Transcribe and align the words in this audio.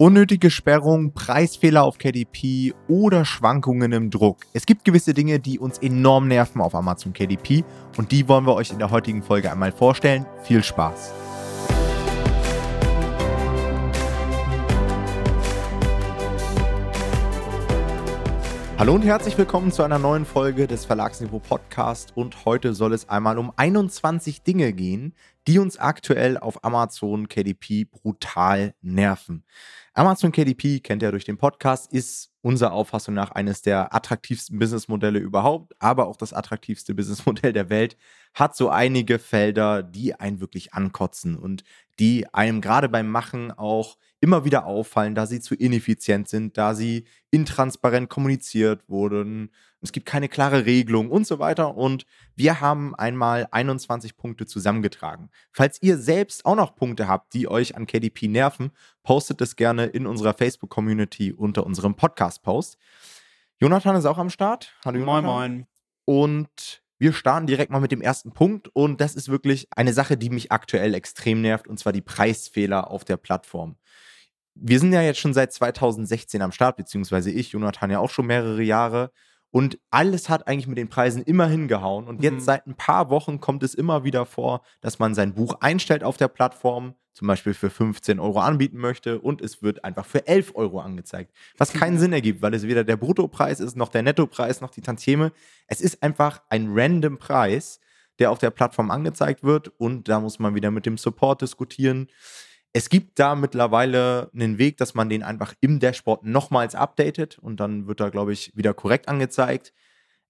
Unnötige 0.00 0.52
Sperrung, 0.52 1.12
Preisfehler 1.12 1.82
auf 1.82 1.98
KDP 1.98 2.72
oder 2.86 3.24
Schwankungen 3.24 3.90
im 3.90 4.10
Druck. 4.10 4.36
Es 4.52 4.64
gibt 4.64 4.84
gewisse 4.84 5.12
Dinge, 5.12 5.40
die 5.40 5.58
uns 5.58 5.78
enorm 5.78 6.28
nerven 6.28 6.60
auf 6.60 6.76
Amazon 6.76 7.12
KDP 7.12 7.64
und 7.96 8.12
die 8.12 8.28
wollen 8.28 8.46
wir 8.46 8.54
euch 8.54 8.70
in 8.70 8.78
der 8.78 8.92
heutigen 8.92 9.24
Folge 9.24 9.50
einmal 9.50 9.72
vorstellen. 9.72 10.24
Viel 10.44 10.62
Spaß! 10.62 11.12
Hallo 18.78 18.94
und 18.94 19.02
herzlich 19.02 19.36
willkommen 19.36 19.72
zu 19.72 19.82
einer 19.82 19.98
neuen 19.98 20.24
Folge 20.24 20.68
des 20.68 20.84
Verlagsniveau 20.84 21.40
Podcast 21.40 22.12
und 22.16 22.44
heute 22.44 22.74
soll 22.74 22.92
es 22.92 23.08
einmal 23.08 23.36
um 23.36 23.52
21 23.56 24.44
Dinge 24.44 24.72
gehen, 24.72 25.14
die 25.48 25.58
uns 25.58 25.78
aktuell 25.78 26.36
auf 26.36 26.62
Amazon 26.62 27.26
KDP 27.26 27.86
brutal 27.86 28.74
nerven. 28.82 29.46
Amazon 29.94 30.30
KDP 30.30 30.80
kennt 30.80 31.02
ihr 31.02 31.10
durch 31.10 31.24
den 31.24 31.38
Podcast, 31.38 31.90
ist 31.90 32.34
unserer 32.42 32.72
Auffassung 32.72 33.14
nach 33.14 33.30
eines 33.30 33.62
der 33.62 33.94
attraktivsten 33.94 34.58
Businessmodelle 34.58 35.18
überhaupt, 35.18 35.72
aber 35.78 36.06
auch 36.06 36.18
das 36.18 36.34
attraktivste 36.34 36.94
Businessmodell 36.94 37.54
der 37.54 37.70
Welt, 37.70 37.96
hat 38.34 38.56
so 38.56 38.68
einige 38.68 39.18
Felder, 39.18 39.82
die 39.82 40.14
einen 40.14 40.40
wirklich 40.40 40.74
ankotzen 40.74 41.34
und 41.38 41.64
die 41.98 42.26
einem 42.34 42.60
gerade 42.60 42.90
beim 42.90 43.08
Machen 43.10 43.50
auch 43.50 43.96
immer 44.20 44.44
wieder 44.44 44.66
auffallen, 44.66 45.14
da 45.14 45.26
sie 45.26 45.40
zu 45.40 45.54
ineffizient 45.54 46.28
sind, 46.28 46.58
da 46.58 46.74
sie 46.74 47.04
intransparent 47.30 48.08
kommuniziert 48.08 48.88
wurden. 48.88 49.50
Es 49.80 49.92
gibt 49.92 50.06
keine 50.06 50.28
klare 50.28 50.66
Regelung 50.66 51.10
und 51.10 51.26
so 51.26 51.38
weiter. 51.38 51.76
Und 51.76 52.04
wir 52.34 52.60
haben 52.60 52.96
einmal 52.96 53.46
21 53.52 54.16
Punkte 54.16 54.46
zusammengetragen. 54.46 55.30
Falls 55.52 55.80
ihr 55.82 55.98
selbst 55.98 56.44
auch 56.44 56.56
noch 56.56 56.74
Punkte 56.74 57.06
habt, 57.06 57.32
die 57.32 57.48
euch 57.48 57.76
an 57.76 57.86
KDP 57.86 58.26
nerven, 58.26 58.72
postet 59.04 59.40
es 59.40 59.54
gerne 59.54 59.86
in 59.86 60.06
unserer 60.06 60.34
Facebook-Community 60.34 61.32
unter 61.32 61.64
unserem 61.64 61.94
Podcast-Post. 61.94 62.76
Jonathan 63.60 63.96
ist 63.96 64.06
auch 64.06 64.18
am 64.18 64.30
Start. 64.30 64.74
Hallo 64.84 64.98
Jonathan. 64.98 65.24
Moin, 65.24 65.52
moin. 65.52 65.66
Und 66.04 66.82
wir 66.98 67.12
starten 67.12 67.46
direkt 67.46 67.70
mal 67.70 67.80
mit 67.80 67.92
dem 67.92 68.00
ersten 68.00 68.32
Punkt 68.32 68.68
und 68.72 69.00
das 69.00 69.14
ist 69.14 69.28
wirklich 69.28 69.68
eine 69.70 69.92
Sache, 69.92 70.16
die 70.16 70.30
mich 70.30 70.50
aktuell 70.50 70.94
extrem 70.94 71.40
nervt 71.40 71.68
und 71.68 71.78
zwar 71.78 71.92
die 71.92 72.00
Preisfehler 72.00 72.90
auf 72.90 73.04
der 73.04 73.16
Plattform 73.16 73.76
wir 74.60 74.80
sind 74.80 74.92
ja 74.92 75.02
jetzt 75.02 75.20
schon 75.20 75.34
seit 75.34 75.52
2016 75.52 76.42
am 76.42 76.52
Start, 76.52 76.76
beziehungsweise 76.76 77.30
ich, 77.30 77.52
Jonathan 77.52 77.90
ja 77.90 77.98
auch 77.98 78.10
schon 78.10 78.26
mehrere 78.26 78.62
Jahre. 78.62 79.10
Und 79.50 79.78
alles 79.90 80.28
hat 80.28 80.46
eigentlich 80.46 80.66
mit 80.66 80.76
den 80.76 80.88
Preisen 80.88 81.22
immer 81.22 81.46
hingehauen. 81.46 82.06
Und 82.06 82.22
jetzt 82.22 82.34
mhm. 82.34 82.40
seit 82.40 82.66
ein 82.66 82.74
paar 82.74 83.08
Wochen 83.08 83.40
kommt 83.40 83.62
es 83.62 83.74
immer 83.74 84.04
wieder 84.04 84.26
vor, 84.26 84.62
dass 84.80 84.98
man 84.98 85.14
sein 85.14 85.34
Buch 85.34 85.54
einstellt 85.60 86.04
auf 86.04 86.18
der 86.18 86.28
Plattform, 86.28 86.94
zum 87.14 87.28
Beispiel 87.28 87.54
für 87.54 87.70
15 87.70 88.20
Euro 88.20 88.40
anbieten 88.40 88.78
möchte 88.78 89.18
und 89.18 89.40
es 89.40 89.62
wird 89.62 89.84
einfach 89.84 90.06
für 90.06 90.28
11 90.28 90.52
Euro 90.54 90.80
angezeigt. 90.80 91.32
Was 91.56 91.72
keinen 91.72 91.94
mhm. 91.94 91.98
Sinn 91.98 92.12
ergibt, 92.12 92.42
weil 92.42 92.54
es 92.54 92.62
weder 92.62 92.84
der 92.84 92.96
Bruttopreis 92.96 93.58
ist, 93.58 93.76
noch 93.76 93.88
der 93.88 94.02
Nettopreis, 94.02 94.60
noch 94.60 94.70
die 94.70 94.82
Tantieme. 94.82 95.32
Es 95.66 95.80
ist 95.80 96.02
einfach 96.02 96.42
ein 96.48 96.68
random 96.72 97.18
Preis, 97.18 97.80
der 98.18 98.30
auf 98.30 98.38
der 98.38 98.50
Plattform 98.50 98.90
angezeigt 98.90 99.42
wird 99.42 99.68
und 99.78 100.08
da 100.08 100.20
muss 100.20 100.38
man 100.38 100.54
wieder 100.54 100.70
mit 100.70 100.86
dem 100.86 100.98
Support 100.98 101.42
diskutieren. 101.42 102.08
Es 102.78 102.90
gibt 102.90 103.18
da 103.18 103.34
mittlerweile 103.34 104.30
einen 104.32 104.56
Weg, 104.56 104.76
dass 104.76 104.94
man 104.94 105.08
den 105.08 105.24
einfach 105.24 105.52
im 105.60 105.80
Dashboard 105.80 106.22
nochmals 106.22 106.76
updatet 106.76 107.36
und 107.36 107.58
dann 107.58 107.88
wird 107.88 107.98
er, 107.98 108.12
glaube 108.12 108.32
ich, 108.32 108.56
wieder 108.56 108.72
korrekt 108.72 109.08
angezeigt. 109.08 109.72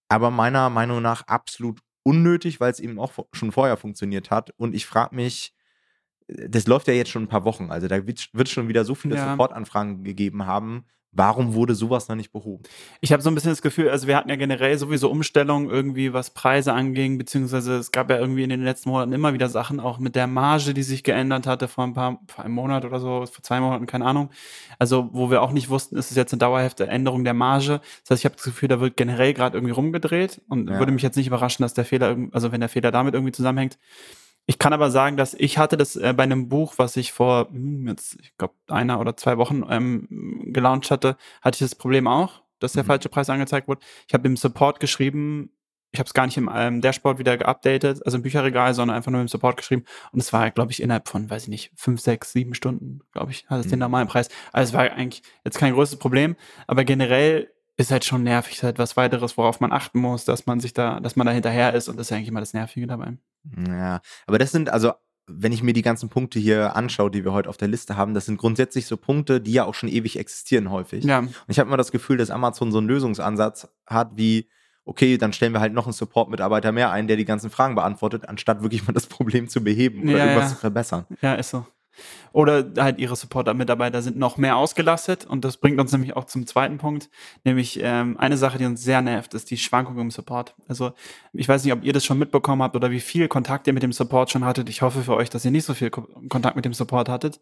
Aber 0.09 0.31
meiner 0.31 0.71
Meinung 0.71 1.03
nach 1.03 1.27
absolut 1.27 1.81
unnötig, 2.05 2.59
weil 2.59 2.71
es 2.71 2.81
eben 2.81 2.99
auch 2.99 3.13
schon 3.35 3.53
vorher 3.53 3.77
funktioniert 3.77 4.31
hat. 4.31 4.55
Und 4.57 4.75
ich 4.75 4.87
frage 4.87 5.15
mich, 5.15 5.53
äh, 6.27 6.49
das 6.49 6.67
läuft 6.67 6.89
ja 6.89 6.95
jetzt 6.95 7.11
schon 7.11 7.25
ein 7.25 7.29
paar 7.29 7.45
Wochen. 7.45 7.71
Also 7.71 7.87
da 7.87 8.07
wird 8.07 8.31
es 8.33 8.51
schon 8.51 8.69
wieder 8.69 8.87
so 8.87 8.95
viele 8.95 9.17
ja. 9.17 9.29
Supportanfragen 9.29 10.03
gegeben 10.03 10.47
haben, 10.47 10.87
Warum 11.12 11.55
wurde 11.55 11.75
sowas 11.75 12.09
noch 12.09 12.17
nicht 12.17 12.33
behoben? 12.33 12.62
Ich 13.01 13.12
habe 13.12 13.23
so 13.23 13.31
ein 13.31 13.34
bisschen 13.34 13.51
das 13.51 13.62
Gefühl, 13.62 13.89
also 13.89 14.06
wir 14.06 14.17
hatten 14.17 14.28
ja 14.28 14.37
generell 14.37 14.77
sowieso 14.77 15.11
Umstellungen 15.11 15.70
irgendwie, 15.70 16.13
was 16.13 16.30
Preise 16.30 16.74
anging, 16.74 17.17
beziehungsweise 17.17 17.77
es 17.77 17.92
gab 17.92 18.11
ja 18.11 18.19
irgendwie 18.19 18.42
in 18.42 18.51
den 18.51 18.63
letzten 18.63 18.91
Monaten 18.91 19.13
immer 19.13 19.33
wieder 19.33 19.48
Sachen, 19.48 19.80
auch 19.80 19.98
mit 19.98 20.14
der 20.14 20.27
Marge, 20.27 20.74
die 20.74 20.83
sich 20.83 21.02
geändert 21.05 21.46
hatte 21.46 21.67
vor 21.67 21.85
ein 21.85 21.95
paar, 21.95 22.20
vor 22.29 22.45
einem 22.45 22.55
Monat 22.55 22.85
oder 22.85 23.01
so, 23.01 23.24
vor 23.24 23.42
zwei 23.42 23.58
Monaten, 23.58 23.86
keine 23.86 24.05
Ahnung. 24.05 24.30
Also, 24.79 25.08
wo 25.13 25.30
wir 25.30 25.41
auch 25.41 25.52
nicht 25.52 25.70
wussten, 25.70 25.96
ist 25.96 26.11
es 26.11 26.17
jetzt 26.17 26.35
eine 26.35 26.41
dauerhafte 26.41 26.86
Änderung 26.86 27.25
der 27.25 27.35
Marge. 27.35 27.80
Das 28.02 28.11
heißt, 28.11 28.20
ich 28.20 28.25
habe 28.27 28.36
das 28.36 28.45
Gefühl, 28.45 28.69
da 28.69 28.79
wird 28.79 28.98
generell 28.98 29.33
gerade 29.33 29.57
irgendwie 29.57 29.75
rumgedreht 29.75 30.42
und 30.48 30.69
ja. 30.69 30.79
würde 30.79 30.92
mich 30.92 31.02
jetzt 31.02 31.17
nicht 31.17 31.27
überraschen, 31.27 31.63
dass 31.63 31.73
der 31.73 31.86
Fehler, 31.86 32.17
also 32.33 32.52
wenn 32.52 32.61
der 32.61 32.69
Fehler 32.69 32.90
damit 32.90 33.14
irgendwie 33.14 33.33
zusammenhängt, 33.33 33.79
ich 34.48 34.59
kann 34.59 34.73
aber 34.73 34.91
sagen, 34.91 35.19
dass 35.19 35.35
ich 35.35 35.59
hatte 35.59 35.77
das 35.77 35.95
äh, 35.95 36.14
bei 36.17 36.23
einem 36.23 36.48
Buch, 36.48 36.75
was 36.79 36.97
ich 36.97 37.13
vor 37.13 37.48
hm, 37.51 37.86
jetzt, 37.86 38.17
ich 38.23 38.35
glaube, 38.39 38.55
einer 38.69 38.98
oder 38.98 39.14
zwei 39.14 39.36
Wochen 39.36 39.63
ähm, 39.69 40.09
gelauncht 40.53 40.91
hatte, 40.91 41.19
hatte 41.42 41.57
ich 41.57 41.61
das 41.70 41.75
Problem 41.75 42.07
auch, 42.07 42.41
dass 42.58 42.73
der 42.73 42.83
mhm. 42.83 42.87
falsche 42.87 43.11
Preis 43.11 43.29
angezeigt 43.29 43.69
wurde. 43.69 43.83
Ich 44.07 44.14
habe 44.14 44.27
im 44.27 44.39
Support 44.39 44.81
geschrieben, 44.81 45.51
ich 45.92 45.98
habe 45.98 46.07
es 46.07 46.14
gar 46.14 46.25
nicht 46.25 46.39
im 46.39 46.51
ähm, 46.53 46.81
Dashboard 46.81 47.19
wieder 47.19 47.37
geupdatet, 47.37 48.01
also 48.07 48.17
im 48.17 48.23
Bücherregal, 48.23 48.73
sondern 48.73 48.97
einfach 48.97 49.11
nur 49.11 49.20
im 49.20 49.29
Support 49.29 49.58
geschrieben. 49.58 49.85
Und 50.13 50.20
es 50.20 50.33
war, 50.33 50.51
glaube 50.51 50.73
ich, 50.73 50.83
innerhalb 50.83 51.08
von, 51.08 51.29
weiß 51.29 51.42
ich 51.42 51.48
nicht, 51.48 51.70
fünf, 51.77 52.01
sechs, 52.01 52.33
sieben 52.33 52.55
Stunden, 52.55 53.01
glaube 53.13 53.33
ich, 53.33 53.47
hat 53.48 53.61
es 53.61 53.67
mhm. 53.67 53.70
den 53.70 53.79
normalen 53.81 54.08
Preis. 54.08 54.31
Also 54.53 54.70
es 54.70 54.75
war 54.75 54.91
eigentlich 54.91 55.23
jetzt 55.45 55.58
kein 55.58 55.75
großes 55.75 55.98
Problem, 55.98 56.37
aber 56.67 56.85
generell 56.85 57.51
ist 57.78 57.92
halt 57.92 58.05
schon 58.05 58.24
nervig, 58.24 58.56
ist 58.56 58.62
halt 58.64 58.78
was 58.78 58.96
weiteres, 58.96 59.39
worauf 59.39 59.61
man 59.61 59.72
achten 59.72 60.00
muss, 60.00 60.24
dass 60.24 60.46
man 60.46 60.58
sich 60.61 60.74
da, 60.74 61.00
dass 61.00 61.16
man 61.16 61.27
da 61.27 61.33
hinterher 61.33 61.72
ist 61.74 61.89
und 61.89 61.96
das 61.96 62.08
ist 62.08 62.12
eigentlich 62.12 62.28
immer 62.28 62.40
das 62.40 62.52
Nervige 62.52 62.86
dabei. 62.89 63.16
Ja, 63.66 64.00
aber 64.27 64.39
das 64.39 64.50
sind 64.50 64.68
also, 64.68 64.92
wenn 65.28 65.52
ich 65.52 65.62
mir 65.62 65.72
die 65.72 65.83
ganzen 65.83 66.08
Punkte 66.08 66.40
hier 66.40 66.74
anschaue, 66.74 67.11
die 67.11 67.24
wir 67.24 67.33
heute 67.33 67.48
auf 67.48 67.56
der 67.56 67.68
Liste 67.68 67.96
haben, 67.96 68.14
das 68.14 68.27
sind 68.27 68.36
grundsätzlich 68.36 68.86
so 68.86 68.96
Punkte, 68.96 69.40
die 69.40 69.52
ja 69.52 69.64
auch 69.64 69.74
schon 69.74 69.89
ewig 69.89 70.18
existieren 70.18 70.70
häufig. 70.70 71.05
Ja. 71.05 71.20
Und 71.20 71.33
ich 71.46 71.61
habe 71.61 71.68
immer 71.68 71.77
das 71.77 71.92
Gefühl, 71.92 72.16
dass 72.16 72.30
Amazon 72.30 72.72
so 72.72 72.78
einen 72.78 72.89
Lösungsansatz 72.89 73.68
hat 73.86 74.10
wie, 74.16 74.50
okay, 74.84 75.16
dann 75.16 75.33
stellen 75.33 75.52
wir 75.52 75.60
halt 75.60 75.72
noch 75.72 75.86
einen 75.86 75.92
Support-Mitarbeiter 75.92 76.72
mehr 76.72 76.90
ein, 76.90 77.06
der 77.06 77.16
die 77.16 77.27
ganzen 77.27 77.48
Fragen 77.48 77.77
beantwortet, 77.77 78.28
anstatt 78.28 78.62
wirklich 78.62 78.86
mal 78.89 78.92
das 78.92 79.06
Problem 79.06 79.48
zu 79.48 79.62
beheben 79.62 80.02
oder 80.02 80.18
ja, 80.18 80.24
irgendwas 80.24 80.50
ja. 80.50 80.56
zu 80.56 80.56
verbessern. 80.56 81.06
Ja, 81.20 81.34
ist 81.34 81.50
so. 81.50 81.64
Oder 82.33 82.64
halt 82.79 82.98
ihre 82.98 83.17
Supporter-Mitarbeiter 83.17 84.03
sind 84.03 84.19
noch 84.19 84.36
mehr 84.36 84.57
ausgelastet. 84.57 85.25
Und 85.27 85.45
das 85.45 85.57
bringt 85.57 85.81
uns 85.81 85.92
nämlich 85.92 86.17
auch 86.17 86.25
zum 86.25 86.47
zweiten 86.47 86.79
Punkt. 86.79 87.09
Nämlich 87.45 87.81
ähm, 87.83 88.17
eine 88.19 88.36
Sache, 88.36 88.59
die 88.59 88.67
uns 88.67 88.83
sehr 88.83 89.01
nervt, 89.03 89.35
ist 89.35 89.51
die 89.51 89.57
Schwankung 89.57 89.98
im 89.98 90.11
Support. 90.11 90.55
Also 90.69 90.92
ich 91.33 91.48
weiß 91.48 91.64
nicht, 91.64 91.73
ob 91.73 91.85
ihr 91.85 91.92
das 91.92 92.05
schon 92.05 92.19
mitbekommen 92.19 92.63
habt 92.63 92.77
oder 92.77 92.91
wie 92.91 93.01
viel 93.01 93.29
Kontakt 93.29 93.67
ihr 93.67 93.73
mit 93.73 93.83
dem 93.83 93.92
Support 93.92 94.31
schon 94.31 94.45
hattet. 94.45 94.69
Ich 94.69 94.83
hoffe 94.83 95.03
für 95.03 95.14
euch, 95.14 95.31
dass 95.31 95.45
ihr 95.45 95.51
nicht 95.51 95.64
so 95.64 95.75
viel 95.75 95.91
Kontakt 95.91 96.57
mit 96.57 96.64
dem 96.64 96.75
Support 96.75 97.08
hattet. 97.08 97.41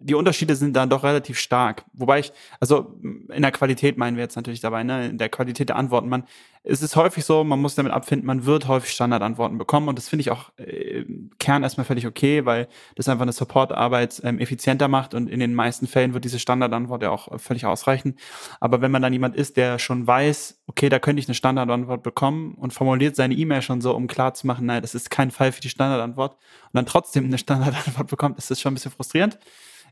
Die 0.00 0.14
Unterschiede 0.14 0.56
sind 0.56 0.74
dann 0.74 0.90
doch 0.90 1.04
relativ 1.04 1.38
stark. 1.38 1.84
Wobei 1.92 2.20
ich, 2.20 2.32
also 2.60 2.98
in 3.02 3.42
der 3.42 3.52
Qualität 3.52 3.98
meinen 3.98 4.16
wir 4.16 4.24
jetzt 4.24 4.36
natürlich 4.36 4.60
dabei, 4.60 4.82
ne? 4.82 5.08
in 5.08 5.18
der 5.18 5.28
Qualität 5.28 5.68
der 5.68 5.76
Antworten. 5.76 6.08
Man, 6.08 6.24
es 6.66 6.80
ist 6.80 6.96
häufig 6.96 7.26
so, 7.26 7.44
man 7.44 7.60
muss 7.60 7.74
damit 7.74 7.92
abfinden, 7.92 8.26
man 8.26 8.46
wird 8.46 8.68
häufig 8.68 8.90
Standardantworten 8.90 9.58
bekommen. 9.58 9.88
Und 9.88 9.98
das 9.98 10.08
finde 10.08 10.22
ich 10.22 10.30
auch 10.30 10.50
äh, 10.56 11.04
Kern 11.38 11.62
erstmal 11.62 11.84
völlig 11.84 12.06
okay, 12.06 12.46
weil 12.46 12.68
das 12.96 13.06
einfach 13.06 13.22
eine 13.22 13.32
Supportarbeit 13.32 14.22
ähm, 14.24 14.38
effizienter 14.38 14.88
macht 14.88 15.12
und 15.12 15.28
in 15.28 15.40
den 15.40 15.54
meisten 15.54 15.86
Fällen 15.86 16.14
wird 16.14 16.24
diese 16.24 16.38
Standardantwort 16.38 17.02
ja 17.02 17.10
auch 17.10 17.38
völlig 17.38 17.66
ausreichen. 17.66 18.16
Aber 18.60 18.80
wenn 18.80 18.90
man 18.90 19.02
dann 19.02 19.12
jemand 19.12 19.36
ist, 19.36 19.58
der 19.58 19.78
schon 19.78 20.06
weiß, 20.06 20.62
okay, 20.66 20.88
da 20.88 20.98
könnte 20.98 21.20
ich 21.20 21.28
eine 21.28 21.34
Standardantwort 21.34 22.02
bekommen 22.02 22.54
und 22.54 22.72
formuliert 22.72 23.14
seine 23.14 23.34
E-Mail 23.34 23.60
schon 23.60 23.82
so, 23.82 23.94
um 23.94 24.06
klar 24.06 24.32
zu 24.32 24.46
machen, 24.46 24.64
nein, 24.64 24.80
das 24.80 24.94
ist 24.94 25.10
kein 25.10 25.30
Fall 25.30 25.52
für 25.52 25.60
die 25.60 25.68
Standardantwort 25.68 26.32
und 26.32 26.70
dann 26.72 26.86
trotzdem 26.86 27.26
eine 27.26 27.36
Standardantwort 27.36 28.08
bekommt, 28.08 28.38
ist 28.38 28.50
das 28.50 28.58
schon 28.58 28.72
ein 28.72 28.76
bisschen 28.76 28.92
frustrierend. 28.92 29.38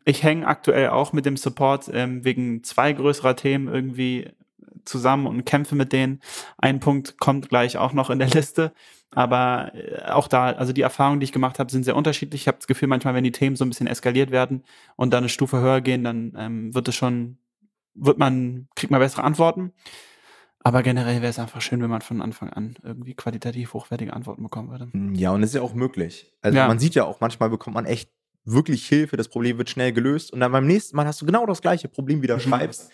Ich 0.07 0.23
hänge 0.23 0.47
aktuell 0.47 0.89
auch 0.89 1.13
mit 1.13 1.27
dem 1.27 1.37
Support 1.37 1.91
ähm, 1.93 2.25
wegen 2.25 2.65
zwei 2.65 2.93
größerer 2.93 3.37
Themen 3.37 3.69
irgendwie 3.69 4.31
zusammen 4.85 5.27
und 5.27 5.45
kämpfe 5.45 5.75
mit 5.75 5.93
denen. 5.93 6.21
Ein 6.59 6.81
Punkt 6.81 7.19
kommt 7.19 7.49
gleich 7.49 7.77
auch 7.77 7.93
noch 7.93 8.11
in 8.11 8.19
der 8.19 8.29
Liste. 8.29 8.73
Aber 9.15 9.73
äh, 9.75 10.11
auch 10.11 10.27
da, 10.27 10.47
also 10.51 10.73
die 10.73 10.81
Erfahrungen, 10.81 11.21
die 11.21 11.25
ich 11.25 11.33
gemacht 11.33 11.59
habe, 11.59 11.71
sind 11.71 11.85
sehr 11.85 11.97
unterschiedlich. 11.97 12.43
Ich 12.43 12.49
habe 12.49 12.59
das 12.59 12.67
Gefühl, 12.67 12.89
manchmal, 12.89 13.15
wenn 13.15 13.25
die 13.25 13.33
Themen 13.33 13.57
so 13.57 13.65
ein 13.65 13.69
bisschen 13.69 13.87
eskaliert 13.87 14.31
werden 14.31 14.65
und 14.97 15.13
dann 15.13 15.25
eine 15.25 15.29
Stufe 15.29 15.61
höher 15.61 15.81
gehen, 15.81 16.03
dann 16.03 16.33
ähm, 16.37 16.75
wird 16.75 16.89
es 16.89 16.95
schon, 16.95 17.39
wird 17.95 18.19
man, 18.19 18.69
kriegt 18.75 18.91
man 18.91 19.01
bessere 19.01 19.25
Antworten. 19.25 19.73
Aber 20.65 20.83
generell 20.83 21.21
wäre 21.21 21.31
es 21.31 21.39
einfach 21.39 21.61
schön, 21.61 21.83
wenn 21.83 21.91
man 21.91 22.03
von 22.03 22.23
Anfang 22.23 22.51
an 22.51 22.77
irgendwie 22.83 23.15
qualitativ 23.15 23.75
hochwertige 23.75 24.13
Antworten 24.13 24.45
bekommen 24.45 24.71
würde. 24.71 24.89
Hm, 24.93 25.15
ja, 25.15 25.33
und 25.33 25.43
es 25.43 25.51
ist 25.51 25.57
ja 25.57 25.63
auch 25.63 25.75
möglich. 25.75 26.33
Also 26.41 26.57
ja. 26.57 26.69
man 26.69 26.79
sieht 26.79 26.95
ja 26.95 27.05
auch, 27.05 27.21
manchmal 27.21 27.51
bekommt 27.51 27.75
man 27.75 27.85
echt 27.85 28.11
wirklich 28.45 28.87
Hilfe, 28.87 29.17
das 29.17 29.29
Problem 29.29 29.59
wird 29.59 29.71
schnell 29.71 29.93
gelöst 29.93 30.33
und 30.33 30.41
dann 30.41 30.53
beim 30.53 30.67
nächsten 30.67 30.97
Mal 30.97 31.07
hast 31.07 31.21
du 31.21 31.27
genau 31.27 31.47
das 31.47 31.63
gleiche 31.63 31.89
Problem 31.89 32.23
wieder 32.23 32.37
mhm. 32.37 32.41
schreibst 32.41 32.91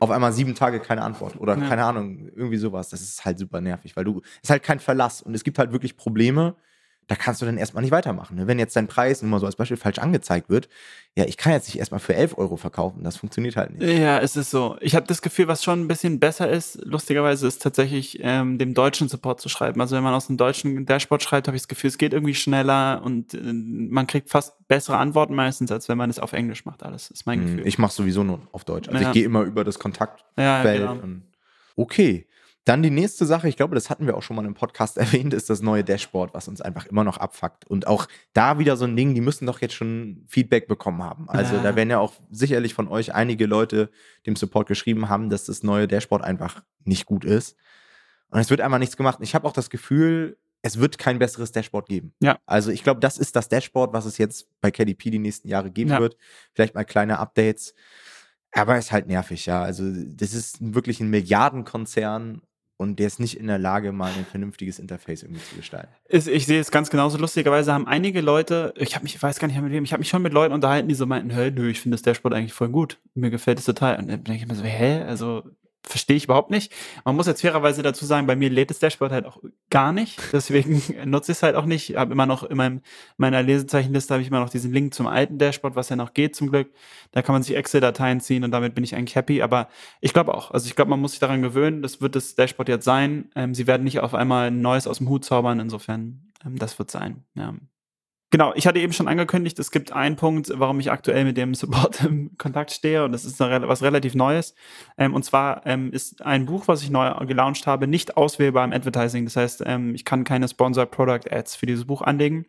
auf 0.00 0.10
einmal 0.10 0.32
sieben 0.32 0.54
Tage 0.54 0.80
keine 0.80 1.02
Antwort 1.02 1.38
oder 1.40 1.56
ja. 1.56 1.68
keine 1.68 1.84
Ahnung, 1.84 2.28
irgendwie 2.34 2.56
sowas. 2.56 2.88
Das 2.88 3.00
ist 3.00 3.24
halt 3.24 3.38
super 3.38 3.60
nervig, 3.60 3.96
weil 3.96 4.04
du, 4.04 4.20
es 4.36 4.44
ist 4.44 4.50
halt 4.50 4.62
kein 4.62 4.80
Verlass 4.80 5.22
und 5.22 5.34
es 5.34 5.44
gibt 5.44 5.58
halt 5.58 5.72
wirklich 5.72 5.96
Probleme, 5.96 6.56
da 7.06 7.16
kannst 7.16 7.42
du 7.42 7.46
dann 7.46 7.58
erstmal 7.58 7.82
nicht 7.82 7.90
weitermachen. 7.92 8.36
Ne? 8.36 8.46
Wenn 8.46 8.58
jetzt 8.58 8.74
dein 8.76 8.86
Preis, 8.86 9.20
nur 9.22 9.30
mal 9.30 9.40
so 9.40 9.46
als 9.46 9.56
Beispiel, 9.56 9.76
falsch 9.76 9.98
angezeigt 9.98 10.48
wird, 10.48 10.68
ja, 11.16 11.24
ich 11.26 11.36
kann 11.36 11.52
jetzt 11.52 11.68
nicht 11.68 11.78
erstmal 11.78 12.00
für 12.00 12.14
11 12.14 12.36
Euro 12.38 12.56
verkaufen. 12.56 13.04
Das 13.04 13.16
funktioniert 13.18 13.56
halt 13.56 13.70
nicht. 13.78 13.82
Ja, 13.98 14.18
es 14.18 14.34
ist 14.36 14.50
so. 14.50 14.76
Ich 14.80 14.94
habe 14.96 15.06
das 15.06 15.22
Gefühl, 15.22 15.46
was 15.46 15.62
schon 15.62 15.80
ein 15.82 15.88
bisschen 15.88 16.18
besser 16.18 16.48
ist, 16.50 16.80
lustigerweise, 16.84 17.46
ist 17.46 17.62
tatsächlich 17.62 18.18
ähm, 18.22 18.58
dem 18.58 18.74
deutschen 18.74 19.08
Support 19.08 19.40
zu 19.40 19.48
schreiben. 19.48 19.80
Also 19.80 19.94
wenn 19.96 20.02
man 20.02 20.14
aus 20.14 20.26
dem 20.26 20.36
deutschen 20.36 20.86
Dashboard 20.86 21.22
schreibt, 21.22 21.46
habe 21.46 21.56
ich 21.56 21.62
das 21.62 21.68
Gefühl, 21.68 21.88
es 21.88 21.98
geht 21.98 22.12
irgendwie 22.12 22.34
schneller 22.34 23.02
und 23.04 23.34
äh, 23.34 23.38
man 23.52 24.06
kriegt 24.06 24.30
fast 24.30 24.54
bessere 24.66 24.96
Antworten 24.96 25.34
meistens, 25.34 25.70
als 25.70 25.88
wenn 25.88 25.98
man 25.98 26.10
es 26.10 26.18
auf 26.18 26.32
Englisch 26.32 26.64
macht. 26.64 26.82
Alles 26.82 27.10
ist 27.10 27.26
mein 27.26 27.40
Hm, 27.40 27.46
Gefühl. 27.46 27.66
Ich 27.68 27.78
mache 27.78 27.92
sowieso 27.92 28.24
nur 28.24 28.40
auf 28.52 28.64
Deutsch. 28.64 28.88
Also 28.88 29.00
Ja. 29.00 29.08
ich 29.08 29.12
gehe 29.14 29.24
immer 29.24 29.42
über 29.42 29.62
das 29.62 29.78
Kontaktfeld. 29.78 30.24
ja, 30.36 30.62
genau. 30.94 30.96
Okay. 31.76 32.26
Dann 32.66 32.82
die 32.82 32.90
nächste 32.90 33.26
Sache, 33.26 33.46
ich 33.48 33.56
glaube, 33.56 33.74
das 33.74 33.90
hatten 33.90 34.06
wir 34.06 34.16
auch 34.16 34.22
schon 34.22 34.36
mal 34.36 34.44
im 34.46 34.54
Podcast 34.54 34.96
erwähnt, 34.98 35.34
ist 35.34 35.50
das 35.50 35.60
neue 35.60 35.84
Dashboard, 35.84 36.32
was 36.34 36.48
uns 36.48 36.60
einfach 36.60 36.86
immer 36.86 37.04
noch 37.04 37.18
abfuckt. 37.18 37.66
Und 37.66 37.86
auch 37.86 38.06
da 38.32 38.58
wieder 38.58 38.76
so 38.76 38.84
ein 38.86 38.96
Ding, 38.96 39.14
die 39.14 39.20
müssen 39.20 39.46
doch 39.46 39.60
jetzt 39.60 39.74
schon 39.74 40.24
Feedback 40.28 40.66
bekommen 40.66 41.02
haben. 41.02 41.28
Also 41.28 41.56
Ja. 41.56 41.62
da 41.62 41.76
werden 41.76 41.90
ja 41.90 41.98
auch 41.98 42.14
sicherlich 42.30 42.72
von 42.74 42.88
euch 42.88 43.14
einige 43.14 43.46
Leute 43.46 43.90
dem 44.26 44.34
Support 44.36 44.66
geschrieben 44.68 45.08
haben, 45.08 45.28
dass 45.28 45.44
das 45.44 45.62
neue 45.62 45.86
Dashboard 45.86 46.22
einfach 46.24 46.62
nicht 46.84 47.04
gut 47.06 47.24
ist. 47.24 47.56
Und 48.30 48.40
es 48.40 48.48
wird 48.50 48.60
einfach 48.62 48.78
nichts 48.78 48.96
gemacht. 48.96 49.18
Ich 49.20 49.34
habe 49.34 49.46
auch 49.46 49.52
das 49.52 49.68
Gefühl, 49.70 50.38
es 50.62 50.78
wird 50.80 50.96
kein 50.96 51.18
besseres 51.18 51.52
Dashboard 51.52 51.88
geben. 51.90 52.14
Ja. 52.20 52.38
Also 52.46 52.70
ich 52.70 52.82
glaube, 52.82 52.98
das 53.00 53.18
ist 53.18 53.36
das 53.36 53.48
Dashboard, 53.50 53.92
was 53.92 54.06
es 54.06 54.16
jetzt 54.16 54.48
bei 54.62 54.70
KDP 54.70 55.10
die 55.10 55.18
nächsten 55.18 55.48
Jahre 55.48 55.70
geben 55.70 55.90
Ja. 55.90 56.00
wird. 56.00 56.16
Vielleicht 56.54 56.74
mal 56.74 56.84
kleine 56.84 57.18
Updates. 57.18 57.74
Aber 58.52 58.78
ist 58.78 58.90
halt 58.92 59.06
nervig, 59.06 59.44
ja. 59.46 59.62
Also 59.62 59.84
das 59.92 60.32
ist 60.32 60.56
wirklich 60.74 61.00
ein 61.00 61.10
Milliardenkonzern 61.10 62.40
und 62.76 62.98
der 62.98 63.06
ist 63.06 63.20
nicht 63.20 63.38
in 63.38 63.46
der 63.46 63.58
Lage, 63.58 63.92
mal 63.92 64.10
ein 64.12 64.24
vernünftiges 64.24 64.78
Interface 64.78 65.22
irgendwie 65.22 65.42
zu 65.42 65.56
gestalten. 65.56 65.92
Ist, 66.08 66.28
ich 66.28 66.46
sehe 66.46 66.60
es 66.60 66.70
ganz 66.70 66.90
genauso. 66.90 67.18
Lustigerweise 67.18 67.72
haben 67.72 67.86
einige 67.86 68.20
Leute, 68.20 68.74
ich 68.76 68.94
habe 68.94 69.04
mich, 69.04 69.14
ich 69.14 69.22
weiß 69.22 69.38
gar 69.38 69.46
nicht 69.46 69.56
mehr 69.56 69.64
mit 69.64 69.72
wem, 69.72 69.84
ich 69.84 69.92
habe 69.92 70.00
mich 70.00 70.08
schon 70.08 70.22
mit 70.22 70.32
Leuten 70.32 70.52
unterhalten, 70.52 70.88
die 70.88 70.94
so 70.94 71.06
meinten, 71.06 71.30
hey, 71.30 71.50
nö, 71.50 71.68
ich 71.68 71.80
finde 71.80 71.94
das 71.94 72.02
Dashboard 72.02 72.34
eigentlich 72.34 72.52
voll 72.52 72.68
gut. 72.68 72.98
Mir 73.14 73.30
gefällt 73.30 73.58
es 73.58 73.64
total. 73.64 73.98
Und 73.98 74.08
dann 74.08 74.24
denke 74.24 74.42
ich 74.42 74.48
mir 74.48 74.54
so, 74.54 74.64
hä? 74.64 75.02
Also 75.02 75.44
verstehe 75.86 76.16
ich 76.16 76.24
überhaupt 76.24 76.50
nicht. 76.50 76.72
Man 77.04 77.16
muss 77.16 77.26
jetzt 77.26 77.42
fairerweise 77.42 77.82
dazu 77.82 78.04
sagen, 78.06 78.26
bei 78.26 78.36
mir 78.36 78.50
lädt 78.50 78.70
das 78.70 78.78
Dashboard 78.78 79.12
halt 79.12 79.26
auch 79.26 79.38
gar 79.70 79.92
nicht. 79.92 80.18
Deswegen 80.32 80.82
nutze 81.04 81.32
ich 81.32 81.38
es 81.38 81.42
halt 81.42 81.56
auch 81.56 81.66
nicht. 81.66 81.90
Ich 81.90 81.96
habe 81.96 82.12
immer 82.12 82.26
noch 82.26 82.42
in 82.42 82.56
meinem, 82.56 82.80
meiner 83.16 83.42
Lesezeichenliste 83.42 84.14
habe 84.14 84.22
ich 84.22 84.28
immer 84.28 84.40
noch 84.40 84.48
diesen 84.48 84.72
Link 84.72 84.94
zum 84.94 85.06
alten 85.06 85.38
Dashboard, 85.38 85.76
was 85.76 85.88
ja 85.88 85.96
noch 85.96 86.14
geht 86.14 86.34
zum 86.36 86.50
Glück. 86.50 86.72
Da 87.12 87.22
kann 87.22 87.34
man 87.34 87.42
sich 87.42 87.56
Excel-Dateien 87.56 88.20
ziehen 88.20 88.44
und 88.44 88.50
damit 88.50 88.74
bin 88.74 88.84
ich 88.84 88.94
eigentlich 88.94 89.16
happy. 89.16 89.42
Aber 89.42 89.68
ich 90.00 90.12
glaube 90.12 90.34
auch. 90.34 90.50
Also 90.50 90.66
ich 90.66 90.76
glaube, 90.76 90.90
man 90.90 91.00
muss 91.00 91.12
sich 91.12 91.20
daran 91.20 91.42
gewöhnen. 91.42 91.82
Das 91.82 92.00
wird 92.00 92.16
das 92.16 92.34
Dashboard 92.34 92.68
jetzt 92.68 92.84
sein. 92.84 93.30
Ähm, 93.34 93.54
sie 93.54 93.66
werden 93.66 93.84
nicht 93.84 94.00
auf 94.00 94.14
einmal 94.14 94.48
ein 94.48 94.60
neues 94.60 94.86
aus 94.86 94.98
dem 94.98 95.08
Hut 95.08 95.24
zaubern. 95.24 95.60
Insofern, 95.60 96.32
ähm, 96.44 96.58
das 96.58 96.78
wird 96.78 96.90
sein. 96.90 97.24
Ja. 97.34 97.54
Genau, 98.30 98.52
ich 98.56 98.66
hatte 98.66 98.80
eben 98.80 98.92
schon 98.92 99.06
angekündigt, 99.06 99.58
es 99.60 99.70
gibt 99.70 99.92
einen 99.92 100.16
Punkt, 100.16 100.50
warum 100.54 100.80
ich 100.80 100.90
aktuell 100.90 101.24
mit 101.24 101.36
dem 101.36 101.54
Support 101.54 102.02
im 102.04 102.36
Kontakt 102.36 102.72
stehe 102.72 103.04
und 103.04 103.12
das 103.12 103.24
ist 103.24 103.38
was 103.38 103.82
relativ 103.82 104.14
Neues. 104.14 104.54
Ähm, 104.98 105.14
und 105.14 105.24
zwar 105.24 105.64
ähm, 105.66 105.92
ist 105.92 106.20
ein 106.22 106.46
Buch, 106.46 106.66
was 106.66 106.82
ich 106.82 106.90
neu 106.90 107.12
gelauncht 107.26 107.66
habe, 107.66 107.86
nicht 107.86 108.16
auswählbar 108.16 108.64
im 108.64 108.72
Advertising. 108.72 109.24
Das 109.24 109.36
heißt, 109.36 109.62
ähm, 109.66 109.94
ich 109.94 110.04
kann 110.04 110.24
keine 110.24 110.48
Sponsored 110.48 110.90
Product 110.90 111.30
Ads 111.30 111.54
für 111.54 111.66
dieses 111.66 111.84
Buch 111.84 112.02
anlegen, 112.02 112.46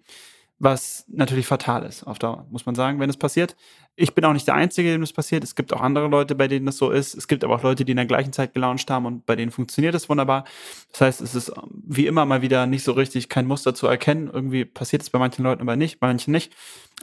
was 0.58 1.06
natürlich 1.10 1.48
fatal 1.48 1.84
ist 1.84 2.04
auf 2.04 2.18
Dauer, 2.18 2.46
muss 2.50 2.66
man 2.66 2.76
sagen, 2.76 3.00
wenn 3.00 3.10
es 3.10 3.18
passiert. 3.18 3.56
Ich 3.98 4.14
bin 4.14 4.24
auch 4.26 4.34
nicht 4.34 4.48
der 4.48 4.56
Einzige, 4.56 4.92
dem 4.92 5.02
das 5.02 5.14
passiert. 5.14 5.44
Es 5.44 5.56
gibt 5.56 5.74
auch 5.74 5.82
andere 5.82 6.08
Leute, 6.08 6.36
bei 6.36 6.48
denen 6.48 6.66
das 6.66 6.78
so 6.78 6.92
ist. 6.92 7.14
Es 7.14 7.28
gibt 7.28 7.44
aber 7.44 7.56
auch 7.56 7.64
Leute, 7.64 7.86
die 7.86 7.92
in 7.92 7.98
der 7.98 8.06
gleichen 8.06 8.34
Zeit 8.34 8.54
gelauncht 8.54 8.90
haben 8.90 9.06
und 9.06 9.26
bei 9.26 9.36
denen 9.36 9.52
funktioniert 9.52 9.96
es 9.96 10.08
wunderbar. 10.10 10.46
Das 10.92 11.02
heißt, 11.02 11.22
es 11.22 11.36
ist 11.36 11.50
ähm, 11.50 11.84
wie 11.86 12.08
immer 12.08 12.26
mal 12.26 12.42
wieder 12.42 12.68
nicht 12.68 12.84
so 12.84 12.94
richtig 12.94 13.28
kein 13.30 13.48
Muster 13.48 13.74
zu 13.74 13.88
erkennen. 13.88 14.30
Irgendwie 14.32 14.66
passiert 14.66 15.02
es 15.02 15.10
bei 15.10 15.20
manchen 15.20 15.44
Leuten 15.44 15.62
aber 15.62 15.76
nicht, 15.76 16.00
bei 16.00 16.08
manchen 16.08 16.32
nicht. 16.32 16.54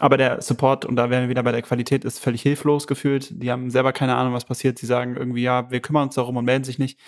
Aber 0.01 0.17
der 0.17 0.41
Support, 0.41 0.87
und 0.87 0.97
da 0.97 1.11
wären 1.11 1.25
wir 1.25 1.29
wieder 1.29 1.43
bei 1.43 1.53
der 1.53 1.63
Qualität, 1.63 2.05
ist 2.05 2.19
völlig 2.19 2.41
hilflos 2.43 2.87
gefühlt. 2.87 3.43
Die 3.43 3.51
haben 3.51 3.71
selber 3.71 3.93
keine 3.93 4.17
Ahnung, 4.17 4.33
was 4.33 4.47
passiert. 4.47 4.79
Sie 4.79 4.87
sagen 4.87 5.17
irgendwie, 5.17 5.43
ja, 5.43 5.71
wir 5.71 5.81
kümmern 5.81 6.05
uns 6.05 6.15
darum 6.15 6.37
und 6.39 6.47
melden 6.47 6.65
sich 6.65 6.79
nicht. 6.79 6.99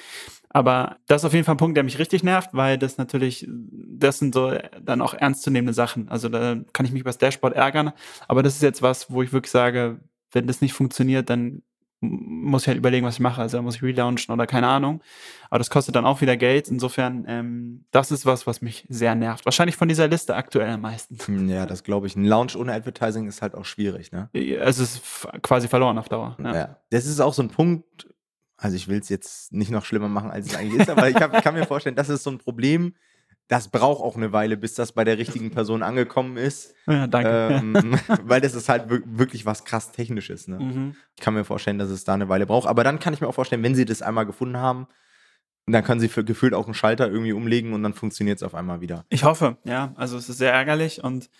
Aber 0.54 0.98
das 1.08 1.22
ist 1.22 1.24
auf 1.26 1.32
jeden 1.34 1.44
Fall 1.44 1.56
ein 1.56 1.58
Punkt, 1.58 1.76
der 1.76 1.82
mich 1.84 1.98
richtig 1.98 2.22
nervt, 2.22 2.50
weil 2.52 2.78
das 2.78 2.96
natürlich, 2.96 3.46
das 3.50 4.20
sind 4.20 4.34
so 4.34 4.52
dann 4.80 5.02
auch 5.02 5.12
ernstzunehmende 5.12 5.74
Sachen. 5.74 6.08
Also 6.08 6.28
da 6.28 6.56
kann 6.72 6.86
ich 6.86 6.92
mich 6.92 7.00
über 7.00 7.08
das 7.10 7.18
Dashboard 7.18 7.54
ärgern. 7.54 7.92
Aber 8.28 8.42
das 8.44 8.54
ist 8.54 8.62
jetzt 8.62 8.80
was, 8.80 9.10
wo 9.10 9.20
ich 9.22 9.32
wirklich 9.32 9.50
sage, 9.50 9.98
wenn 10.30 10.46
das 10.46 10.60
nicht 10.60 10.72
funktioniert, 10.72 11.28
dann 11.28 11.62
muss 12.00 12.62
ich 12.62 12.68
halt 12.68 12.78
überlegen, 12.78 13.04
was 13.04 13.14
ich 13.14 13.20
mache. 13.20 13.40
Also 13.40 13.56
da 13.56 13.62
muss 13.62 13.76
ich 13.76 13.82
relaunchen 13.82 14.32
oder 14.32 14.46
keine 14.46 14.68
Ahnung. 14.68 15.02
Aber 15.50 15.58
das 15.58 15.70
kostet 15.70 15.96
dann 15.96 16.04
auch 16.04 16.20
wieder 16.20 16.36
Geld. 16.36 16.68
Insofern, 16.68 17.24
ähm, 17.26 17.84
das 17.90 18.12
ist 18.12 18.24
was, 18.24 18.46
was 18.46 18.62
mich 18.62 18.86
sehr 18.88 19.14
nervt. 19.16 19.44
Wahrscheinlich 19.46 19.74
von 19.76 19.88
dieser 19.88 20.06
Liste 20.06 20.36
aktuell 20.36 20.70
am 20.70 20.82
meisten. 20.82 21.18
Hm, 21.24 21.48
Ja, 21.48 21.66
das 21.66 21.82
glaube 21.82 22.06
ich. 22.06 22.14
Ein 22.14 22.26
Launch 22.26 22.54
ohne 22.56 22.74
Advertising 22.74 23.26
ist 23.26 23.42
halt 23.42 23.54
auch 23.56 23.64
schwierig, 23.64 24.12
ne? 24.12 24.28
Es 24.32 24.78
ist 24.78 25.02
quasi 25.42 25.66
verloren 25.66 25.98
auf 25.98 26.08
Dauer. 26.08 26.36
Ja. 26.42 26.54
Ja. 26.54 26.76
Das 26.90 27.06
ist 27.06 27.20
auch 27.20 27.32
so 27.34 27.42
ein 27.42 27.48
Punkt, 27.48 28.06
also 28.56 28.76
ich 28.76 28.88
will 28.88 28.98
es 28.98 29.08
jetzt 29.08 29.52
nicht 29.52 29.70
noch 29.70 29.84
schlimmer 29.84 30.08
machen, 30.08 30.30
als 30.30 30.46
es 30.46 30.54
eigentlich 30.56 30.80
ist, 30.80 30.90
aber 30.90 31.08
ich 31.10 31.16
hab, 31.16 31.32
kann 31.42 31.54
mir 31.54 31.66
vorstellen, 31.66 31.96
das 31.96 32.08
ist 32.08 32.22
so 32.22 32.30
ein 32.30 32.38
Problem, 32.38 32.94
das 33.48 33.68
braucht 33.68 34.02
auch 34.02 34.16
eine 34.16 34.32
Weile, 34.32 34.56
bis 34.56 34.74
das 34.74 34.92
bei 34.92 35.04
der 35.04 35.18
richtigen 35.18 35.50
Person 35.50 35.82
angekommen 35.82 36.36
ist. 36.36 36.74
Ja, 36.86 37.06
danke. 37.06 37.30
Ähm, 37.62 37.98
weil 38.24 38.40
das 38.40 38.54
ist 38.54 38.68
halt 38.68 38.88
wir- 38.90 39.02
wirklich 39.06 39.44
was 39.46 39.64
krass 39.64 39.90
Technisches. 39.92 40.48
Ne? 40.48 40.58
Mhm. 40.58 40.96
Ich 41.16 41.22
kann 41.22 41.34
mir 41.34 41.44
vorstellen, 41.44 41.78
dass 41.78 41.90
es 41.90 42.04
da 42.04 42.14
eine 42.14 42.28
Weile 42.28 42.46
braucht. 42.46 42.68
Aber 42.68 42.84
dann 42.84 42.98
kann 43.00 43.12
ich 43.14 43.20
mir 43.20 43.26
auch 43.28 43.34
vorstellen, 43.34 43.62
wenn 43.62 43.74
sie 43.74 43.84
das 43.84 44.00
einmal 44.02 44.24
gefunden 44.26 44.56
haben, 44.58 44.86
dann 45.66 45.82
können 45.82 46.00
sie 46.00 46.08
für 46.08 46.24
gefühlt 46.24 46.52
auch 46.54 46.66
einen 46.66 46.74
Schalter 46.74 47.08
irgendwie 47.10 47.32
umlegen 47.32 47.72
und 47.72 47.82
dann 47.82 47.94
funktioniert 47.94 48.36
es 48.38 48.42
auf 48.42 48.54
einmal 48.54 48.80
wieder. 48.82 49.04
Ich 49.08 49.24
hoffe, 49.24 49.56
ja. 49.64 49.92
Also 49.96 50.16
es 50.18 50.28
ist 50.28 50.36
sehr 50.38 50.52
ärgerlich 50.52 51.02
und 51.02 51.30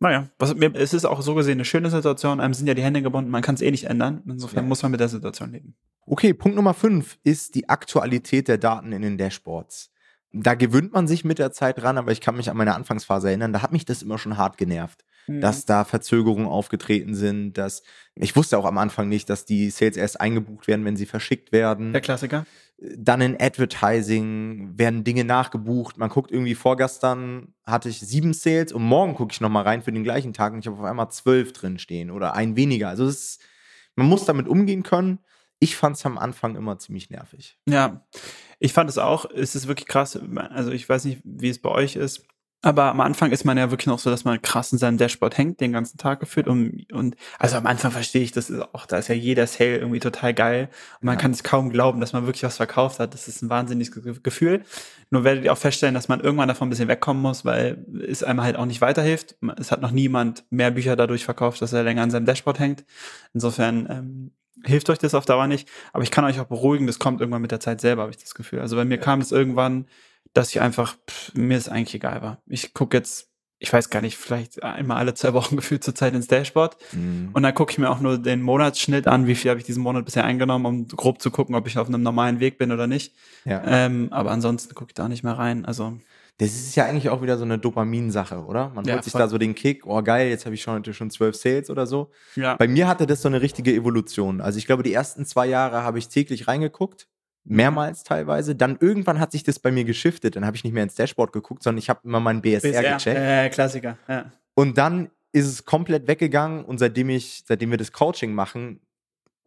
naja, 0.00 0.28
was, 0.38 0.54
mir, 0.54 0.74
es 0.74 0.92
ist 0.94 1.04
auch 1.04 1.20
so 1.22 1.34
gesehen 1.34 1.54
eine 1.54 1.64
schöne 1.64 1.90
Situation. 1.90 2.40
Einem 2.40 2.54
sind 2.54 2.66
ja 2.66 2.74
die 2.74 2.82
Hände 2.82 3.02
gebunden, 3.02 3.30
man 3.30 3.42
kann 3.42 3.54
es 3.54 3.60
eh 3.60 3.70
nicht 3.70 3.84
ändern. 3.84 4.22
Insofern 4.26 4.64
Ja. 4.64 4.68
muss 4.68 4.82
man 4.82 4.90
mit 4.90 4.98
der 5.00 5.08
Situation 5.08 5.52
leben. 5.52 5.76
Okay, 6.10 6.34
Punkt 6.34 6.56
Nummer 6.56 6.74
5 6.74 7.18
ist 7.22 7.54
die 7.54 7.68
Aktualität 7.68 8.48
der 8.48 8.58
Daten 8.58 8.90
in 8.90 9.02
den 9.02 9.16
Dashboards. 9.16 9.92
Da 10.32 10.54
gewöhnt 10.54 10.92
man 10.92 11.06
sich 11.06 11.24
mit 11.24 11.38
der 11.38 11.52
Zeit 11.52 11.80
dran, 11.80 11.98
aber 11.98 12.10
ich 12.10 12.20
kann 12.20 12.36
mich 12.36 12.50
an 12.50 12.56
meine 12.56 12.74
Anfangsphase 12.74 13.28
erinnern, 13.28 13.52
da 13.52 13.62
hat 13.62 13.70
mich 13.70 13.84
das 13.84 14.02
immer 14.02 14.18
schon 14.18 14.36
hart 14.36 14.58
genervt, 14.58 15.04
Mhm. 15.28 15.40
dass 15.40 15.66
da 15.66 15.84
Verzögerungen 15.84 16.46
aufgetreten 16.46 17.14
sind, 17.14 17.58
dass 17.58 17.82
ich 18.16 18.34
wusste 18.34 18.58
auch 18.58 18.64
am 18.64 18.78
Anfang 18.78 19.08
nicht, 19.08 19.30
dass 19.30 19.44
die 19.44 19.70
Sales 19.70 19.96
erst 19.96 20.20
eingebucht 20.20 20.66
werden, 20.66 20.84
wenn 20.84 20.96
sie 20.96 21.06
verschickt 21.06 21.52
werden. 21.52 21.92
der 21.92 22.00
Klassiker. 22.00 22.44
Dann 22.96 23.20
in 23.20 23.36
Advertising 23.40 24.78
werden 24.78 25.04
Dinge 25.04 25.24
nachgebucht. 25.24 25.96
Man 25.98 26.08
guckt 26.08 26.32
irgendwie 26.32 26.54
vorgestern 26.56 27.54
hatte 27.64 27.88
ich 27.88 28.00
sieben 28.00 28.32
Sales 28.32 28.72
und 28.72 28.82
morgen 28.82 29.14
gucke 29.14 29.32
ich 29.32 29.40
nochmal 29.40 29.62
rein 29.64 29.82
für 29.82 29.92
den 29.92 30.02
gleichen 30.02 30.32
Tag 30.32 30.54
und 30.54 30.60
ich 30.60 30.66
habe 30.66 30.78
auf 30.78 30.84
einmal 30.84 31.10
zwölf 31.10 31.52
drin 31.52 31.78
stehen 31.78 32.10
oder 32.10 32.34
ein 32.34 32.56
weniger. 32.56 32.88
Also 32.88 33.06
ist, 33.06 33.40
man 33.94 34.08
muss 34.08 34.24
damit 34.24 34.48
umgehen 34.48 34.82
können. 34.82 35.18
Ich 35.60 35.76
fand 35.76 35.96
es 35.96 36.04
am 36.06 36.18
Anfang 36.18 36.56
immer 36.56 36.78
ziemlich 36.78 37.10
nervig. 37.10 37.58
Ja, 37.68 38.04
ich 38.58 38.72
fand 38.72 38.90
es 38.90 38.98
auch. 38.98 39.26
Es 39.30 39.54
ist 39.54 39.68
wirklich 39.68 39.86
krass. 39.86 40.18
Also 40.50 40.72
ich 40.72 40.88
weiß 40.88 41.04
nicht, 41.04 41.20
wie 41.24 41.50
es 41.50 41.60
bei 41.60 41.70
euch 41.70 41.96
ist. 41.96 42.26
Aber 42.62 42.84
am 42.90 43.00
Anfang 43.00 43.30
ist 43.32 43.44
man 43.46 43.56
ja 43.56 43.70
wirklich 43.70 43.86
noch 43.86 43.98
so, 43.98 44.10
dass 44.10 44.24
man 44.26 44.42
krass 44.42 44.70
in 44.70 44.76
seinem 44.78 44.98
Dashboard 44.98 45.38
hängt, 45.38 45.62
den 45.62 45.72
ganzen 45.72 45.96
Tag 45.96 46.20
gefühlt. 46.20 46.46
Und, 46.46 46.92
und 46.92 47.16
also 47.38 47.56
am 47.56 47.66
Anfang 47.66 47.90
verstehe 47.90 48.20
ich, 48.22 48.32
das 48.32 48.50
ist 48.50 48.60
auch, 48.74 48.84
da 48.84 48.98
ist 48.98 49.08
ja 49.08 49.14
jeder 49.14 49.46
Sale 49.46 49.78
irgendwie 49.78 49.98
total 49.98 50.34
geil. 50.34 50.68
Und 51.00 51.06
man 51.06 51.14
Ja. 51.14 51.20
kann 51.22 51.30
es 51.30 51.42
kaum 51.42 51.70
glauben, 51.70 52.00
dass 52.02 52.12
man 52.12 52.26
wirklich 52.26 52.42
was 52.42 52.58
verkauft 52.58 52.98
hat. 52.98 53.14
Das 53.14 53.28
ist 53.28 53.40
ein 53.40 53.48
wahnsinniges 53.48 53.92
Ge- 54.02 54.14
Gefühl. 54.22 54.62
Nur 55.08 55.24
werdet 55.24 55.44
ihr 55.44 55.54
auch 55.54 55.58
feststellen, 55.58 55.94
dass 55.94 56.08
man 56.08 56.20
irgendwann 56.20 56.48
davon 56.48 56.68
ein 56.68 56.70
bisschen 56.70 56.88
wegkommen 56.88 57.22
muss, 57.22 57.46
weil 57.46 57.86
es 58.06 58.22
einem 58.22 58.42
halt 58.42 58.56
auch 58.56 58.66
nicht 58.66 58.82
weiterhilft. 58.82 59.36
Es 59.56 59.72
hat 59.72 59.80
noch 59.80 59.90
niemand 59.90 60.44
mehr 60.50 60.70
Bücher 60.70 60.96
dadurch 60.96 61.24
verkauft, 61.24 61.62
dass 61.62 61.72
er 61.72 61.82
länger 61.82 62.02
an 62.02 62.10
seinem 62.10 62.26
Dashboard 62.26 62.58
hängt. 62.58 62.84
Insofern 63.32 63.86
ähm, 63.88 64.30
hilft 64.64 64.90
euch 64.90 64.98
das 64.98 65.14
auf 65.14 65.26
Dauer 65.26 65.46
nicht. 65.46 65.68
Aber 65.92 66.02
ich 66.02 66.10
kann 66.10 66.24
euch 66.24 66.40
auch 66.40 66.46
beruhigen, 66.46 66.86
das 66.86 66.98
kommt 66.98 67.20
irgendwann 67.20 67.42
mit 67.42 67.50
der 67.50 67.60
Zeit 67.60 67.80
selber, 67.80 68.02
habe 68.02 68.12
ich 68.12 68.18
das 68.18 68.34
Gefühl. 68.34 68.60
Also 68.60 68.76
bei 68.76 68.84
mir 68.84 68.98
kam 68.98 69.20
es 69.20 69.32
irgendwann, 69.32 69.86
dass 70.32 70.50
ich 70.50 70.60
einfach, 70.60 70.96
pff, 71.08 71.34
mir 71.34 71.56
ist 71.56 71.68
eigentlich 71.68 71.94
egal 71.94 72.22
war. 72.22 72.42
Ich 72.46 72.74
gucke 72.74 72.96
jetzt, 72.96 73.28
ich 73.58 73.72
weiß 73.72 73.90
gar 73.90 74.00
nicht, 74.00 74.16
vielleicht 74.16 74.62
einmal 74.62 74.96
alle 74.96 75.14
zwei 75.14 75.34
Wochen 75.34 75.56
gefühlt 75.56 75.84
zur 75.84 75.94
Zeit 75.94 76.14
ins 76.14 76.28
Dashboard. 76.28 76.76
Mhm. 76.92 77.30
Und 77.32 77.42
dann 77.42 77.54
gucke 77.54 77.72
ich 77.72 77.78
mir 77.78 77.90
auch 77.90 78.00
nur 78.00 78.18
den 78.18 78.42
Monatsschnitt 78.42 79.06
an, 79.06 79.26
wie 79.26 79.34
viel 79.34 79.50
habe 79.50 79.60
ich 79.60 79.66
diesen 79.66 79.82
Monat 79.82 80.04
bisher 80.04 80.24
eingenommen, 80.24 80.66
um 80.66 80.88
grob 80.88 81.20
zu 81.20 81.30
gucken, 81.30 81.54
ob 81.54 81.66
ich 81.66 81.78
auf 81.78 81.88
einem 81.88 82.02
normalen 82.02 82.40
Weg 82.40 82.58
bin 82.58 82.72
oder 82.72 82.86
nicht. 82.86 83.14
ja. 83.44 83.62
Ähm, 83.66 84.08
aber 84.10 84.30
ansonsten 84.30 84.74
gucke 84.74 84.90
ich 84.90 84.94
da 84.94 85.08
nicht 85.08 85.24
mehr 85.24 85.38
rein. 85.38 85.64
Also 85.64 85.98
Das 86.40 86.48
ist 86.48 86.74
ja 86.74 86.86
eigentlich 86.86 87.08
auch 87.10 87.22
wieder 87.22 87.36
so 87.38 87.44
eine 87.44 87.58
Dopaminsache, 87.58 88.44
oder? 88.44 88.70
Man 88.74 88.84
Ja, 88.84 88.94
holt 88.94 89.04
sich 89.04 89.12
voll. 89.12 89.20
da 89.20 89.28
so 89.28 89.36
den 89.38 89.54
Kick, 89.54 89.86
oh 89.86 90.02
geil, 90.02 90.28
jetzt 90.30 90.46
habe 90.46 90.54
ich 90.54 90.62
schon 90.62 90.74
heute 90.74 90.94
schon 90.94 91.10
zwölf 91.10 91.36
Sales 91.36 91.68
oder 91.70 91.86
so. 91.86 92.10
ja, 92.34 92.56
Bei 92.56 92.66
mir 92.66 92.88
hatte 92.88 93.06
das 93.06 93.22
so 93.22 93.28
eine 93.28 93.40
richtige 93.42 93.72
Evolution. 93.74 94.40
Also 94.40 94.58
ich 94.58 94.66
glaube, 94.66 94.82
die 94.82 94.92
ersten 94.92 95.26
zwei 95.26 95.46
Jahre 95.46 95.82
habe 95.82 95.98
ich 95.98 96.08
täglich 96.08 96.48
reingeguckt, 96.48 97.08
mehrmals 97.44 98.04
teilweise. 98.04 98.54
Dann 98.54 98.76
irgendwann 98.80 99.20
hat 99.20 99.32
sich 99.32 99.42
das 99.42 99.58
bei 99.58 99.70
mir 99.70 99.84
geschiftet. 99.84 100.36
Dann 100.36 100.44
habe 100.46 100.56
ich 100.56 100.64
nicht 100.64 100.72
mehr 100.72 100.82
ins 100.82 100.94
Dashboard 100.94 101.32
geguckt, 101.32 101.62
sondern 101.62 101.78
ich 101.78 101.88
habe 101.90 102.00
immer 102.04 102.20
meinen 102.20 102.40
BSR, 102.42 102.82
gecheckt. 102.94 103.18
äh, 103.18 103.48
Klassiker. 103.50 103.96
Ja. 104.08 104.32
Und 104.54 104.78
dann 104.78 105.10
ist 105.32 105.46
es 105.46 105.64
komplett 105.64 106.08
weggegangen 106.08 106.64
und 106.64 106.78
seitdem 106.78 107.08
ich, 107.10 107.44
seitdem 107.46 107.70
wir 107.70 107.78
das 107.78 107.92
Coaching 107.92 108.32
machen, 108.34 108.80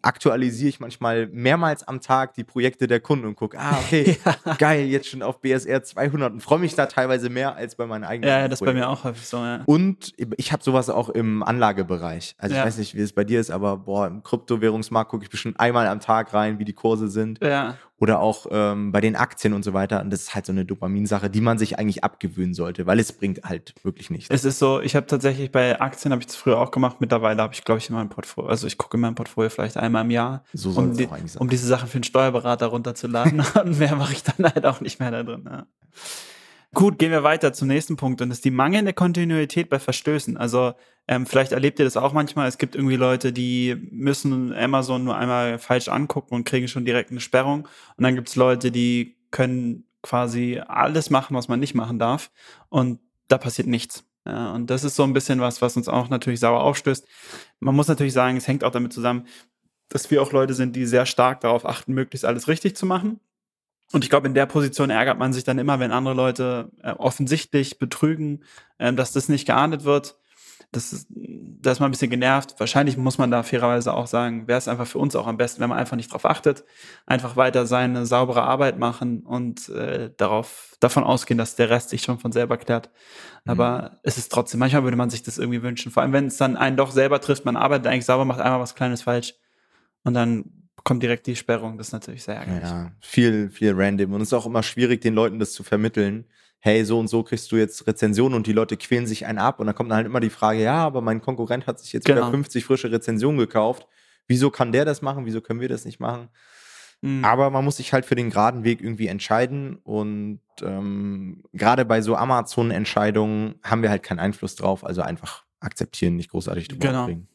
aktualisiere 0.04 0.70
ich 0.70 0.80
manchmal 0.80 1.28
mehrmals 1.28 1.88
am 1.88 2.02
Tag 2.02 2.34
die 2.34 2.44
Projekte 2.44 2.88
der 2.88 3.00
Kunden 3.00 3.26
und 3.26 3.36
gucke, 3.36 3.58
ah, 3.58 3.80
okay, 3.80 4.18
ja. 4.46 4.54
geil, 4.56 4.86
jetzt 4.86 5.08
schon 5.08 5.22
auf 5.22 5.42
BSR 5.42 5.84
200 5.84 6.34
und 6.34 6.42
freue 6.42 6.60
mich 6.60 6.76
da 6.76 6.86
teilweise 6.86 7.30
mehr 7.30 7.56
als 7.56 7.76
bei 7.76 7.86
meinen 7.86 8.04
eigenen. 8.04 8.30
Ja, 8.30 8.40
ja 8.40 8.48
das 8.48 8.60
bei 8.60 8.74
mir 8.74 8.90
auch 8.90 9.04
häufig 9.04 9.26
so, 9.26 9.38
ja. 9.38 9.62
Und 9.66 10.14
ich 10.38 10.52
habe 10.52 10.64
sowas 10.64 10.90
auch 10.90 11.10
im 11.10 11.42
Anlagebereich. 11.42 12.36
Also 12.38 12.56
ja. 12.56 12.62
ich 12.62 12.68
weiß 12.68 12.78
nicht, 12.78 12.96
wie 12.96 13.02
es 13.02 13.14
bei 13.14 13.24
dir 13.24 13.40
ist, 13.40 13.50
aber 13.50 13.78
boah, 13.78 14.08
im 14.08 14.22
Kryptowährungsmarkt 14.24 15.10
gucke 15.10 15.24
ich 15.24 15.30
bestimmt 15.30 15.60
einmal 15.60 15.88
am 15.88 16.00
Tag 16.00 16.34
rein, 16.34 16.60
wie 16.60 16.66
die 16.66 16.74
Kurse 16.74 17.08
sind. 17.08 17.42
Ja 17.42 17.76
oder 18.00 18.20
auch 18.20 18.48
ähm, 18.52 18.92
bei 18.92 19.02
den 19.02 19.16
Aktien 19.16 19.54
und 19.54 19.64
so 19.64 19.74
weiter. 19.74 20.02
Und 20.02 20.10
das 20.10 20.24
ist 20.24 20.36
halt 20.36 20.46
so 20.46 20.52
eine 20.52 20.66
Dopaminsache, 20.66 21.30
die 21.30 21.42
man 21.42 21.58
sich 21.58 21.80
eigentlich 21.80 22.04
abgewöhnen 22.04 22.54
sollte, 22.54 22.86
weil 22.86 23.00
es 23.00 23.14
bringt 23.14 23.44
halt 23.44 23.76
wirklich 23.84 24.10
nichts. 24.10 24.30
Es 24.30 24.44
ist 24.44 24.60
so, 24.60 24.82
ich 24.82 24.96
habe 24.96 25.06
tatsächlich 25.06 25.52
bei 25.52 25.80
Aktien, 25.80 26.12
habe 26.12 26.22
ich 26.22 26.28
das 26.28 26.36
früher 26.36 26.60
auch 26.60 26.72
gemacht, 26.72 26.98
mittlerweile 27.00 27.42
habe 27.42 27.54
ich, 27.54 27.64
glaube 27.64 27.80
ich, 27.80 27.90
in 27.90 27.96
meinem 27.96 28.10
Portfolio, 28.10 28.50
also 28.50 28.68
ich 28.68 28.78
gucke 28.78 28.98
in 28.98 29.02
meinem 29.02 29.16
Portfolio 29.16 29.50
vielleicht 29.50 29.78
einmal 29.78 30.04
im 30.04 30.12
Jahr, 30.12 30.44
so 30.54 30.72
um, 30.72 30.98
die, 30.98 31.08
um 31.38 31.50
diese 31.50 31.68
Sachen 31.68 31.88
für 31.88 31.96
einen 31.96 32.04
Steuerberater 32.04 32.68
runterzuladen. 32.68 33.44
und 33.64 33.80
mehr 33.80 33.96
mache 33.96 34.14
ich 34.14 34.24
dann 34.24 34.52
halt 34.54 34.66
auch 34.66 34.82
nicht 34.82 35.00
mehr 35.00 35.12
da 35.12 35.24
drin. 35.24 35.48
Ja. 35.50 35.66
Gut, 36.74 36.98
gehen 36.98 37.12
wir 37.12 37.22
weiter 37.22 37.54
zum 37.54 37.68
nächsten 37.68 37.98
Punkt 37.98 38.22
und 38.22 38.30
das 38.30 38.40
ist 38.40 38.46
die 38.46 38.52
mangelnde 38.52 38.94
Kontinuität 38.94 39.70
bei 39.70 39.78
Verstößen. 39.78 40.38
Also 40.38 40.74
ähm, 41.08 41.28
vielleicht 41.28 41.52
erlebt 41.52 41.78
ihr 41.78 41.86
das 41.86 41.98
auch 41.98 42.14
manchmal. 42.14 42.48
Es 42.48 42.58
gibt 42.58 42.76
irgendwie 42.76 42.96
Leute, 42.96 43.32
die 43.32 43.76
müssen 43.92 44.52
Amazon 44.54 45.04
nur 45.04 45.16
einmal 45.16 45.60
falsch 45.60 45.88
angucken 45.88 46.34
und 46.34 46.46
kriegen 46.46 46.68
schon 46.68 46.84
direkt 46.84 47.12
eine 47.12 47.20
Sperrung. 47.20 47.68
Und 47.98 48.04
dann 48.04 48.16
gibt 48.16 48.30
es 48.30 48.36
Leute, 48.36 48.72
die 48.72 49.18
können 49.30 49.86
quasi 50.02 50.62
alles 50.66 51.12
machen, 51.12 51.36
was 51.36 51.48
man 51.48 51.60
nicht 51.60 51.76
machen 51.76 52.00
darf. 52.00 52.32
Und 52.70 53.00
da 53.28 53.38
passiert 53.38 53.68
nichts. 53.68 54.06
Ja, 54.26 54.54
und 54.54 54.70
das 54.72 54.84
ist 54.84 54.96
so 54.96 55.04
ein 55.04 55.14
bisschen 55.14 55.42
was, 55.42 55.62
was 55.62 55.78
uns 55.78 55.88
auch 55.88 56.10
natürlich 56.10 56.40
sauer 56.40 56.62
aufstößt. 56.62 57.06
Man 57.60 57.76
muss 57.76 57.88
natürlich 57.88 58.14
sagen, 58.14 58.38
es 58.38 58.48
hängt 58.48 58.64
auch 58.64 58.72
damit 58.72 58.94
zusammen, 58.94 59.28
dass 59.90 60.10
wir 60.10 60.24
auch 60.24 60.32
Leute 60.32 60.56
sind, 60.56 60.76
die 60.76 60.88
sehr 60.88 61.06
stark 61.06 61.42
darauf 61.42 61.66
achten, 61.66 61.94
möglichst 61.94 62.26
alles 62.26 62.48
richtig 62.48 62.76
zu 62.76 62.88
machen. 62.88 63.20
Und 63.94 64.04
ich 64.04 64.10
glaube, 64.10 64.28
in 64.28 64.34
der 64.34 64.48
Position 64.48 64.90
ärgert 64.90 65.20
man 65.20 65.34
sich 65.34 65.44
dann 65.44 65.60
immer, 65.60 65.80
wenn 65.80 65.92
andere 65.92 66.16
Leute 66.16 66.72
äh, 66.82 66.92
offensichtlich 66.92 67.78
betrügen, 67.78 68.44
äh, 68.80 68.92
dass 68.92 69.14
das 69.14 69.30
nicht 69.30 69.46
geahndet 69.46 69.84
wird. 69.84 70.18
Das 70.72 70.92
ist, 70.92 71.08
da 71.10 71.72
ist 71.72 71.80
man 71.80 71.90
ein 71.90 71.92
bisschen 71.92 72.10
genervt. 72.10 72.56
Wahrscheinlich 72.58 72.98
muss 72.98 73.20
man 73.20 73.30
da 73.30 73.44
fairerweise 73.44 73.94
auch 73.94 74.08
sagen, 74.08 74.48
wäre 74.48 74.58
es 74.58 74.68
einfach 74.68 74.88
für 74.88 74.98
uns 74.98 75.16
auch 75.16 75.28
am 75.28 75.38
besten, 75.38 75.62
wenn 75.62 75.70
man 75.70 75.78
einfach 75.78 75.96
nicht 75.96 76.10
darauf 76.10 76.26
achtet, 76.26 76.64
einfach 77.06 77.36
weiter 77.36 77.68
seine 77.68 78.08
saubere 78.08 78.42
Arbeit 78.42 78.80
machen 78.80 79.22
und 79.22 79.70
äh, 79.70 80.10
darauf 80.18 80.76
davon 80.80 81.04
ausgehen, 81.04 81.38
dass 81.38 81.56
der 81.56 81.70
Rest 81.70 81.90
sich 81.90 82.02
schon 82.02 82.18
von 82.18 82.32
selber 82.32 82.58
klärt. 82.58 82.90
Mhm. 83.46 83.52
Aber 83.52 83.82
mhm. 83.82 83.98
es 84.02 84.18
ist 84.18 84.32
trotzdem, 84.32 84.60
manchmal 84.60 84.84
würde 84.84 84.98
man 84.98 85.12
sich 85.12 85.22
das 85.22 85.38
irgendwie 85.38 85.62
wünschen. 85.62 85.92
Vor 85.92 86.02
allem, 86.02 86.14
wenn 86.14 86.26
es 86.26 86.38
dann 86.38 86.58
einen 86.58 86.78
doch 86.78 86.90
selber 86.90 87.22
trifft, 87.22 87.46
man 87.46 87.56
arbeitet 87.56 87.86
eigentlich 87.86 88.06
sauber, 88.06 88.26
macht 88.26 88.42
einmal 88.42 88.60
was 88.60 88.74
Kleines 88.74 89.04
falsch 89.04 89.36
und 90.04 90.16
dann 90.16 90.63
kommt 90.84 91.04
direkt 91.04 91.28
die 91.28 91.36
Sperrung. 91.36 91.78
Das 91.78 91.88
ist 91.88 91.94
natürlich 91.94 92.24
sehr 92.24 92.36
ärgerlich. 92.36 92.64
Ja, 92.64 92.92
viel, 93.00 93.50
viel 93.50 93.74
random. 93.76 94.14
Und 94.14 94.22
es 94.22 94.30
ist 94.30 94.34
auch 94.34 94.46
immer 94.46 94.64
schwierig, 94.64 95.02
den 95.02 95.14
Leuten 95.14 95.40
das 95.40 95.54
zu 95.54 95.64
vermitteln. 95.64 96.26
Hey, 96.60 96.86
so 96.86 97.00
und 97.00 97.08
so 97.08 97.24
kriegst 97.24 97.52
du 97.52 97.58
jetzt 97.58 97.88
Rezensionen 97.88 98.36
und 98.36 98.48
die 98.48 98.54
Leute 98.54 98.78
quälen 98.78 99.06
sich 99.06 99.26
einen 99.26 99.38
ab. 99.38 99.60
Und 99.60 99.68
dann 99.68 99.76
kommt 99.76 99.92
dann 99.92 99.98
halt 99.98 100.06
immer 100.06 100.20
die 100.20 100.30
Frage, 100.30 100.62
ja, 100.62 100.76
aber 100.76 101.02
mein 101.02 101.22
Konkurrent 101.22 101.68
hat 101.68 101.80
sich 101.80 101.92
jetzt 101.92 102.06
genau. 102.06 102.22
wieder 102.22 102.32
50 102.32 102.64
frische 102.64 102.92
Rezensionen 102.92 103.38
gekauft. 103.38 103.88
Wieso 104.28 104.50
kann 104.50 104.72
der 104.72 104.86
das 104.86 105.02
machen? 105.02 105.26
Wieso 105.26 105.42
können 105.42 105.60
wir 105.60 105.70
das 105.70 105.84
nicht 105.84 106.00
machen? 106.00 106.30
Mhm. 107.02 107.26
Aber 107.26 107.50
man 107.50 107.66
muss 107.66 107.78
sich 107.78 107.92
halt 107.92 108.06
für 108.06 108.16
den 108.16 108.30
geraden 108.30 108.64
Weg 108.64 108.82
irgendwie 108.82 109.08
entscheiden. 109.08 109.76
Und 109.84 110.40
ähm, 110.62 111.44
gerade 111.52 111.84
bei 111.84 112.02
so 112.02 112.16
Amazon-Entscheidungen 112.16 113.56
haben 113.62 113.82
wir 113.82 113.90
halt 113.90 114.04
keinen 114.04 114.20
Einfluss 114.20 114.56
drauf. 114.56 114.86
Also 114.86 115.02
einfach 115.02 115.44
akzeptieren, 115.60 116.16
nicht 116.16 116.32
großartig 116.32 116.70
drüber 116.70 116.88
genau. 116.88 117.06
bringen. 117.06 117.28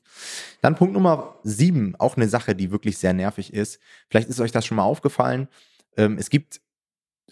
Dann 0.60 0.74
Punkt 0.74 0.94
Nummer 0.94 1.36
sieben, 1.42 1.94
auch 1.98 2.16
eine 2.16 2.28
Sache, 2.28 2.54
die 2.54 2.70
wirklich 2.70 2.98
sehr 2.98 3.12
nervig 3.12 3.52
ist. 3.52 3.80
Vielleicht 4.08 4.28
ist 4.28 4.40
euch 4.40 4.52
das 4.52 4.66
schon 4.66 4.76
mal 4.76 4.84
aufgefallen. 4.84 5.48
Ähm, 5.96 6.16
es 6.18 6.30
gibt 6.30 6.60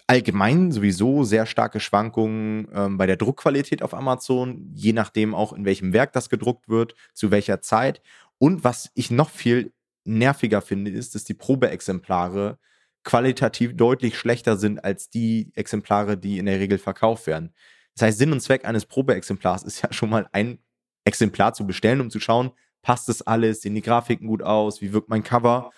allgemein 0.07 0.71
sowieso 0.73 1.25
sehr 1.25 1.47
starke 1.47 1.81
Schwankungen 1.81 2.69
ähm, 2.73 2.97
bei 2.97 3.07
der 3.07 3.17
Druckqualität 3.17 3.83
auf 3.83 3.95
Amazon, 3.95 4.71
je 4.75 4.93
nachdem 4.93 5.35
auch 5.35 5.53
in 5.53 5.65
welchem 5.65 5.93
Werk 5.93 6.13
das 6.13 6.29
gedruckt 6.29 6.69
wird, 6.69 6.95
zu 7.13 7.31
welcher 7.31 7.61
Zeit. 7.61 8.03
Und 8.39 8.65
was 8.65 8.91
ich 8.95 9.11
noch 9.11 9.31
viel 9.31 9.73
nerviger 10.05 10.63
finde, 10.63 10.91
ist, 10.91 11.15
dass 11.15 11.25
die 11.25 11.35
Probeexemplare 11.35 12.59
qualitativ 13.03 13.77
deutlich 13.77 14.19
schlechter 14.19 14.57
sind 14.57 14.85
als 14.85 15.11
die 15.11 15.51
Exemplare, 15.55 16.17
die 16.19 16.39
in 16.39 16.47
der 16.47 16.59
Regel 16.59 16.79
verkauft 16.79 17.27
werden. 17.27 17.53
Das 17.95 18.09
heißt, 18.09 18.19
Sinn 18.19 18.33
und 18.33 18.41
Zweck 18.41 18.65
eines 18.65 18.85
Probeexemplars 18.85 19.63
ist 19.63 19.83
ja 19.83 19.93
schon 19.93 20.11
mal 20.11 20.29
ein 20.33 20.59
Exemplar 21.05 21.55
zu 21.55 21.67
bestellen, 21.67 22.01
um 22.01 22.11
zu 22.11 22.21
schauen, 22.21 22.51
passt 22.87 23.09
das 23.09 23.21
alles, 23.23 23.63
sehen 23.63 23.75
die 23.75 23.83
Grafiken 23.83 24.29
gut 24.29 24.45
aus, 24.45 24.81
wie 24.81 24.93
wirkt 24.93 25.09
mein 25.09 25.25
Cover. 25.25 25.73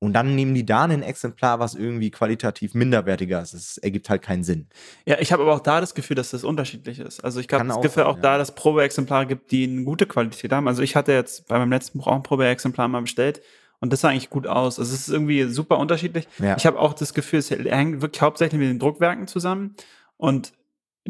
Und 0.00 0.12
dann 0.12 0.34
nehmen 0.34 0.54
die 0.54 0.66
da 0.66 0.84
ein 0.84 1.02
Exemplar, 1.04 1.60
was 1.60 1.76
irgendwie 1.76 2.10
qualitativ 2.10 2.74
minderwertiger 2.74 3.40
ist. 3.40 3.54
Das 3.54 3.78
ergibt 3.78 4.10
halt 4.10 4.22
keinen 4.22 4.42
Sinn. 4.42 4.66
Ja, 5.06 5.20
ich 5.20 5.32
habe 5.32 5.44
aber 5.44 5.54
auch 5.54 5.60
da 5.60 5.80
das 5.80 5.94
Gefühl, 5.94 6.16
dass 6.16 6.30
das 6.30 6.42
unterschiedlich 6.42 6.98
ist. 6.98 7.22
Also 7.22 7.38
ich 7.38 7.46
habe 7.52 7.64
das 7.68 7.76
Gefühl 7.76 8.02
sein, 8.02 8.06
auch 8.06 8.18
da, 8.18 8.38
dass 8.38 8.56
Probeexemplare 8.56 9.26
gibt, 9.26 9.52
die 9.52 9.68
eine 9.68 9.84
gute 9.84 10.06
Qualität 10.06 10.52
haben. 10.52 10.66
Also 10.66 10.82
ich 10.82 10.96
hatte 10.96 11.12
jetzt 11.12 11.46
bei 11.46 11.58
meinem 11.58 11.70
letzten 11.70 11.98
Buch 11.98 12.08
auch 12.08 12.16
ein 12.16 12.24
Probeexemplar 12.24 12.88
mal 12.88 13.02
bestellt 13.02 13.40
und 13.78 13.92
das 13.92 14.00
sah 14.00 14.08
eigentlich 14.08 14.30
gut 14.30 14.48
aus. 14.48 14.80
Also 14.80 14.92
es 14.92 15.02
ist 15.02 15.10
irgendwie 15.10 15.44
super 15.44 15.78
unterschiedlich. 15.78 16.26
Ja. 16.40 16.56
Ich 16.56 16.66
habe 16.66 16.80
auch 16.80 16.92
das 16.92 17.14
Gefühl, 17.14 17.38
es 17.38 17.50
hängt 17.50 18.02
wirklich 18.02 18.20
hauptsächlich 18.20 18.58
mit 18.58 18.68
den 18.68 18.80
Druckwerken 18.80 19.28
zusammen. 19.28 19.76
Und 20.16 20.52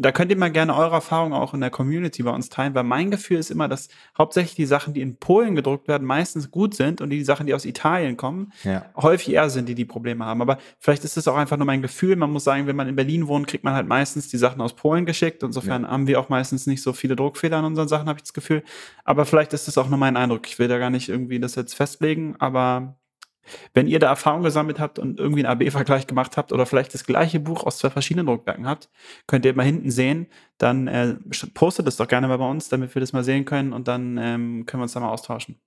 da 0.00 0.12
könnt 0.12 0.30
ihr 0.30 0.38
mal 0.38 0.52
gerne 0.52 0.76
eure 0.76 0.94
Erfahrungen 0.94 1.32
auch 1.32 1.54
in 1.54 1.60
der 1.60 1.70
Community 1.70 2.22
bei 2.22 2.30
uns 2.30 2.48
teilen, 2.48 2.74
weil 2.74 2.84
mein 2.84 3.10
Gefühl 3.10 3.38
ist 3.38 3.50
immer, 3.50 3.66
dass 3.66 3.88
hauptsächlich 4.16 4.54
die 4.54 4.64
Sachen, 4.64 4.94
die 4.94 5.00
in 5.00 5.16
Polen 5.16 5.56
gedruckt 5.56 5.88
werden, 5.88 6.06
meistens 6.06 6.52
gut 6.52 6.74
sind 6.74 7.00
und 7.00 7.10
die 7.10 7.24
Sachen, 7.24 7.46
die 7.46 7.54
aus 7.54 7.64
Italien 7.64 8.16
kommen, 8.16 8.52
ja. 8.62 8.86
häufig 8.96 9.34
eher 9.34 9.50
sind, 9.50 9.68
die 9.68 9.74
die 9.74 9.84
Probleme 9.84 10.24
haben. 10.24 10.40
Aber 10.40 10.58
vielleicht 10.78 11.02
ist 11.02 11.16
es 11.16 11.26
auch 11.26 11.36
einfach 11.36 11.56
nur 11.56 11.66
mein 11.66 11.82
Gefühl. 11.82 12.14
Man 12.14 12.30
muss 12.30 12.44
sagen, 12.44 12.68
wenn 12.68 12.76
man 12.76 12.86
in 12.86 12.94
Berlin 12.94 13.26
wohnt, 13.26 13.48
kriegt 13.48 13.64
man 13.64 13.74
halt 13.74 13.88
meistens 13.88 14.28
die 14.28 14.38
Sachen 14.38 14.60
aus 14.60 14.76
Polen 14.76 15.04
geschickt. 15.04 15.42
Insofern 15.42 15.82
ja. 15.82 15.88
haben 15.88 16.06
wir 16.06 16.20
auch 16.20 16.28
meistens 16.28 16.68
nicht 16.68 16.82
so 16.82 16.92
viele 16.92 17.16
Druckfehler 17.16 17.56
an 17.56 17.64
unseren 17.64 17.88
Sachen, 17.88 18.08
habe 18.08 18.18
ich 18.18 18.22
das 18.22 18.32
Gefühl. 18.32 18.62
Aber 19.04 19.26
vielleicht 19.26 19.52
ist 19.52 19.66
es 19.66 19.78
auch 19.78 19.88
nur 19.88 19.98
mein 19.98 20.16
Eindruck. 20.16 20.46
Ich 20.46 20.60
will 20.60 20.68
da 20.68 20.78
gar 20.78 20.90
nicht 20.90 21.08
irgendwie 21.08 21.40
das 21.40 21.56
jetzt 21.56 21.74
festlegen, 21.74 22.36
aber 22.38 22.96
wenn 23.74 23.86
ihr 23.86 23.98
da 23.98 24.08
Erfahrung 24.08 24.42
gesammelt 24.42 24.78
habt 24.78 24.98
und 24.98 25.18
irgendwie 25.18 25.44
einen 25.44 25.60
AB-Vergleich 25.60 26.06
gemacht 26.06 26.36
habt 26.36 26.52
oder 26.52 26.66
vielleicht 26.66 26.94
das 26.94 27.04
gleiche 27.04 27.40
Buch 27.40 27.64
aus 27.64 27.78
zwei 27.78 27.90
verschiedenen 27.90 28.26
Druckwerken 28.26 28.66
habt, 28.66 28.88
könnt 29.26 29.44
ihr 29.44 29.54
mal 29.54 29.64
hinten 29.64 29.90
sehen. 29.90 30.26
Dann 30.58 30.88
äh, 30.88 31.14
postet 31.54 31.86
es 31.88 31.96
doch 31.96 32.08
gerne 32.08 32.28
mal 32.28 32.38
bei 32.38 32.48
uns, 32.48 32.68
damit 32.68 32.94
wir 32.94 33.00
das 33.00 33.12
mal 33.12 33.24
sehen 33.24 33.44
können 33.44 33.72
und 33.72 33.88
dann 33.88 34.18
ähm, 34.18 34.66
können 34.66 34.80
wir 34.80 34.84
uns 34.84 34.92
da 34.92 35.00
mal 35.00 35.10
austauschen. 35.10 35.58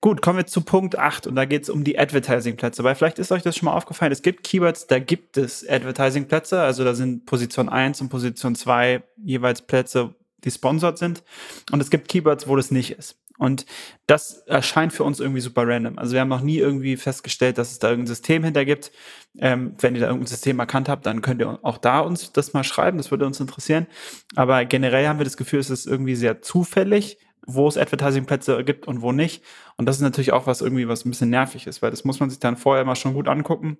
Gut, 0.00 0.22
kommen 0.22 0.38
wir 0.38 0.46
zu 0.46 0.60
Punkt 0.60 0.96
8 0.96 1.26
und 1.26 1.34
da 1.34 1.44
geht 1.44 1.64
es 1.64 1.70
um 1.70 1.82
die 1.82 1.98
Advertising-Plätze, 1.98 2.84
weil 2.84 2.94
vielleicht 2.94 3.18
ist 3.18 3.32
euch 3.32 3.42
das 3.42 3.56
schon 3.56 3.66
mal 3.66 3.72
aufgefallen, 3.72 4.12
es 4.12 4.22
gibt 4.22 4.44
Keywords, 4.44 4.86
da 4.86 5.00
gibt 5.00 5.36
es 5.36 5.68
Advertising-Plätze, 5.68 6.60
also 6.60 6.84
da 6.84 6.94
sind 6.94 7.26
Position 7.26 7.68
1 7.68 8.00
und 8.00 8.08
Position 8.08 8.54
2 8.54 9.02
jeweils 9.16 9.62
Plätze, 9.62 10.14
die 10.44 10.52
sponsored 10.52 10.98
sind 10.98 11.24
und 11.72 11.80
es 11.80 11.90
gibt 11.90 12.06
Keywords, 12.06 12.46
wo 12.46 12.54
das 12.54 12.70
nicht 12.70 12.92
ist. 12.92 13.18
Und 13.38 13.66
das 14.06 14.38
erscheint 14.46 14.92
für 14.92 15.04
uns 15.04 15.20
irgendwie 15.20 15.40
super 15.40 15.66
random. 15.66 15.98
Also 15.98 16.12
wir 16.12 16.20
haben 16.20 16.28
noch 16.28 16.42
nie 16.42 16.58
irgendwie 16.58 16.96
festgestellt, 16.96 17.56
dass 17.56 17.70
es 17.70 17.78
da 17.78 17.88
irgendein 17.88 18.08
System 18.08 18.42
hinter 18.44 18.64
gibt. 18.64 18.90
Ähm, 19.38 19.74
wenn 19.78 19.94
ihr 19.94 20.00
da 20.00 20.08
irgendein 20.08 20.26
System 20.26 20.58
erkannt 20.58 20.88
habt, 20.88 21.06
dann 21.06 21.22
könnt 21.22 21.40
ihr 21.40 21.58
auch 21.62 21.78
da 21.78 22.00
uns 22.00 22.32
das 22.32 22.52
mal 22.52 22.64
schreiben. 22.64 22.98
Das 22.98 23.10
würde 23.10 23.26
uns 23.26 23.38
interessieren. 23.38 23.86
Aber 24.34 24.64
generell 24.64 25.06
haben 25.06 25.18
wir 25.18 25.24
das 25.24 25.36
Gefühl, 25.36 25.60
es 25.60 25.70
ist 25.70 25.86
irgendwie 25.86 26.16
sehr 26.16 26.42
zufällig, 26.42 27.18
wo 27.46 27.68
es 27.68 27.78
Advertising-Plätze 27.78 28.62
gibt 28.64 28.88
und 28.88 29.02
wo 29.02 29.12
nicht. 29.12 29.44
Und 29.76 29.86
das 29.86 29.96
ist 29.96 30.02
natürlich 30.02 30.32
auch 30.32 30.46
was 30.46 30.60
irgendwie, 30.60 30.88
was 30.88 31.04
ein 31.04 31.10
bisschen 31.10 31.30
nervig 31.30 31.66
ist, 31.66 31.80
weil 31.80 31.92
das 31.92 32.04
muss 32.04 32.20
man 32.20 32.30
sich 32.30 32.40
dann 32.40 32.56
vorher 32.56 32.84
mal 32.84 32.96
schon 32.96 33.14
gut 33.14 33.28
angucken 33.28 33.78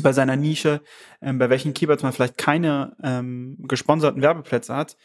bei 0.00 0.12
seiner 0.12 0.36
Nische, 0.36 0.82
ähm, 1.20 1.38
bei 1.38 1.50
welchen 1.50 1.74
Keywords 1.74 2.02
man 2.02 2.12
vielleicht 2.12 2.38
keine 2.38 2.96
ähm, 3.02 3.56
gesponserten 3.66 4.22
Werbeplätze 4.22 4.74
hat, 4.74 4.96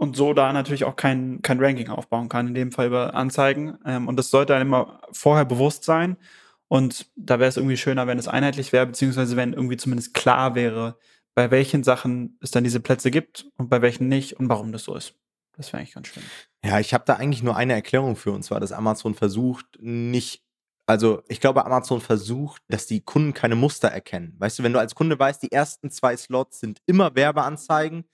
und 0.00 0.16
so 0.16 0.32
da 0.32 0.50
natürlich 0.54 0.84
auch 0.84 0.96
kein, 0.96 1.42
kein 1.42 1.62
Ranking 1.62 1.90
aufbauen 1.90 2.30
kann, 2.30 2.48
in 2.48 2.54
dem 2.54 2.72
Fall 2.72 2.86
über 2.86 3.14
Anzeigen. 3.14 3.76
Ähm, 3.84 4.08
und 4.08 4.16
das 4.16 4.30
sollte 4.30 4.54
einem 4.54 4.68
immer 4.68 5.02
vorher 5.12 5.44
bewusst 5.44 5.84
sein. 5.84 6.16
Und 6.68 7.10
da 7.16 7.38
wäre 7.38 7.50
es 7.50 7.58
irgendwie 7.58 7.76
schöner, 7.76 8.06
wenn 8.06 8.18
es 8.18 8.26
einheitlich 8.26 8.72
wäre, 8.72 8.86
beziehungsweise 8.86 9.36
wenn 9.36 9.52
irgendwie 9.52 9.76
zumindest 9.76 10.14
klar 10.14 10.54
wäre, 10.54 10.96
bei 11.34 11.50
welchen 11.50 11.84
Sachen 11.84 12.38
es 12.40 12.50
dann 12.50 12.64
diese 12.64 12.80
Plätze 12.80 13.10
gibt 13.10 13.46
und 13.58 13.68
bei 13.68 13.82
welchen 13.82 14.08
nicht 14.08 14.40
und 14.40 14.48
warum 14.48 14.72
das 14.72 14.84
so 14.84 14.94
ist. 14.94 15.16
Das 15.58 15.70
wäre 15.70 15.80
eigentlich 15.80 15.94
ganz 15.94 16.08
schön. 16.08 16.22
Ja, 16.64 16.80
ich 16.80 16.94
habe 16.94 17.04
da 17.06 17.16
eigentlich 17.16 17.42
nur 17.42 17.56
eine 17.56 17.74
Erklärung 17.74 18.16
für, 18.16 18.32
und 18.32 18.42
zwar, 18.42 18.58
dass 18.58 18.72
Amazon 18.72 19.14
versucht, 19.14 19.66
nicht 19.80 20.42
also 20.86 21.22
ich 21.28 21.40
glaube, 21.40 21.64
Amazon 21.66 22.00
versucht, 22.00 22.62
dass 22.68 22.86
die 22.86 23.02
Kunden 23.02 23.32
keine 23.32 23.54
Muster 23.54 23.88
erkennen. 23.88 24.34
Weißt 24.38 24.58
du, 24.58 24.64
wenn 24.64 24.72
du 24.72 24.80
als 24.80 24.96
Kunde 24.96 25.16
weißt, 25.16 25.40
die 25.40 25.52
ersten 25.52 25.88
zwei 25.90 26.16
Slots 26.16 26.58
sind 26.58 26.80
immer 26.86 27.14
Werbeanzeigen, 27.14 28.06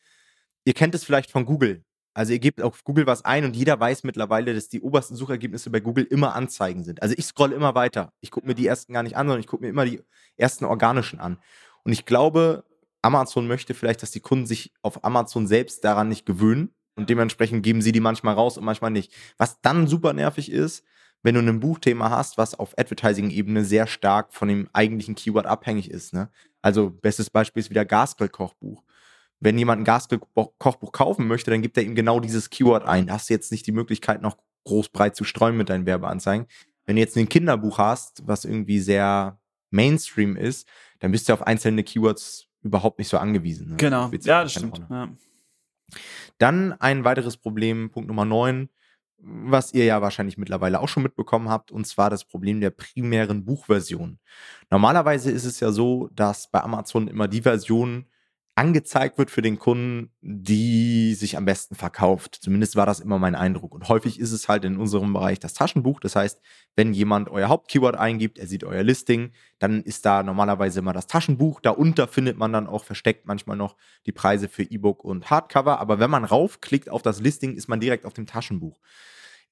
ihr 0.66 0.74
kennt 0.74 0.94
es 0.94 1.04
vielleicht 1.04 1.30
von 1.30 1.46
Google. 1.46 1.82
Also 2.12 2.32
ihr 2.32 2.38
gebt 2.38 2.60
auf 2.60 2.82
Google 2.82 3.06
was 3.06 3.24
ein 3.24 3.44
und 3.44 3.56
jeder 3.56 3.78
weiß 3.78 4.04
mittlerweile, 4.04 4.54
dass 4.54 4.68
die 4.68 4.80
obersten 4.80 5.16
Suchergebnisse 5.16 5.70
bei 5.70 5.80
Google 5.80 6.04
immer 6.04 6.34
Anzeigen 6.34 6.82
sind. 6.82 7.02
Also 7.02 7.14
ich 7.16 7.26
scrolle 7.26 7.54
immer 7.54 7.74
weiter. 7.74 8.12
Ich 8.20 8.30
gucke 8.30 8.46
mir 8.46 8.54
die 8.54 8.66
ersten 8.66 8.92
gar 8.92 9.02
nicht 9.02 9.16
an, 9.16 9.26
sondern 9.26 9.40
ich 9.40 9.46
gucke 9.46 9.62
mir 9.62 9.68
immer 9.68 9.84
die 9.84 10.02
ersten 10.36 10.64
organischen 10.64 11.20
an. 11.20 11.38
Und 11.84 11.92
ich 11.92 12.04
glaube, 12.04 12.64
Amazon 13.02 13.46
möchte 13.46 13.74
vielleicht, 13.74 14.02
dass 14.02 14.10
die 14.10 14.20
Kunden 14.20 14.46
sich 14.46 14.72
auf 14.82 15.04
Amazon 15.04 15.46
selbst 15.46 15.84
daran 15.84 16.08
nicht 16.08 16.26
gewöhnen 16.26 16.74
und 16.96 17.10
dementsprechend 17.10 17.62
geben 17.62 17.82
sie 17.82 17.92
die 17.92 18.00
manchmal 18.00 18.34
raus 18.34 18.56
und 18.56 18.64
manchmal 18.64 18.90
nicht. 18.90 19.12
Was 19.36 19.60
dann 19.60 19.86
super 19.86 20.14
nervig 20.14 20.50
ist, 20.50 20.84
wenn 21.22 21.34
du 21.34 21.42
ein 21.42 21.60
Buchthema 21.60 22.10
hast, 22.10 22.38
was 22.38 22.58
auf 22.58 22.76
Advertising-Ebene 22.78 23.64
sehr 23.64 23.86
stark 23.86 24.32
von 24.32 24.48
dem 24.48 24.68
eigentlichen 24.72 25.14
Keyword 25.14 25.46
abhängig 25.46 25.90
ist. 25.90 26.14
Ne? 26.14 26.30
Also 26.62 26.90
bestes 26.90 27.28
Beispiel 27.28 27.60
ist 27.60 27.70
wieder 27.70 27.84
Gasgrill-Kochbuch. 27.84 28.82
Wenn 29.46 29.58
jemand 29.58 29.80
ein 29.80 29.84
Gasgrill-Kochbuch 29.84 30.90
kaufen 30.90 31.28
möchte, 31.28 31.52
dann 31.52 31.62
gibt 31.62 31.76
er 31.76 31.84
ihm 31.84 31.94
genau 31.94 32.18
dieses 32.18 32.50
Keyword 32.50 32.84
ein. 32.84 33.06
Da 33.06 33.12
hast 33.12 33.30
du 33.30 33.34
jetzt 33.34 33.52
nicht 33.52 33.64
die 33.64 33.70
Möglichkeit, 33.70 34.20
noch 34.20 34.38
groß 34.64 34.88
breit 34.88 35.14
zu 35.14 35.22
streuen 35.22 35.56
mit 35.56 35.68
deinen 35.68 35.86
Werbeanzeigen. 35.86 36.48
Wenn 36.84 36.96
du 36.96 37.00
jetzt 37.00 37.16
ein 37.16 37.28
Kinderbuch 37.28 37.78
hast, 37.78 38.26
was 38.26 38.44
irgendwie 38.44 38.80
sehr 38.80 39.38
Mainstream 39.70 40.34
ist, 40.34 40.66
dann 40.98 41.12
bist 41.12 41.28
du 41.28 41.32
auf 41.32 41.46
einzelne 41.46 41.84
Keywords 41.84 42.48
überhaupt 42.62 42.98
nicht 42.98 43.06
so 43.06 43.18
angewiesen. 43.18 43.68
Ne? 43.68 43.76
Genau, 43.76 44.10
ja, 44.10 44.42
das 44.42 44.50
stimmt. 44.50 44.84
Ja. 44.90 45.10
Dann 46.38 46.72
ein 46.72 47.04
weiteres 47.04 47.36
Problem, 47.36 47.92
Punkt 47.92 48.08
Nummer 48.08 48.24
9, 48.24 48.68
was 49.18 49.72
ihr 49.72 49.84
ja 49.84 50.02
wahrscheinlich 50.02 50.38
mittlerweile 50.38 50.80
auch 50.80 50.88
schon 50.88 51.04
mitbekommen 51.04 51.50
habt, 51.50 51.70
und 51.70 51.86
zwar 51.86 52.10
das 52.10 52.24
Problem 52.24 52.60
der 52.60 52.70
primären 52.70 53.44
Buchversion. 53.44 54.18
Normalerweise 54.70 55.30
ist 55.30 55.44
es 55.44 55.60
ja 55.60 55.70
so, 55.70 56.08
dass 56.12 56.50
bei 56.50 56.60
Amazon 56.60 57.06
immer 57.06 57.28
die 57.28 57.42
Version 57.42 58.06
angezeigt 58.56 59.18
wird 59.18 59.30
für 59.30 59.42
den 59.42 59.58
Kunden, 59.58 60.10
die 60.22 61.14
sich 61.14 61.36
am 61.36 61.44
besten 61.44 61.74
verkauft. 61.74 62.38
Zumindest 62.40 62.74
war 62.74 62.86
das 62.86 63.00
immer 63.00 63.18
mein 63.18 63.34
Eindruck. 63.34 63.74
Und 63.74 63.88
häufig 63.90 64.18
ist 64.18 64.32
es 64.32 64.48
halt 64.48 64.64
in 64.64 64.78
unserem 64.78 65.12
Bereich 65.12 65.38
das 65.38 65.52
Taschenbuch. 65.52 66.00
Das 66.00 66.16
heißt, 66.16 66.40
wenn 66.74 66.94
jemand 66.94 67.28
euer 67.28 67.48
Hauptkeyword 67.48 67.96
eingibt, 67.96 68.38
er 68.38 68.46
sieht 68.46 68.64
euer 68.64 68.82
Listing, 68.82 69.32
dann 69.58 69.82
ist 69.82 70.06
da 70.06 70.22
normalerweise 70.22 70.80
immer 70.80 70.94
das 70.94 71.06
Taschenbuch. 71.06 71.60
Darunter 71.60 72.08
findet 72.08 72.38
man 72.38 72.50
dann 72.52 72.66
auch 72.66 72.84
versteckt 72.84 73.26
manchmal 73.26 73.58
noch 73.58 73.76
die 74.06 74.12
Preise 74.12 74.48
für 74.48 74.62
E-Book 74.62 75.04
und 75.04 75.28
Hardcover. 75.28 75.78
Aber 75.78 75.98
wenn 75.98 76.10
man 76.10 76.24
raufklickt 76.24 76.88
auf 76.88 77.02
das 77.02 77.20
Listing, 77.20 77.56
ist 77.56 77.68
man 77.68 77.78
direkt 77.78 78.06
auf 78.06 78.14
dem 78.14 78.26
Taschenbuch. 78.26 78.80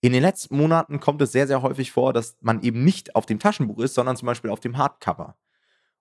In 0.00 0.14
den 0.14 0.23
letzten 0.23 0.56
Monaten 0.56 0.99
kommt 0.99 1.20
es 1.20 1.32
sehr, 1.32 1.46
sehr 1.46 1.61
häufig 1.61 1.92
vor, 1.92 2.14
dass 2.14 2.38
man 2.40 2.62
eben 2.62 2.84
nicht 2.84 3.14
auf 3.16 3.26
dem 3.26 3.38
Taschenbuch 3.38 3.80
ist, 3.80 3.94
sondern 3.94 4.16
zum 4.16 4.26
Beispiel 4.26 4.50
auf 4.50 4.61
dem 4.61 4.78
Hardcover 4.78 5.37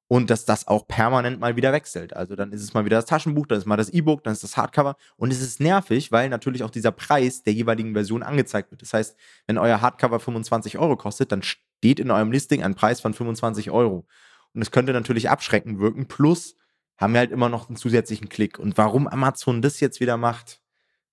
und 0.08 0.30
dass 0.30 0.46
das 0.46 0.68
auch 0.68 0.88
permanent 0.88 1.40
mal 1.40 1.56
wieder 1.56 1.74
wechselt. 1.74 2.16
Also 2.16 2.36
dann 2.36 2.52
ist 2.52 2.62
es 2.62 2.74
mal 2.74 2.86
wieder 2.86 2.98
das 2.98 3.06
Taschenbuch, 3.06 3.48
dann 3.48 3.58
ist 3.58 3.66
mal 3.66 3.78
das 3.78 3.90
E-Book, 3.90 4.24
dann 4.24 4.34
ist 4.34 4.44
das 4.44 4.58
Hardcover 4.58 4.96
und 5.16 5.32
es 5.32 5.42
ist 5.42 5.60
nervig, 5.60 6.12
weil 6.12 6.30
natürlich 6.30 6.64
auch 6.64 6.70
dieser 6.70 6.92
Preis 6.92 7.44
der 7.44 7.54
jeweiligen 7.54 7.94
Version 7.94 8.24
angezeigt 8.24 8.72
wird. 8.72 8.82
Das 8.82 8.94
heißt, 8.94 9.18
wenn 9.48 9.58
euer 9.58 9.82
Hardcover 9.82 10.20
25 10.20 10.78
Euro 10.78 10.98
kostet, 10.98 11.32
dann 11.32 11.42
steht 11.42 12.00
in 12.00 12.12
eurem 12.12 12.32
Listing 12.32 12.64
ein 12.64 12.76
Preis 12.76 13.02
von 13.02 13.14
25 13.14 13.72
Euro. 13.72 14.06
Und 14.54 14.62
es 14.62 14.72
könnte 14.72 14.94
natürlich 14.94 15.30
abschreckend 15.30 15.80
wirken. 15.80 16.08
Plus 16.08 16.56
haben 16.98 17.14
wir 17.14 17.20
halt 17.20 17.32
immer 17.32 17.50
noch 17.50 17.70
einen 17.70 17.76
zusätzlichen 17.76 18.30
Klick. 18.30 18.60
Und 18.60 18.78
warum 18.78 19.08
Amazon 19.08 19.62
das 19.62 19.80
jetzt 19.80 20.00
wieder 20.00 20.18
macht, 20.18 20.62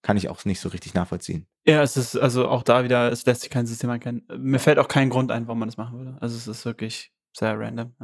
kann 0.03 0.17
ich 0.17 0.29
auch 0.29 0.45
nicht 0.45 0.61
so 0.61 0.69
richtig 0.69 0.95
nachvollziehen. 0.95 1.47
Ja, 1.67 1.83
es 1.83 1.97
ist 1.97 2.17
also 2.17 2.49
auch 2.49 2.63
da 2.63 2.85
wieder, 2.85 3.11
es 3.13 3.27
lässt 3.27 3.43
sich 3.43 3.51
kein 3.51 3.67
System 3.67 3.91
erkennen. 3.91 4.23
Mir 4.37 4.59
fällt 4.59 4.79
auch 4.79 4.89
kein 4.89 5.11
Grund 5.11 5.31
ein, 5.31 5.47
warum 5.47 5.59
man 5.59 5.69
das 5.69 5.77
machen 5.77 5.99
würde. 5.99 6.17
Also 6.21 6.37
es 6.37 6.47
ist 6.47 6.65
wirklich 6.65 7.13
sehr 7.37 7.59
random. 7.59 7.95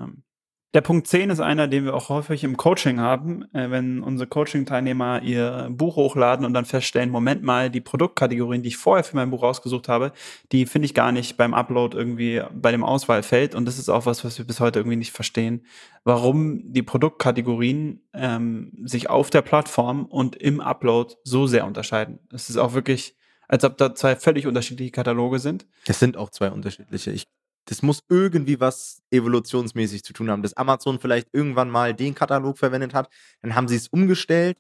Der 0.75 0.81
Punkt 0.83 1.07
10 1.07 1.31
ist 1.31 1.41
einer, 1.41 1.69
den 1.69 1.85
wir 1.85 1.95
auch 1.95 2.11
häufig 2.11 2.45
im 2.45 2.57
Coaching 2.57 3.01
haben, 3.01 3.45
äh, 3.55 3.71
wenn 3.71 4.03
unsere 4.03 4.29
Coaching-Teilnehmer 4.29 5.23
ihr 5.23 5.69
Buch 5.71 5.97
hochladen 5.97 6.45
und 6.45 6.53
dann 6.53 6.65
feststellen, 6.65 7.09
Moment 7.09 7.43
mal, 7.43 7.71
die 7.71 7.81
Produktkategorien, 7.81 8.63
die 8.63 8.69
ich 8.69 8.77
vorher 8.77 9.05
für 9.05 9.17
mein 9.17 9.31
Buch 9.31 9.43
rausgesucht 9.43 9.89
habe, 9.89 10.13
die 10.53 10.67
finde 10.67 10.87
ich 10.87 10.95
gar 10.95 11.13
nicht 11.13 11.37
beim 11.37 11.55
Upload 11.55 11.97
irgendwie 11.97 12.43
bei 12.53 12.73
dem 12.73 12.85
Auswahlfeld. 12.85 13.55
Und 13.55 13.65
das 13.65 13.79
ist 13.79 13.89
auch 13.89 14.05
was, 14.07 14.25
was 14.25 14.37
wir 14.39 14.45
bis 14.45 14.61
heute 14.61 14.81
irgendwie 14.81 14.97
nicht 14.97 15.13
verstehen, 15.13 15.65
warum 16.05 16.73
die 16.73 16.83
Produktkategorien 16.83 18.03
ähm, 18.13 18.73
sich 18.85 19.09
auf 19.09 19.31
der 19.31 19.43
Plattform 19.43 20.05
und 20.05 20.37
im 20.37 20.61
Upload 20.61 21.15
so 21.23 21.47
sehr 21.47 21.67
unterscheiden. 21.67 22.19
Es 22.33 22.51
ist 22.51 22.57
auch 22.59 22.75
wirklich, 22.75 23.17
als 23.49 23.65
ob 23.65 23.79
da 23.79 23.95
zwei 23.95 24.17
völlig 24.17 24.47
unterschiedliche 24.47 24.91
Kataloge 24.91 25.39
sind. 25.39 25.65
Es 25.87 26.01
sind 26.01 26.17
auch 26.17 26.31
zwei 26.31 26.51
unterschiedliche. 26.51 27.13
Ich 27.13 27.25
das 27.67 27.83
muss 27.83 28.03
irgendwie 28.09 28.61
was 28.61 29.03
evolutionsmäßig 29.11 30.03
zu 30.05 30.13
tun 30.13 30.31
haben, 30.31 30.43
dass 30.43 30.57
Amazon 30.57 30.99
vielleicht 30.99 31.29
irgendwann 31.33 31.71
mal 31.71 31.95
den 31.95 32.15
Katalog 32.15 32.59
verwendet 32.59 32.95
hat, 32.95 33.11
dann 33.43 33.55
haben 33.55 33.69
sie 33.69 33.77
es 33.77 33.89
umgestellt 33.89 34.57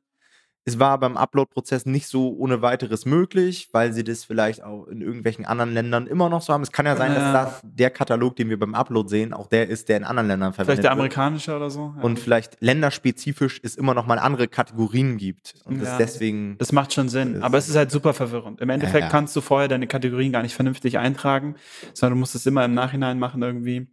es 0.68 0.80
war 0.80 0.98
beim 0.98 1.16
Upload-Prozess 1.16 1.86
nicht 1.86 2.08
so 2.08 2.34
ohne 2.36 2.60
weiteres 2.60 3.06
möglich, 3.06 3.68
weil 3.70 3.92
sie 3.92 4.02
das 4.02 4.24
vielleicht 4.24 4.64
auch 4.64 4.88
in 4.88 5.00
irgendwelchen 5.00 5.44
anderen 5.46 5.72
Ländern 5.72 6.08
immer 6.08 6.28
noch 6.28 6.42
so 6.42 6.52
haben. 6.52 6.62
Es 6.62 6.72
kann 6.72 6.86
ja 6.86 6.96
sein, 6.96 7.12
ja. 7.12 7.32
dass 7.32 7.52
das 7.52 7.60
der 7.62 7.90
Katalog, 7.90 8.34
den 8.34 8.50
wir 8.50 8.58
beim 8.58 8.74
Upload 8.74 9.08
sehen, 9.08 9.32
auch 9.32 9.46
der 9.46 9.68
ist, 9.68 9.88
der 9.88 9.98
in 9.98 10.04
anderen 10.04 10.26
Ländern 10.26 10.52
verwendet 10.52 10.68
wird. 10.68 10.78
Vielleicht 10.78 10.84
der 10.84 10.90
amerikanische 10.90 11.52
wird. 11.52 11.60
oder 11.60 11.70
so. 11.70 11.94
Ja. 11.96 12.02
Und 12.02 12.18
vielleicht 12.18 12.60
länderspezifisch 12.60 13.60
es 13.62 13.76
immer 13.76 13.94
noch 13.94 14.08
mal 14.08 14.18
andere 14.18 14.48
Kategorien 14.48 15.18
gibt. 15.18 15.54
Und 15.64 15.76
ja. 15.76 15.84
das 15.84 15.98
deswegen. 15.98 16.58
Das 16.58 16.72
macht 16.72 16.92
schon 16.92 17.08
Sinn. 17.08 17.44
Aber 17.44 17.58
es 17.58 17.68
ist 17.68 17.76
halt 17.76 17.92
super 17.92 18.12
verwirrend. 18.12 18.60
Im 18.60 18.68
Endeffekt 18.68 19.08
kannst 19.08 19.36
du 19.36 19.40
vorher 19.40 19.68
deine 19.68 19.86
Kategorien 19.86 20.32
gar 20.32 20.42
nicht 20.42 20.56
vernünftig 20.56 20.98
eintragen, 20.98 21.54
sondern 21.94 22.16
du 22.16 22.20
musst 22.20 22.34
es 22.34 22.44
immer 22.44 22.64
im 22.64 22.74
Nachhinein 22.74 23.20
machen 23.20 23.40
irgendwie. 23.40 23.86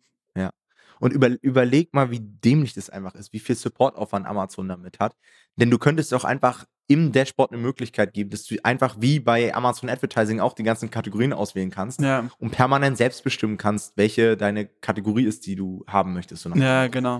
Und 1.03 1.11
über, 1.11 1.31
überleg 1.41 1.93
mal, 1.93 2.11
wie 2.11 2.21
dämlich 2.21 2.73
das 2.73 2.89
einfach 2.89 3.13
ist, 3.15 3.33
wie 3.33 3.39
viel 3.39 3.57
Supportaufwand 3.57 4.25
Amazon 4.25 4.69
damit 4.69 5.01
hat. 5.01 5.17
Denn 5.57 5.69
du 5.69 5.77
könntest 5.77 6.13
auch 6.13 6.23
einfach 6.23 6.63
im 6.87 7.11
Dashboard 7.11 7.51
eine 7.51 7.61
Möglichkeit 7.61 8.13
geben, 8.13 8.29
dass 8.29 8.45
du 8.45 8.55
einfach 8.63 8.95
wie 9.01 9.19
bei 9.19 9.53
Amazon 9.53 9.89
Advertising 9.89 10.39
auch 10.39 10.53
die 10.53 10.63
ganzen 10.63 10.91
Kategorien 10.91 11.33
auswählen 11.33 11.71
kannst 11.71 11.99
ja. 11.99 12.29
und 12.39 12.51
permanent 12.51 12.97
selbst 12.97 13.21
bestimmen 13.25 13.57
kannst, 13.57 13.97
welche 13.97 14.37
deine 14.37 14.65
Kategorie 14.65 15.25
ist, 15.25 15.45
die 15.45 15.55
du 15.57 15.83
haben 15.87 16.13
möchtest. 16.13 16.45
Ja, 16.55 16.87
genau. 16.87 17.19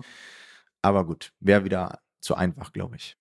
Aber 0.82 1.06
gut, 1.06 1.34
wäre 1.42 1.66
wieder 1.66 2.00
zu 2.22 2.36
einfach, 2.36 2.72
glaube 2.72 2.96
ich. 2.96 3.18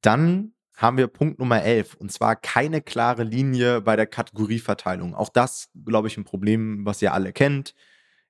Dann 0.00 0.54
haben 0.78 0.96
wir 0.96 1.08
Punkt 1.08 1.40
Nummer 1.40 1.62
11 1.62 1.92
und 1.96 2.10
zwar 2.10 2.36
keine 2.36 2.80
klare 2.80 3.24
Linie 3.24 3.82
bei 3.82 3.96
der 3.96 4.06
Kategorieverteilung. 4.06 5.14
Auch 5.14 5.28
das, 5.28 5.68
glaube 5.84 6.08
ich, 6.08 6.16
ein 6.16 6.24
Problem, 6.24 6.86
was 6.86 7.02
ihr 7.02 7.12
alle 7.12 7.34
kennt. 7.34 7.74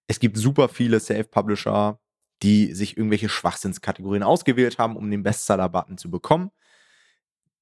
Es 0.06 0.20
gibt 0.20 0.36
super 0.36 0.68
viele 0.68 1.00
Self-Publisher, 1.00 1.98
die 2.42 2.74
sich 2.74 2.96
irgendwelche 2.96 3.28
Schwachsinnskategorien 3.28 4.22
ausgewählt 4.22 4.78
haben, 4.78 4.96
um 4.96 5.10
den 5.10 5.22
Bestseller-Button 5.22 5.98
zu 5.98 6.10
bekommen. 6.10 6.50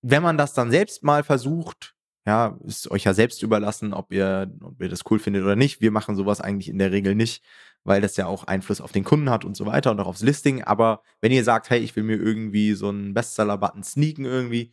Wenn 0.02 0.22
man 0.22 0.37
das 0.37 0.55
dann 0.55 0.70
selbst 0.70 1.05
mal 1.05 1.22
versucht, 1.22 1.94
ja, 2.26 2.59
ist 2.64 2.90
euch 2.90 3.05
ja 3.05 3.14
selbst 3.14 3.42
überlassen, 3.42 3.92
ob 3.92 4.12
ihr, 4.12 4.52
ob 4.62 4.81
ihr 4.81 4.88
das 4.88 5.02
cool 5.11 5.18
findet 5.18 5.42
oder 5.42 5.57
nicht. 5.57 5.81
Wir 5.81 5.90
machen 5.90 6.16
sowas 6.16 6.40
eigentlich 6.40 6.68
in 6.68 6.78
der 6.78 6.92
Regel 6.92 7.14
nicht, 7.14 7.44
weil 7.85 8.00
das 8.00 8.16
ja 8.16 8.26
auch 8.26 8.44
Einfluss 8.44 8.81
auf 8.81 8.92
den 8.92 9.05
Kunden 9.05 9.31
hat 9.31 9.44
und 9.44 9.57
so 9.57 9.66
weiter 9.66 9.90
und 9.90 10.00
auch 10.00 10.07
aufs 10.07 10.22
Listing. 10.22 10.62
Aber 10.62 11.02
wenn 11.20 11.33
ihr 11.33 11.44
sagt, 11.44 11.70
hey, 11.70 11.81
ich 11.81 11.94
will 11.96 12.05
mir 12.05 12.16
irgendwie 12.16 12.74
so 12.74 12.88
einen 12.88 13.14
Bestseller-Button 13.14 13.83
sneaken 13.83 14.24
irgendwie, 14.24 14.72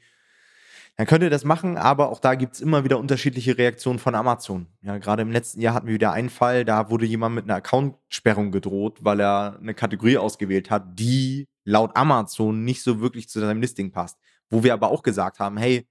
dann 0.99 1.07
könnt 1.07 1.23
ihr 1.23 1.29
das 1.29 1.45
machen, 1.45 1.77
aber 1.77 2.09
auch 2.09 2.19
da 2.19 2.35
gibt 2.35 2.55
es 2.55 2.59
immer 2.59 2.83
wieder 2.83 2.99
unterschiedliche 2.99 3.57
Reaktionen 3.57 3.99
von 3.99 4.15
Amazon. 4.15 4.67
Ja, 4.81 4.97
gerade 4.97 5.21
im 5.21 5.31
letzten 5.31 5.61
Jahr 5.61 5.73
hatten 5.73 5.87
wir 5.87 5.93
wieder 5.93 6.11
einen 6.11 6.29
Fall, 6.29 6.65
da 6.65 6.89
wurde 6.89 7.05
jemand 7.05 7.35
mit 7.35 7.45
einer 7.45 7.55
Accountsperrung 7.55 8.51
gedroht, 8.51 8.97
weil 8.99 9.21
er 9.21 9.57
eine 9.61 9.73
Kategorie 9.73 10.17
ausgewählt 10.17 10.69
hat, 10.69 10.99
die 10.99 11.47
laut 11.63 11.95
Amazon 11.95 12.65
nicht 12.65 12.83
so 12.83 12.99
wirklich 12.99 13.29
zu 13.29 13.39
seinem 13.39 13.61
Listing 13.61 13.93
passt. 13.93 14.17
Wo 14.49 14.61
wir 14.61 14.73
aber 14.73 14.91
auch 14.91 15.01
gesagt 15.01 15.39
haben, 15.39 15.55
hey, 15.55 15.87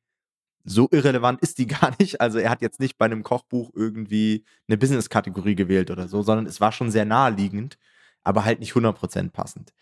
so 0.64 0.88
irrelevant 0.90 1.40
ist 1.40 1.56
die 1.56 1.66
gar 1.68 1.94
nicht. 1.98 2.20
Also 2.20 2.38
er 2.38 2.50
hat 2.50 2.60
jetzt 2.60 2.78
nicht 2.78 2.98
bei 2.98 3.06
einem 3.06 3.22
Kochbuch 3.22 3.70
irgendwie 3.74 4.44
eine 4.68 4.76
Business-Kategorie 4.76 5.54
gewählt 5.54 5.90
oder 5.90 6.06
so, 6.06 6.20
sondern 6.20 6.44
es 6.44 6.60
war 6.60 6.70
schon 6.70 6.90
sehr 6.90 7.06
naheliegend 7.06 7.78
aber 8.28 8.44
halt 8.44 8.60
nicht 8.60 8.74
100% 8.74 9.30
passend. 9.30 9.72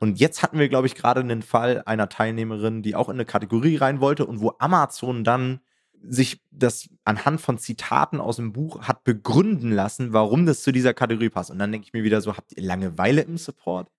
Und 0.00 0.18
jetzt 0.18 0.42
hatten 0.42 0.58
wir, 0.58 0.68
glaube 0.68 0.88
ich, 0.88 0.96
gerade 0.96 1.20
einen 1.20 1.42
Fall 1.42 1.84
einer 1.86 2.08
Teilnehmerin, 2.08 2.82
die 2.82 2.96
auch 2.96 3.08
in 3.08 3.14
eine 3.14 3.24
Kategorie 3.24 3.76
rein 3.76 4.00
wollte 4.00 4.26
und 4.26 4.40
wo 4.40 4.52
Amazon 4.58 5.22
dann 5.22 5.60
sich 6.02 6.42
das 6.50 6.90
anhand 7.04 7.40
von 7.40 7.56
Zitaten 7.56 8.20
aus 8.20 8.36
dem 8.36 8.52
Buch 8.52 8.82
hat 8.82 9.04
begründen 9.04 9.70
lassen, 9.70 10.12
warum 10.12 10.44
das 10.44 10.64
zu 10.64 10.72
dieser 10.72 10.92
Kategorie 10.92 11.30
passt. 11.30 11.52
Und 11.52 11.60
dann 11.60 11.70
denke 11.70 11.86
ich 11.86 11.92
mir 11.92 12.02
wieder 12.02 12.20
so, 12.20 12.36
habt 12.36 12.50
ihr 12.56 12.64
Langeweile 12.64 13.22
im 13.22 13.38
Support? 13.38 13.92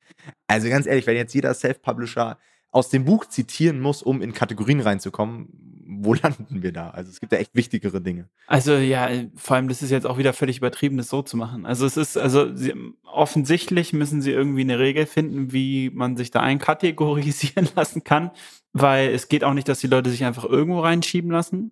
Also 0.46 0.68
ganz 0.68 0.88
ehrlich, 0.88 1.08
wenn 1.08 1.16
jetzt 1.16 1.34
jeder 1.34 1.54
Self-Publisher 1.54 2.38
aus 2.76 2.90
dem 2.90 3.06
Buch 3.06 3.26
zitieren 3.26 3.80
muss, 3.80 4.04
um 4.04 4.22
in 4.22 4.34
Kategorien 4.34 4.82
reinzukommen, 4.82 5.48
wo 5.88 6.14
landen 6.22 6.62
wir 6.62 6.74
da? 6.74 6.90
Also 6.90 7.10
es 7.10 7.22
gibt 7.22 7.32
ja 7.32 7.38
echt 7.38 7.56
wichtigere 7.56 8.02
Dinge. 8.02 8.28
Also 8.48 8.74
ja, 8.74 9.08
vor 9.36 9.56
allem 9.56 9.70
das 9.70 9.82
ist 9.82 9.92
jetzt 9.92 10.06
auch 10.06 10.18
wieder 10.18 10.34
völlig 10.34 10.58
übertrieben, 10.58 10.98
das 10.98 11.08
so 11.08 11.22
zu 11.22 11.38
machen. 11.38 11.66
Also 11.66 11.86
es 11.86 11.96
ist, 11.96 12.18
also 12.18 12.54
sie, 12.54 12.74
offensichtlich 13.04 13.94
müssen 13.94 14.22
sie 14.22 14.32
irgendwie 14.32 14.62
eine 14.62 14.78
Regel 14.78 15.06
finden, 15.06 15.54
wie 15.54 15.90
man 15.90 16.18
sich 16.18 16.32
da 16.32 16.42
einkategorisieren 16.42 17.70
lassen 17.78 18.04
kann, 18.04 18.32
weil 18.74 19.08
es 19.12 19.30
geht 19.30 19.46
auch 19.46 19.54
nicht, 19.54 19.70
dass 19.70 19.80
die 19.80 19.88
Leute 19.88 20.10
sich 20.10 20.26
einfach 20.26 20.44
irgendwo 20.44 20.82
reinschieben 20.82 21.32
lassen. 21.32 21.72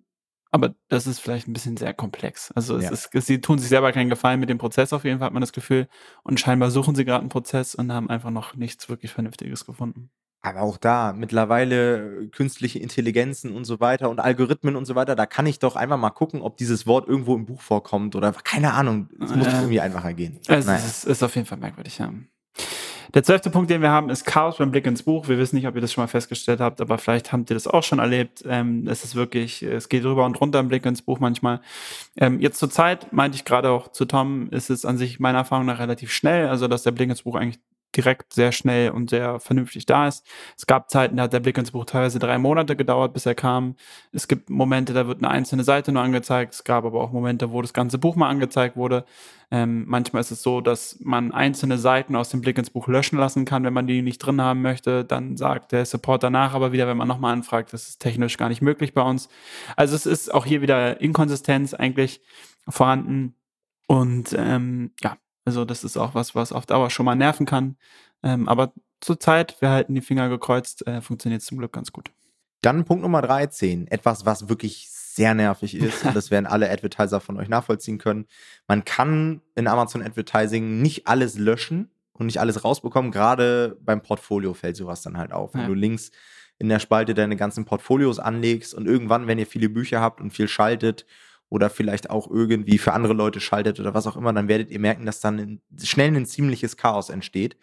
Aber 0.52 0.74
das 0.88 1.06
ist 1.06 1.18
vielleicht 1.18 1.48
ein 1.48 1.52
bisschen 1.52 1.76
sehr 1.76 1.92
komplex. 1.92 2.50
Also 2.52 2.78
ja. 2.78 2.90
ist, 2.90 3.10
sie 3.12 3.42
tun 3.42 3.58
sich 3.58 3.68
selber 3.68 3.92
keinen 3.92 4.08
Gefallen 4.08 4.40
mit 4.40 4.48
dem 4.48 4.56
Prozess, 4.56 4.94
auf 4.94 5.04
jeden 5.04 5.18
Fall 5.18 5.26
hat 5.26 5.34
man 5.34 5.42
das 5.42 5.52
Gefühl. 5.52 5.86
Und 6.22 6.40
scheinbar 6.40 6.70
suchen 6.70 6.94
sie 6.94 7.04
gerade 7.04 7.20
einen 7.20 7.28
Prozess 7.28 7.74
und 7.74 7.92
haben 7.92 8.08
einfach 8.08 8.30
noch 8.30 8.54
nichts 8.54 8.88
wirklich 8.88 9.10
Vernünftiges 9.10 9.66
gefunden. 9.66 10.10
Aber 10.44 10.60
auch 10.60 10.76
da, 10.76 11.14
mittlerweile 11.16 12.24
äh, 12.24 12.26
künstliche 12.26 12.78
Intelligenzen 12.78 13.56
und 13.56 13.64
so 13.64 13.80
weiter 13.80 14.10
und 14.10 14.20
Algorithmen 14.20 14.76
und 14.76 14.84
so 14.84 14.94
weiter, 14.94 15.16
da 15.16 15.24
kann 15.24 15.46
ich 15.46 15.58
doch 15.58 15.74
einfach 15.74 15.96
mal 15.96 16.10
gucken, 16.10 16.42
ob 16.42 16.58
dieses 16.58 16.86
Wort 16.86 17.08
irgendwo 17.08 17.34
im 17.34 17.46
Buch 17.46 17.62
vorkommt 17.62 18.14
oder 18.14 18.30
keine 18.32 18.74
Ahnung. 18.74 19.08
Es 19.22 19.34
muss 19.34 19.46
äh, 19.46 19.52
irgendwie 19.52 19.80
einfacher 19.80 20.12
gehen. 20.12 20.38
Es 20.46 20.66
ist, 20.66 21.04
ist, 21.04 21.22
auf 21.22 21.34
jeden 21.34 21.46
Fall 21.46 21.56
merkwürdig, 21.56 21.96
ja. 21.96 22.12
Der 23.14 23.22
zwölfte 23.22 23.48
Punkt, 23.48 23.70
den 23.70 23.80
wir 23.80 23.88
haben, 23.88 24.10
ist 24.10 24.26
Chaos 24.26 24.58
beim 24.58 24.70
Blick 24.70 24.84
ins 24.86 25.04
Buch. 25.04 25.28
Wir 25.28 25.38
wissen 25.38 25.56
nicht, 25.56 25.66
ob 25.66 25.76
ihr 25.76 25.80
das 25.80 25.94
schon 25.94 26.02
mal 26.02 26.08
festgestellt 26.08 26.60
habt, 26.60 26.82
aber 26.82 26.98
vielleicht 26.98 27.32
habt 27.32 27.48
ihr 27.48 27.54
das 27.54 27.66
auch 27.66 27.82
schon 27.82 27.98
erlebt. 27.98 28.44
Ähm, 28.46 28.86
es 28.86 29.02
ist 29.02 29.14
wirklich, 29.14 29.62
es 29.62 29.88
geht 29.88 30.04
rüber 30.04 30.26
und 30.26 30.38
runter 30.38 30.60
im 30.60 30.68
Blick 30.68 30.84
ins 30.84 31.00
Buch 31.00 31.20
manchmal. 31.20 31.62
Ähm, 32.18 32.38
jetzt 32.40 32.58
zur 32.58 32.68
Zeit, 32.68 33.14
meinte 33.14 33.36
ich 33.36 33.46
gerade 33.46 33.70
auch 33.70 33.88
zu 33.92 34.04
Tom, 34.04 34.50
ist 34.50 34.68
es 34.68 34.84
an 34.84 34.98
sich 34.98 35.20
meiner 35.20 35.38
Erfahrung 35.38 35.64
nach 35.64 35.78
relativ 35.78 36.12
schnell, 36.12 36.48
also 36.48 36.68
dass 36.68 36.82
der 36.82 36.90
Blick 36.90 37.08
ins 37.08 37.22
Buch 37.22 37.36
eigentlich 37.36 37.60
direkt 37.96 38.32
sehr 38.32 38.52
schnell 38.52 38.90
und 38.90 39.10
sehr 39.10 39.40
vernünftig 39.40 39.86
da 39.86 40.08
ist. 40.08 40.26
Es 40.56 40.66
gab 40.66 40.90
Zeiten, 40.90 41.16
da 41.16 41.24
hat 41.24 41.32
der 41.32 41.40
Blick 41.40 41.58
ins 41.58 41.70
Buch 41.70 41.84
teilweise 41.84 42.18
drei 42.18 42.38
Monate 42.38 42.76
gedauert, 42.76 43.12
bis 43.12 43.26
er 43.26 43.34
kam. 43.34 43.76
Es 44.12 44.28
gibt 44.28 44.50
Momente, 44.50 44.92
da 44.92 45.06
wird 45.06 45.18
eine 45.18 45.30
einzelne 45.30 45.64
Seite 45.64 45.92
nur 45.92 46.02
angezeigt. 46.02 46.54
Es 46.54 46.64
gab 46.64 46.84
aber 46.84 47.00
auch 47.00 47.12
Momente, 47.12 47.52
wo 47.52 47.62
das 47.62 47.72
ganze 47.72 47.98
Buch 47.98 48.16
mal 48.16 48.28
angezeigt 48.28 48.76
wurde. 48.76 49.04
Ähm, 49.50 49.84
manchmal 49.86 50.20
ist 50.20 50.30
es 50.30 50.42
so, 50.42 50.60
dass 50.60 50.98
man 51.00 51.32
einzelne 51.32 51.78
Seiten 51.78 52.16
aus 52.16 52.30
dem 52.30 52.40
Blick 52.40 52.58
ins 52.58 52.70
Buch 52.70 52.88
löschen 52.88 53.18
lassen 53.18 53.44
kann, 53.44 53.64
wenn 53.64 53.72
man 53.72 53.86
die 53.86 54.02
nicht 54.02 54.18
drin 54.18 54.40
haben 54.40 54.62
möchte. 54.62 55.04
Dann 55.04 55.36
sagt 55.36 55.72
der 55.72 55.84
Support 55.84 56.22
danach 56.22 56.54
aber 56.54 56.72
wieder, 56.72 56.88
wenn 56.88 56.96
man 56.96 57.08
nochmal 57.08 57.32
anfragt, 57.32 57.72
das 57.72 57.88
ist 57.88 58.00
technisch 58.00 58.36
gar 58.36 58.48
nicht 58.48 58.62
möglich 58.62 58.94
bei 58.94 59.02
uns. 59.02 59.28
Also 59.76 59.94
es 59.94 60.06
ist 60.06 60.32
auch 60.32 60.46
hier 60.46 60.60
wieder 60.62 61.00
Inkonsistenz 61.00 61.74
eigentlich 61.74 62.20
vorhanden. 62.68 63.36
Und 63.86 64.34
ähm, 64.36 64.92
ja, 65.02 65.16
also 65.44 65.64
das 65.64 65.84
ist 65.84 65.96
auch 65.96 66.14
was, 66.14 66.34
was 66.34 66.52
auf 66.52 66.66
Dauer 66.66 66.90
schon 66.90 67.06
mal 67.06 67.14
nerven 67.14 67.46
kann. 67.46 67.76
Ähm, 68.22 68.48
aber 68.48 68.72
zurzeit, 69.00 69.56
wir 69.60 69.70
halten 69.70 69.94
die 69.94 70.00
Finger 70.00 70.28
gekreuzt, 70.28 70.86
äh, 70.86 71.00
funktioniert 71.00 71.42
es 71.42 71.46
zum 71.46 71.58
Glück 71.58 71.72
ganz 71.72 71.92
gut. 71.92 72.10
Dann 72.62 72.84
Punkt 72.84 73.02
Nummer 73.02 73.20
13, 73.20 73.88
etwas, 73.88 74.24
was 74.24 74.48
wirklich 74.48 74.88
sehr 74.90 75.34
nervig 75.34 75.74
ist. 75.74 76.04
und 76.04 76.16
das 76.16 76.30
werden 76.30 76.46
alle 76.46 76.70
Advertiser 76.70 77.20
von 77.20 77.38
euch 77.38 77.48
nachvollziehen 77.48 77.98
können. 77.98 78.26
Man 78.66 78.84
kann 78.84 79.42
in 79.54 79.66
Amazon 79.66 80.02
Advertising 80.02 80.80
nicht 80.80 81.06
alles 81.06 81.38
löschen 81.38 81.90
und 82.14 82.26
nicht 82.26 82.40
alles 82.40 82.64
rausbekommen. 82.64 83.10
Gerade 83.10 83.76
beim 83.80 84.02
Portfolio 84.02 84.54
fällt 84.54 84.76
sowas 84.76 85.02
dann 85.02 85.18
halt 85.18 85.32
auf. 85.32 85.52
Wenn 85.52 85.62
ja. 85.62 85.66
du 85.66 85.74
links 85.74 86.10
in 86.58 86.68
der 86.68 86.78
Spalte 86.78 87.14
deine 87.14 87.36
ganzen 87.36 87.64
Portfolios 87.64 88.18
anlegst 88.18 88.74
und 88.74 88.86
irgendwann, 88.86 89.26
wenn 89.26 89.38
ihr 89.38 89.46
viele 89.46 89.68
Bücher 89.68 90.00
habt 90.00 90.20
und 90.20 90.30
viel 90.30 90.48
schaltet 90.48 91.04
oder 91.48 91.70
vielleicht 91.70 92.10
auch 92.10 92.30
irgendwie 92.30 92.78
für 92.78 92.92
andere 92.92 93.12
Leute 93.12 93.40
schaltet 93.40 93.78
oder 93.80 93.94
was 93.94 94.06
auch 94.06 94.16
immer, 94.16 94.32
dann 94.32 94.48
werdet 94.48 94.70
ihr 94.70 94.80
merken, 94.80 95.06
dass 95.06 95.20
dann 95.20 95.60
schnell 95.82 96.14
ein 96.14 96.26
ziemliches 96.26 96.76
Chaos 96.76 97.10
entsteht. 97.10 97.56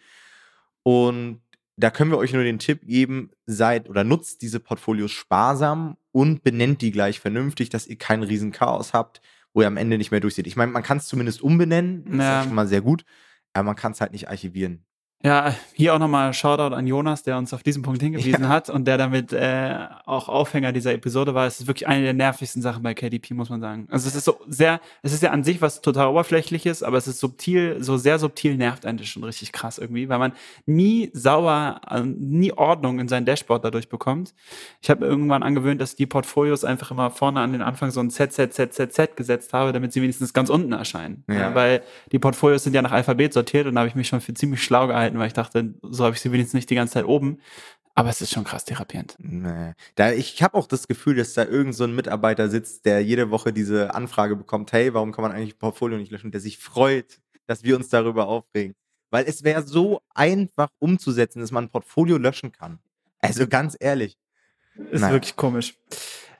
Und 0.82 1.40
da 1.76 1.90
können 1.90 2.10
wir 2.10 2.18
euch 2.18 2.32
nur 2.32 2.44
den 2.44 2.58
Tipp 2.58 2.86
geben, 2.86 3.30
seid 3.46 3.88
oder 3.88 4.04
nutzt 4.04 4.42
diese 4.42 4.60
Portfolios 4.60 5.10
sparsam 5.10 5.96
und 6.12 6.42
benennt 6.42 6.82
die 6.82 6.92
gleich 6.92 7.20
vernünftig, 7.20 7.70
dass 7.70 7.86
ihr 7.86 7.96
keinen 7.96 8.22
riesen 8.22 8.52
Chaos 8.52 8.92
habt, 8.92 9.20
wo 9.54 9.62
ihr 9.62 9.66
am 9.66 9.76
Ende 9.76 9.98
nicht 9.98 10.10
mehr 10.10 10.20
durchseht. 10.20 10.46
Ich 10.46 10.56
meine, 10.56 10.72
man 10.72 10.82
kann 10.82 10.98
es 10.98 11.06
zumindest 11.06 11.42
umbenennen, 11.42 12.04
das 12.06 12.16
ja. 12.18 12.40
ist 12.40 12.46
schon 12.46 12.54
mal 12.54 12.68
sehr 12.68 12.82
gut, 12.82 13.04
aber 13.52 13.64
man 13.64 13.76
kann 13.76 13.92
es 13.92 14.00
halt 14.00 14.12
nicht 14.12 14.28
archivieren. 14.28 14.84
Ja, 15.24 15.54
hier 15.72 15.94
auch 15.94 16.00
nochmal 16.00 16.34
Shoutout 16.34 16.74
an 16.74 16.86
Jonas, 16.86 17.22
der 17.22 17.38
uns 17.38 17.54
auf 17.54 17.62
diesen 17.62 17.82
Punkt 17.82 18.02
hingewiesen 18.02 18.42
ja. 18.42 18.48
hat 18.48 18.68
und 18.68 18.86
der 18.86 18.98
damit 18.98 19.32
äh, 19.32 19.76
auch 20.04 20.28
Aufhänger 20.28 20.72
dieser 20.72 20.92
Episode 20.92 21.32
war. 21.34 21.46
Es 21.46 21.60
ist 21.60 21.68
wirklich 21.68 21.86
eine 21.86 22.02
der 22.02 22.12
nervigsten 22.12 22.60
Sachen 22.60 22.82
bei 22.82 22.92
KDP, 22.94 23.34
muss 23.34 23.48
man 23.48 23.60
sagen. 23.60 23.86
Also 23.90 24.08
es 24.08 24.16
ist 24.16 24.24
so 24.24 24.40
sehr, 24.48 24.80
es 25.02 25.12
ist 25.12 25.22
ja 25.22 25.30
an 25.30 25.44
sich 25.44 25.62
was 25.62 25.80
total 25.80 26.08
oberflächliches, 26.08 26.82
aber 26.82 26.98
es 26.98 27.06
ist 27.06 27.20
subtil, 27.20 27.76
so 27.80 27.96
sehr 27.96 28.18
subtil 28.18 28.56
nervt 28.56 28.84
einen 28.84 28.98
das 28.98 29.06
schon 29.06 29.22
richtig 29.22 29.52
krass 29.52 29.78
irgendwie, 29.78 30.08
weil 30.08 30.18
man 30.18 30.32
nie 30.66 31.10
sauber, 31.12 31.80
äh, 31.88 32.00
nie 32.00 32.52
Ordnung 32.52 32.98
in 32.98 33.06
sein 33.06 33.24
Dashboard 33.24 33.64
dadurch 33.64 33.88
bekommt. 33.88 34.34
Ich 34.80 34.90
habe 34.90 35.06
irgendwann 35.06 35.44
angewöhnt, 35.44 35.80
dass 35.80 35.94
die 35.94 36.06
Portfolios 36.06 36.64
einfach 36.64 36.90
immer 36.90 37.10
vorne 37.10 37.40
an 37.40 37.52
den 37.52 37.62
Anfang 37.62 37.92
so 37.92 38.00
ein 38.00 38.10
ZZZZZ 38.10 39.14
gesetzt 39.14 39.52
habe, 39.52 39.72
damit 39.72 39.92
sie 39.92 40.02
wenigstens 40.02 40.32
ganz 40.32 40.50
unten 40.50 40.72
erscheinen. 40.72 41.22
Ja. 41.28 41.34
Ja, 41.34 41.54
weil 41.54 41.82
die 42.10 42.18
Portfolios 42.18 42.64
sind 42.64 42.74
ja 42.74 42.82
nach 42.82 42.92
Alphabet 42.92 43.32
sortiert 43.32 43.66
und 43.66 43.74
da 43.76 43.80
habe 43.80 43.88
ich 43.88 43.94
mich 43.94 44.08
schon 44.08 44.20
für 44.20 44.34
ziemlich 44.34 44.62
schlau 44.62 44.88
gehalten 44.88 45.11
halten, 45.12 45.18
weil 45.18 45.28
ich 45.28 45.32
dachte, 45.32 45.74
so 45.82 46.04
habe 46.04 46.14
ich 46.14 46.20
sie 46.20 46.32
wenigstens 46.32 46.54
nicht 46.54 46.70
die 46.70 46.74
ganze 46.74 46.94
Zeit 46.94 47.04
oben. 47.04 47.38
Aber 47.94 48.08
es 48.08 48.22
ist 48.22 48.32
schon 48.32 48.44
krass 48.44 48.64
therapierend. 48.64 49.16
Nee. 49.18 49.74
Da, 49.96 50.12
ich 50.12 50.42
habe 50.42 50.56
auch 50.56 50.66
das 50.66 50.88
Gefühl, 50.88 51.16
dass 51.16 51.34
da 51.34 51.44
irgend 51.44 51.74
so 51.74 51.84
ein 51.84 51.94
Mitarbeiter 51.94 52.48
sitzt, 52.48 52.86
der 52.86 53.04
jede 53.04 53.30
Woche 53.30 53.52
diese 53.52 53.94
Anfrage 53.94 54.34
bekommt, 54.34 54.72
hey, 54.72 54.94
warum 54.94 55.12
kann 55.12 55.22
man 55.22 55.32
eigentlich 55.32 55.58
Portfolio 55.58 55.98
nicht 55.98 56.10
löschen? 56.10 56.30
Der 56.30 56.40
sich 56.40 56.58
freut, 56.58 57.20
dass 57.46 57.64
wir 57.64 57.76
uns 57.76 57.90
darüber 57.90 58.28
aufregen. 58.28 58.74
Weil 59.10 59.26
es 59.26 59.44
wäre 59.44 59.62
so 59.62 60.00
einfach 60.14 60.70
umzusetzen, 60.78 61.40
dass 61.40 61.50
man 61.50 61.64
ein 61.64 61.70
Portfolio 61.70 62.16
löschen 62.16 62.50
kann. 62.50 62.78
Also 63.20 63.46
ganz 63.46 63.76
ehrlich. 63.78 64.16
Ist 64.90 65.00
naja. 65.00 65.12
wirklich 65.12 65.36
komisch. 65.36 65.74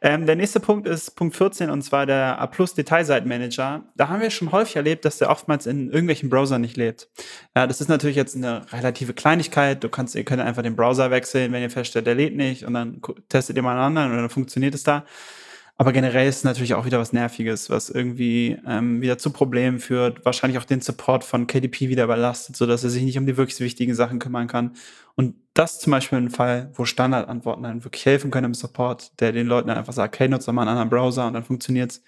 Ähm, 0.05 0.27
der 0.27 0.35
nächste 0.35 0.59
Punkt 0.59 0.89
ist 0.89 1.15
Punkt 1.15 1.37
14 1.37 1.71
und 1.71 1.83
zwar 1.83 2.07
der 2.07 2.41
A 2.41 2.49
Plus 2.49 2.75
Detailseitenmanager. 2.75 3.85
Da 3.95 4.09
haben 4.09 4.21
wir 4.21 4.31
schon 4.31 4.51
häufig 4.51 4.75
erlebt, 4.75 5.05
dass 5.05 5.19
der 5.19 5.31
oftmals 5.31 5.67
in 5.67 5.91
irgendwelchen 5.91 6.29
Browsern 6.29 6.61
nicht 6.61 6.77
lebt. 6.77 7.09
Ja, 7.55 7.69
das 7.69 7.81
ist 7.81 7.89
natürlich 7.89 8.17
jetzt 8.17 8.35
eine 8.35 8.63
relative 8.73 9.15
Kleinigkeit. 9.15 9.85
Du 9.85 9.89
kannst, 9.89 10.17
ihr 10.17 10.25
könnt 10.25 10.43
einfach 10.43 10.65
den 10.65 10.75
Browser 10.75 11.13
wechseln, 11.13 11.53
wenn 11.53 11.63
ihr 11.63 11.71
feststellt, 11.71 12.09
der 12.09 12.17
lädt 12.17 12.35
nicht 12.35 12.65
und 12.65 12.75
dann 12.75 13.01
testet 13.29 13.57
ihr 13.57 13.63
mal 13.63 13.73
einen 13.73 13.97
anderen 13.97 14.11
und 14.11 14.17
dann 14.17 14.29
funktioniert 14.29 14.75
es 14.75 14.83
da. 14.83 15.05
Aber 15.83 15.93
generell 15.93 16.29
ist 16.29 16.37
es 16.37 16.45
natürlich 16.45 16.75
auch 16.75 16.85
wieder 16.85 17.01
was 17.01 17.13
Nerviges, 17.13 17.69
was 17.69 17.91
irgendwie 17.91 18.57
ähm, 18.69 19.03
wieder 19.03 19.19
zu 19.19 19.33
Problemen 19.33 19.81
führt, 19.81 20.25
wahrscheinlich 20.25 20.57
auch 20.61 20.65
den 20.65 20.81
Support 20.81 21.25
von 21.25 21.49
KDP 21.49 21.89
wieder 21.89 22.05
überlastet, 22.05 22.55
sodass 22.55 22.85
er 22.85 22.91
sich 22.91 23.03
nicht 23.03 23.19
um 23.19 23.27
die 23.27 23.37
wirklich 23.37 23.59
wichtigen 23.59 23.93
Sachen 23.97 24.21
kümmern 24.21 24.47
kann. 24.47 24.77
Und 25.17 25.35
das 25.55 25.81
zum 25.81 25.91
Beispiel 25.91 26.19
ein 26.19 26.31
Fall, 26.31 26.71
wo 26.75 26.85
Standardantworten 26.85 27.65
dann 27.65 27.83
wirklich 27.83 28.07
helfen 28.07 28.31
können 28.31 28.45
im 28.45 28.55
Support, 28.55 29.21
der 29.21 29.33
den 29.33 29.49
Leuten 29.49 29.67
dann 29.67 29.77
einfach 29.77 29.93
sagt, 29.93 30.21
hey, 30.21 30.29
nutze 30.29 30.53
mal 30.53 30.63
einen 30.63 30.69
anderen 30.69 30.89
Browser 30.89 31.27
und 31.27 31.33
dann 31.33 31.43
funktioniert's. 31.43 32.01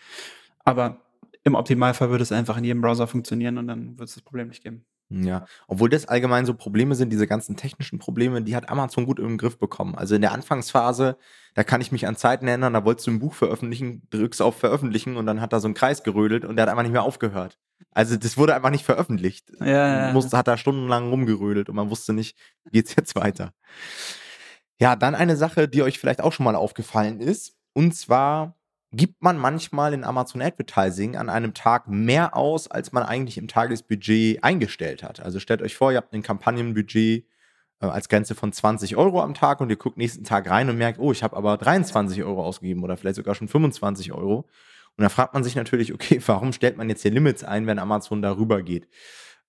Aber 0.64 1.00
im 1.42 1.56
Optimalfall 1.56 2.10
würde 2.10 2.22
es 2.22 2.30
einfach 2.30 2.56
in 2.56 2.62
jedem 2.62 2.80
Browser 2.80 3.08
funktionieren 3.08 3.58
und 3.58 3.66
dann 3.66 3.98
wird 3.98 4.08
es 4.08 4.14
das 4.14 4.22
Problem 4.22 4.46
nicht 4.46 4.62
geben. 4.62 4.84
Ja, 5.10 5.44
obwohl 5.68 5.90
das 5.90 6.06
allgemein 6.06 6.46
so 6.46 6.54
Probleme 6.54 6.94
sind, 6.94 7.10
diese 7.10 7.26
ganzen 7.26 7.56
technischen 7.56 7.98
Probleme, 7.98 8.42
die 8.42 8.56
hat 8.56 8.68
Amazon 8.70 9.04
gut 9.04 9.18
im 9.18 9.36
Griff 9.36 9.58
bekommen. 9.58 9.94
Also 9.94 10.14
in 10.14 10.22
der 10.22 10.32
Anfangsphase, 10.32 11.18
da 11.54 11.62
kann 11.62 11.80
ich 11.80 11.92
mich 11.92 12.06
an 12.06 12.16
Zeiten 12.16 12.48
erinnern, 12.48 12.72
da 12.72 12.84
wolltest 12.84 13.06
du 13.06 13.12
ein 13.12 13.18
Buch 13.18 13.34
veröffentlichen, 13.34 14.08
drückst 14.10 14.40
auf 14.42 14.56
Veröffentlichen 14.58 15.16
und 15.16 15.26
dann 15.26 15.40
hat 15.40 15.52
da 15.52 15.60
so 15.60 15.68
ein 15.68 15.74
Kreis 15.74 16.02
gerödelt 16.02 16.44
und 16.44 16.56
der 16.56 16.64
hat 16.64 16.70
einfach 16.70 16.82
nicht 16.82 16.92
mehr 16.92 17.02
aufgehört. 17.02 17.58
Also 17.92 18.16
das 18.16 18.36
wurde 18.38 18.54
einfach 18.54 18.70
nicht 18.70 18.84
veröffentlicht. 18.84 19.52
Ja, 19.60 20.06
ja. 20.06 20.12
Musste, 20.12 20.36
hat 20.36 20.48
da 20.48 20.56
stundenlang 20.56 21.10
rumgerödelt 21.10 21.68
und 21.68 21.76
man 21.76 21.90
wusste 21.90 22.12
nicht, 22.12 22.36
wie 22.64 22.70
geht's 22.70 22.96
jetzt 22.96 23.14
weiter. 23.14 23.52
Ja, 24.80 24.96
dann 24.96 25.14
eine 25.14 25.36
Sache, 25.36 25.68
die 25.68 25.82
euch 25.82 25.98
vielleicht 25.98 26.20
auch 26.20 26.32
schon 26.32 26.44
mal 26.44 26.56
aufgefallen 26.56 27.20
ist. 27.20 27.54
Und 27.72 27.94
zwar 27.94 28.56
gibt 28.96 29.22
man 29.22 29.38
manchmal 29.38 29.92
in 29.92 30.04
Amazon 30.04 30.42
Advertising 30.42 31.16
an 31.16 31.28
einem 31.28 31.54
Tag 31.54 31.88
mehr 31.88 32.36
aus, 32.36 32.68
als 32.70 32.92
man 32.92 33.02
eigentlich 33.02 33.38
im 33.38 33.48
Tagesbudget 33.48 34.42
eingestellt 34.42 35.02
hat. 35.02 35.20
Also 35.20 35.40
stellt 35.40 35.62
euch 35.62 35.76
vor, 35.76 35.92
ihr 35.92 35.98
habt 35.98 36.12
ein 36.12 36.22
Kampagnenbudget 36.22 37.24
äh, 37.80 37.86
als 37.86 38.08
Grenze 38.08 38.34
von 38.34 38.52
20 38.52 38.96
Euro 38.96 39.22
am 39.22 39.34
Tag 39.34 39.60
und 39.60 39.70
ihr 39.70 39.76
guckt 39.76 39.96
nächsten 39.96 40.24
Tag 40.24 40.48
rein 40.48 40.68
und 40.68 40.78
merkt, 40.78 40.98
oh, 40.98 41.12
ich 41.12 41.22
habe 41.22 41.36
aber 41.36 41.56
23 41.56 42.22
Euro 42.22 42.44
ausgegeben 42.44 42.82
oder 42.84 42.96
vielleicht 42.96 43.16
sogar 43.16 43.34
schon 43.34 43.48
25 43.48 44.12
Euro. 44.12 44.48
Und 44.96 45.02
da 45.02 45.08
fragt 45.08 45.34
man 45.34 45.42
sich 45.42 45.56
natürlich, 45.56 45.92
okay, 45.92 46.20
warum 46.26 46.52
stellt 46.52 46.76
man 46.76 46.88
jetzt 46.88 47.02
hier 47.02 47.10
Limits 47.10 47.44
ein, 47.44 47.66
wenn 47.66 47.78
Amazon 47.78 48.22
darüber 48.22 48.62
geht? 48.62 48.88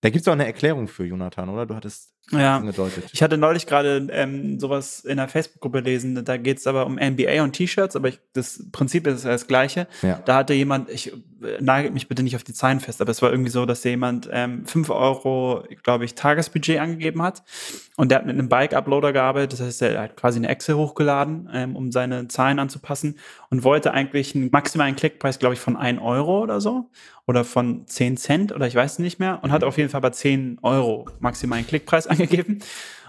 Da 0.01 0.09
gibt 0.09 0.21
es 0.21 0.27
auch 0.27 0.33
eine 0.33 0.45
Erklärung 0.45 0.87
für, 0.87 1.05
Jonathan, 1.05 1.49
oder? 1.49 1.65
Du 1.65 1.75
hattest 1.75 2.14
ja. 2.31 2.57
angedeutet. 2.57 3.05
Ich 3.11 3.21
hatte 3.21 3.37
neulich 3.37 3.67
gerade 3.67 4.07
ähm, 4.11 4.59
sowas 4.59 5.01
in 5.01 5.17
der 5.17 5.27
Facebook-Gruppe 5.27 5.79
lesen. 5.79 6.23
Da 6.25 6.37
geht 6.37 6.57
es 6.57 6.67
aber 6.67 6.85
um 6.85 6.95
NBA 6.95 7.43
und 7.43 7.53
T-Shirts, 7.53 7.95
aber 7.95 8.07
ich, 8.07 8.19
das 8.33 8.63
Prinzip 8.71 9.05
ist 9.07 9.25
das 9.25 9.47
gleiche. 9.47 9.87
Ja. 10.01 10.21
Da 10.25 10.37
hatte 10.37 10.53
jemand, 10.53 10.89
ich 10.89 11.13
äh, 11.13 11.61
nagelt 11.61 11.93
mich 11.93 12.07
bitte 12.07 12.23
nicht 12.23 12.35
auf 12.35 12.43
die 12.43 12.53
Zahlen 12.53 12.79
fest, 12.79 13.01
aber 13.01 13.11
es 13.11 13.21
war 13.21 13.29
irgendwie 13.29 13.51
so, 13.51 13.65
dass 13.65 13.83
jemand 13.83 14.27
ähm, 14.31 14.65
5 14.65 14.89
Euro, 14.89 15.63
glaube 15.83 16.05
ich, 16.05 16.15
Tagesbudget 16.15 16.79
angegeben 16.79 17.21
hat. 17.21 17.43
Und 17.95 18.09
der 18.09 18.19
hat 18.19 18.25
mit 18.25 18.33
einem 18.33 18.49
Bike-Uploader 18.49 19.13
gearbeitet. 19.13 19.53
Das 19.53 19.61
heißt, 19.61 19.81
er 19.83 20.01
hat 20.01 20.17
quasi 20.17 20.39
eine 20.39 20.49
Excel 20.49 20.75
hochgeladen, 20.75 21.49
ähm, 21.53 21.75
um 21.75 21.91
seine 21.91 22.27
Zahlen 22.27 22.59
anzupassen 22.59 23.19
und 23.49 23.63
wollte 23.63 23.93
eigentlich 23.93 24.35
einen 24.35 24.49
maximalen 24.51 24.95
Klickpreis, 24.95 25.39
glaube 25.39 25.53
ich, 25.53 25.59
von 25.59 25.77
1 25.77 26.01
Euro 26.01 26.41
oder 26.41 26.59
so 26.59 26.89
oder 27.27 27.43
von 27.43 27.87
10 27.87 28.17
Cent 28.17 28.51
oder 28.51 28.67
ich 28.67 28.75
weiß 28.75 28.99
nicht 28.99 29.19
mehr 29.19 29.39
und 29.41 29.51
hat 29.51 29.63
auf 29.63 29.77
jeden 29.77 29.89
Fall 29.89 30.01
bei 30.01 30.11
10 30.11 30.59
Euro 30.61 31.07
maximalen 31.19 31.65
Klickpreis 31.65 32.05
angegeben. 32.19 32.59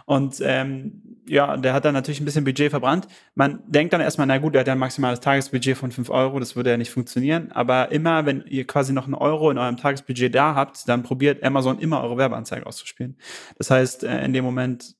Und 0.07 0.41
ähm, 0.41 1.03
ja, 1.29 1.57
der 1.57 1.73
hat 1.73 1.85
dann 1.85 1.95
natürlich 1.95 2.21
ein 2.21 2.25
bisschen 2.25 2.45
Budget 2.45 2.71
verbrannt. 2.71 3.09
Man 3.35 3.61
denkt 3.67 3.93
dann 3.93 4.01
erstmal, 4.01 4.29
na 4.29 4.39
gut, 4.39 4.55
der 4.55 4.61
hat 4.61 4.69
ja 4.69 4.75
ein 4.75 4.79
maximales 4.79 5.19
Tagesbudget 5.19 5.77
von 5.77 5.91
5 5.91 6.11
Euro, 6.11 6.39
das 6.39 6.55
würde 6.55 6.71
ja 6.71 6.77
nicht 6.77 6.93
funktionieren. 6.93 7.51
Aber 7.51 7.91
immer, 7.91 8.25
wenn 8.25 8.45
ihr 8.47 8.67
quasi 8.67 8.93
noch 8.93 9.05
einen 9.05 9.15
Euro 9.15 9.51
in 9.51 9.59
eurem 9.59 9.77
Tagesbudget 9.77 10.33
da 10.33 10.55
habt, 10.55 10.89
dann 10.89 11.03
probiert 11.03 11.43
Amazon 11.43 11.81
immer 11.81 12.03
eure 12.05 12.17
Werbeanzeige 12.17 12.65
auszuspielen. 12.65 13.17
Das 13.59 13.71
heißt, 13.73 14.05
äh, 14.05 14.25
in 14.25 14.33
dem 14.33 14.45
Moment, 14.45 14.95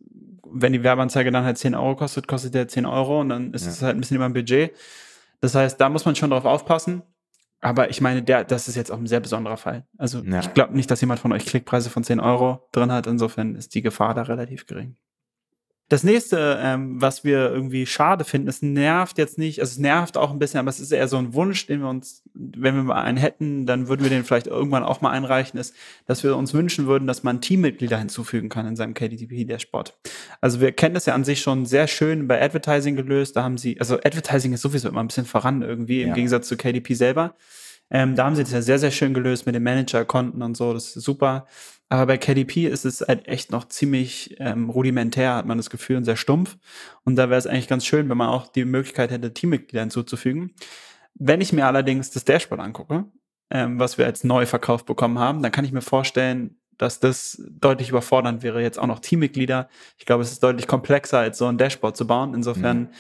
wenn 0.45 0.73
die 0.73 0.83
Werbeanzeige 0.83 1.31
dann 1.31 1.45
halt 1.45 1.59
10 1.59 1.77
Euro 1.77 1.95
kostet, 1.95 2.27
kostet 2.27 2.55
der 2.55 2.67
10 2.67 2.85
Euro 2.85 3.21
und 3.21 3.29
dann 3.29 3.55
ist 3.55 3.67
es 3.67 3.83
halt 3.83 3.97
ein 3.97 4.01
bisschen 4.01 4.17
über 4.17 4.29
dem 4.29 4.35
Budget. 4.35 4.73
Das 5.41 5.55
heißt, 5.55 5.81
da 5.81 5.89
muss 5.89 6.05
man 6.05 6.17
schon 6.17 6.31
drauf 6.31 6.45
aufpassen. 6.45 7.03
Aber 7.61 7.91
ich 7.91 8.01
meine, 8.01 8.23
der, 8.23 8.45
das 8.45 8.69
ist 8.69 8.75
jetzt 8.77 8.93
auch 8.93 8.99
ein 8.99 9.07
sehr 9.07 9.21
besonderer 9.21 9.57
Fall. 9.57 9.87
Also 9.97 10.21
ja. 10.21 10.41
ich 10.41 10.53
glaube 10.55 10.77
nicht, 10.77 10.91
dass 10.91 11.01
jemand 11.01 11.21
von 11.21 11.33
euch 11.33 11.47
Klickpreise 11.47 11.91
von 11.91 12.05
10 12.05 12.21
Euro 12.21 12.69
drin 12.73 12.93
hat. 12.93 13.07
Insofern 13.07 13.55
ist 13.55 13.75
die 13.75 13.83
Gefahr 13.83 14.15
da 14.15 14.23
relativ 14.23 14.67
gering. 14.67 14.97
Das 15.89 16.03
nächste, 16.03 16.59
ähm, 16.61 17.01
was 17.01 17.23
wir 17.23 17.49
irgendwie 17.51 17.87
schade 17.87 18.25
finden, 18.25 18.49
es 18.49 18.61
nervt 18.61 19.19
jetzt 19.19 19.39
nicht, 19.39 19.61
also 19.61 19.71
es 19.71 19.79
nervt 19.79 20.17
auch 20.17 20.33
ein 20.33 20.41
bisschen, 20.41 20.59
aber 20.59 20.69
es 20.69 20.81
ist 20.81 20.91
eher 20.91 21.07
so 21.07 21.17
ein 21.17 21.33
Wunsch, 21.33 21.67
den 21.67 21.81
wir 21.81 21.89
uns, 21.89 22.25
wenn 22.35 22.75
wir 22.75 22.83
mal 22.83 23.03
einen 23.03 23.19
hätten, 23.19 23.67
dann 23.67 23.87
würden 23.87 24.03
wir 24.03 24.11
den 24.11 24.25
vielleicht 24.25 24.49
irgendwann 24.49 24.83
auch 24.83 25.01
mal 25.01 25.11
einreichen, 25.11 25.61
ist, 25.61 25.75
dass 26.07 26.25
wir 26.25 26.37
uns 26.37 26.53
wünschen 26.55 26.89
würden, 26.89 27.07
dass 27.07 27.23
man 27.23 27.41
Teammitglieder 27.41 27.99
hinzufügen 27.99 28.49
kann 28.49 28.67
in 28.67 28.75
seinem 28.75 28.95
KDTP-Dashboard. 28.95 29.95
Also 30.41 30.61
wir 30.61 30.73
kennen 30.73 30.95
das 30.95 31.07
ja 31.07 31.15
an 31.15 31.23
sich 31.23 31.41
schon 31.41 31.67
sehr 31.67 31.87
schön 31.87 32.27
bei 32.27 32.43
Advertising 32.43 32.97
gelöst, 32.97 33.37
da 33.37 33.45
haben 33.45 33.57
sie, 33.57 33.79
also 33.79 33.95
Advertising 33.95 34.53
ist 34.55 34.63
sowieso 34.63 34.89
immer 34.89 35.01
ein 35.05 35.07
bisschen 35.07 35.27
voran 35.27 35.63
irgendwie, 35.63 36.03
im 36.03 36.09
Ja. 36.09 36.15
Gegensatz 36.15 36.49
zu 36.49 36.57
KDP 36.57 36.95
selber. 36.95 37.37
Ähm, 37.91 38.17
da 38.17 38.25
haben 38.25 38.37
sie 38.37 38.43
das 38.43 38.53
ja 38.53 38.63
sehr, 38.63 38.79
sehr 38.79 38.91
schön 38.91 39.15
gelöst 39.15 39.47
mit 39.47 39.55
den 39.55 39.63
Manager-Konten 39.63 40.43
und 40.43 40.57
so, 40.57 40.73
das 40.73 40.97
ist 40.97 41.05
super. 41.05 41.47
Aber 41.89 42.07
bei 42.07 42.19
KDP 42.19 42.67
ist 42.67 42.85
es 42.85 43.01
halt 43.01 43.29
echt 43.29 43.53
noch 43.53 43.69
ziemlich 43.69 44.37
ähm, 44.41 44.71
rudimentär, 44.71 45.35
hat 45.35 45.47
man 45.47 45.57
das 45.57 45.71
Gefühl, 45.71 45.97
und 45.97 46.05
sehr 46.05 46.17
stumpf. 46.17 46.57
Und 47.05 47.17
da 47.17 47.31
wäre 47.31 47.39
es 47.39 47.47
eigentlich 47.47 47.69
ganz 47.69 47.87
schön, 47.87 48.09
wenn 48.09 48.19
man 48.19 48.29
auch 48.29 48.49
die 48.49 48.65
Möglichkeit 48.65 49.11
hätte, 49.13 49.33
Teammitglieder 49.33 49.83
hinzuzufügen. 49.83 50.53
Wenn 51.15 51.41
ich 51.41 51.53
mir 51.53 51.67
allerdings 51.67 52.11
das 52.11 52.25
Dashboard 52.25 52.61
angucke, 52.61 53.05
ähm, 53.51 53.79
was 53.79 53.99
wir 53.99 54.07
als 54.07 54.25
neu 54.25 54.47
verkauft 54.47 54.87
bekommen 54.87 55.21
haben, 55.21 55.43
dann 55.43 55.53
kann 55.53 55.65
ich 55.65 55.73
mir 55.73 55.81
vorstellen, 55.81 56.57
dass 56.77 57.01
das 57.01 57.41
deutlich 57.49 57.89
überfordernd 57.89 58.43
wäre, 58.43 58.61
jetzt 58.61 58.79
auch 58.79 58.87
noch 58.87 58.99
Teammitglieder. 58.99 59.69
Ich 59.97 60.05
glaube, 60.05 60.23
es 60.23 60.33
ist 60.33 60.43
deutlich 60.43 60.67
komplexer, 60.67 61.21
als 61.21 61.39
so 61.39 61.47
ein 61.47 61.57
Dashboard 61.57 61.97
zu 61.97 62.07
bauen. 62.07 62.35
Insofern 62.35 62.91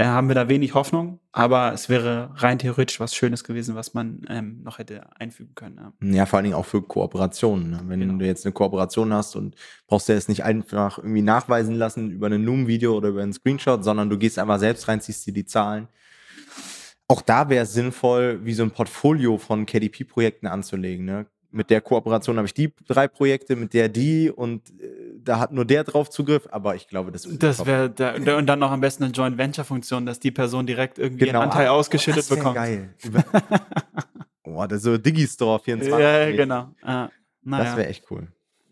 äh, 0.00 0.04
haben 0.06 0.28
wir 0.28 0.34
da 0.34 0.48
wenig 0.48 0.74
Hoffnung, 0.74 1.20
aber 1.32 1.72
es 1.74 1.88
wäre 1.88 2.30
rein 2.36 2.58
theoretisch 2.58 3.00
was 3.00 3.14
Schönes 3.14 3.44
gewesen, 3.44 3.74
was 3.74 3.92
man 3.92 4.22
ähm, 4.28 4.62
noch 4.62 4.78
hätte 4.78 5.02
einfügen 5.20 5.54
können. 5.54 5.76
Ja. 5.78 5.92
Ja, 6.20 6.26
vor 6.26 6.38
allen 6.38 6.44
Dingen 6.44 6.56
auch 6.56 6.64
für 6.64 6.80
Kooperationen. 6.82 7.70
Ne? 7.70 7.80
Wenn 7.86 8.00
Genau. 8.00 8.18
du 8.18 8.24
jetzt 8.24 8.46
eine 8.46 8.52
Kooperation 8.52 9.12
hast 9.12 9.36
und 9.36 9.56
brauchst 9.86 10.08
dir 10.08 10.14
das 10.14 10.28
nicht 10.28 10.42
einfach 10.42 10.98
irgendwie 10.98 11.22
nachweisen 11.22 11.74
lassen 11.74 12.10
über 12.10 12.28
ein 12.28 12.42
Loom-Video 12.44 12.96
oder 12.96 13.10
über 13.10 13.22
einen 13.22 13.32
Screenshot, 13.34 13.84
sondern 13.84 14.08
du 14.08 14.16
gehst 14.16 14.38
einfach 14.38 14.58
selbst 14.58 14.88
rein, 14.88 15.00
ziehst 15.00 15.26
dir 15.26 15.34
die 15.34 15.44
Zahlen. 15.44 15.88
Auch 17.06 17.22
da 17.22 17.48
wäre 17.50 17.64
es 17.64 17.72
sinnvoll, 17.72 18.40
wie 18.44 18.54
so 18.54 18.62
ein 18.62 18.70
Portfolio 18.70 19.36
von 19.36 19.66
KDP-Projekten 19.66 20.46
anzulegen. 20.46 21.04
Ne? 21.04 21.26
Mit 21.50 21.68
der 21.68 21.80
Kooperation 21.80 22.36
habe 22.36 22.46
ich 22.46 22.54
die 22.54 22.72
drei 22.86 23.08
Projekte, 23.08 23.56
mit 23.56 23.74
der 23.74 23.88
die 23.88 24.30
und 24.30 24.70
äh, 24.80 25.09
da 25.24 25.38
hat 25.38 25.52
nur 25.52 25.64
der 25.64 25.84
drauf 25.84 26.10
Zugriff, 26.10 26.48
aber 26.50 26.74
ich 26.74 26.88
glaube, 26.88 27.12
das 27.12 27.22
Das 27.38 27.64
wäre 27.66 27.90
da, 27.90 28.14
und 28.36 28.46
dann 28.46 28.58
noch 28.58 28.70
am 28.70 28.80
besten 28.80 29.04
eine 29.04 29.12
Joint 29.12 29.38
Venture 29.38 29.64
Funktion, 29.64 30.06
dass 30.06 30.20
die 30.20 30.30
Person 30.30 30.66
direkt 30.66 30.98
irgendwie 30.98 31.26
Genau. 31.26 31.40
einen 31.40 31.50
Anteil 31.50 31.68
Ah, 31.68 31.70
ausgeschüttet 31.72 32.18
das 32.22 32.30
wär 32.30 32.36
bekommt. 32.38 32.56
geil. 32.56 32.94
Oh, 34.52 34.66
das 34.66 34.78
ist 34.78 34.82
so 34.84 34.98
Digistore 34.98 35.60
24. 35.60 36.00
Ja, 36.02 36.30
genau. 36.32 36.74
Ah, 36.82 37.08
naja. 37.42 37.64
Das 37.64 37.76
wäre 37.76 37.88
echt 37.88 38.10
cool. 38.10 38.26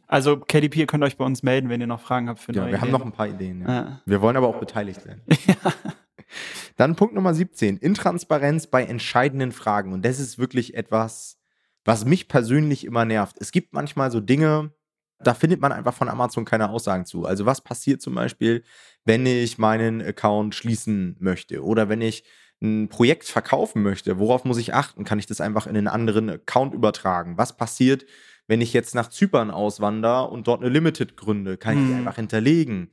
Also 0.09 0.37
KDP, 0.39 0.81
ihr 0.81 0.87
könnt 0.87 1.05
euch 1.05 1.17
bei 1.17 1.25
uns 1.25 1.43
melden, 1.45 1.69
wenn 1.69 1.81
ihr 1.81 1.87
noch 1.87 2.01
Fragen 2.01 2.29
habt 2.29 2.41
für 2.41 2.53
Ja, 2.53 2.67
wir 2.67 2.81
haben 2.81 2.89
Ideen. 2.89 2.93
noch 2.93 3.05
ein 3.07 3.13
paar 3.13 3.29
Ideen. 3.29 3.61
Ja. 3.63 3.69
Ja. 3.69 4.03
Wir 4.05 4.21
wollen 4.21 4.37
aber 4.37 4.49
auch 4.49 4.59
beteiligt 4.59 5.07
werden. 5.07 5.23
Dann 6.77 6.97
Punkt 6.97 7.15
Nummer 7.15 7.33
17. 7.35 7.77
Intransparenz 7.77 8.67
bei 8.67 8.85
entscheidenden 8.85 9.53
Fragen. 9.53 9.93
Und 9.93 10.05
das 10.05 10.19
ist 10.19 10.39
wirklich 10.39 10.75
etwas, 10.75 11.39
was 11.85 12.05
mich 12.05 12.29
persönlich 12.29 12.85
immer 12.85 13.05
nervt. 13.05 13.37
Es 13.41 13.53
gibt 13.53 13.73
manchmal 13.73 14.11
so 14.11 14.21
Dinge, 14.21 14.73
da 15.21 15.35
findet 15.35 15.61
man 15.61 15.73
einfach 15.73 15.95
von 15.95 16.09
Amazon 16.09 16.45
keine 16.45 16.71
Aussagen 16.71 17.05
zu. 17.07 17.25
Also 17.27 17.47
was 17.47 17.61
passiert 17.61 18.01
zum 18.03 18.15
Beispiel, 18.15 18.63
wenn 19.05 19.27
ich 19.27 19.59
meinen 19.59 20.01
Account 20.03 20.55
schließen 20.55 21.17
möchte 21.21 21.63
oder 21.65 21.89
wenn 21.89 22.01
ich 22.01 22.25
ein 22.61 22.89
Projekt 22.89 23.25
verkaufen 23.25 23.83
möchte, 23.83 24.19
worauf 24.19 24.45
muss 24.45 24.59
ich 24.59 24.75
achten? 24.75 25.05
Kann 25.05 25.19
ich 25.19 25.27
das 25.27 25.41
einfach 25.41 25.67
in 25.67 25.77
einen 25.77 25.89
anderen 25.89 26.29
Account 26.31 26.75
übertragen? 26.75 27.39
Was 27.39 27.57
passiert, 27.57 28.05
wenn 28.49 28.61
ich 28.61 28.73
jetzt 28.73 28.95
nach 28.95 29.09
Zypern 29.11 29.51
auswandere 29.51 30.29
und 30.29 30.47
dort 30.49 30.61
eine 30.63 30.71
Limited 30.71 31.17
gründe? 31.17 31.57
Kann 31.57 31.77
ich 31.79 31.85
die 31.85 31.91
Hm. 31.93 31.99
einfach 31.99 32.17
hinterlegen? 32.17 32.91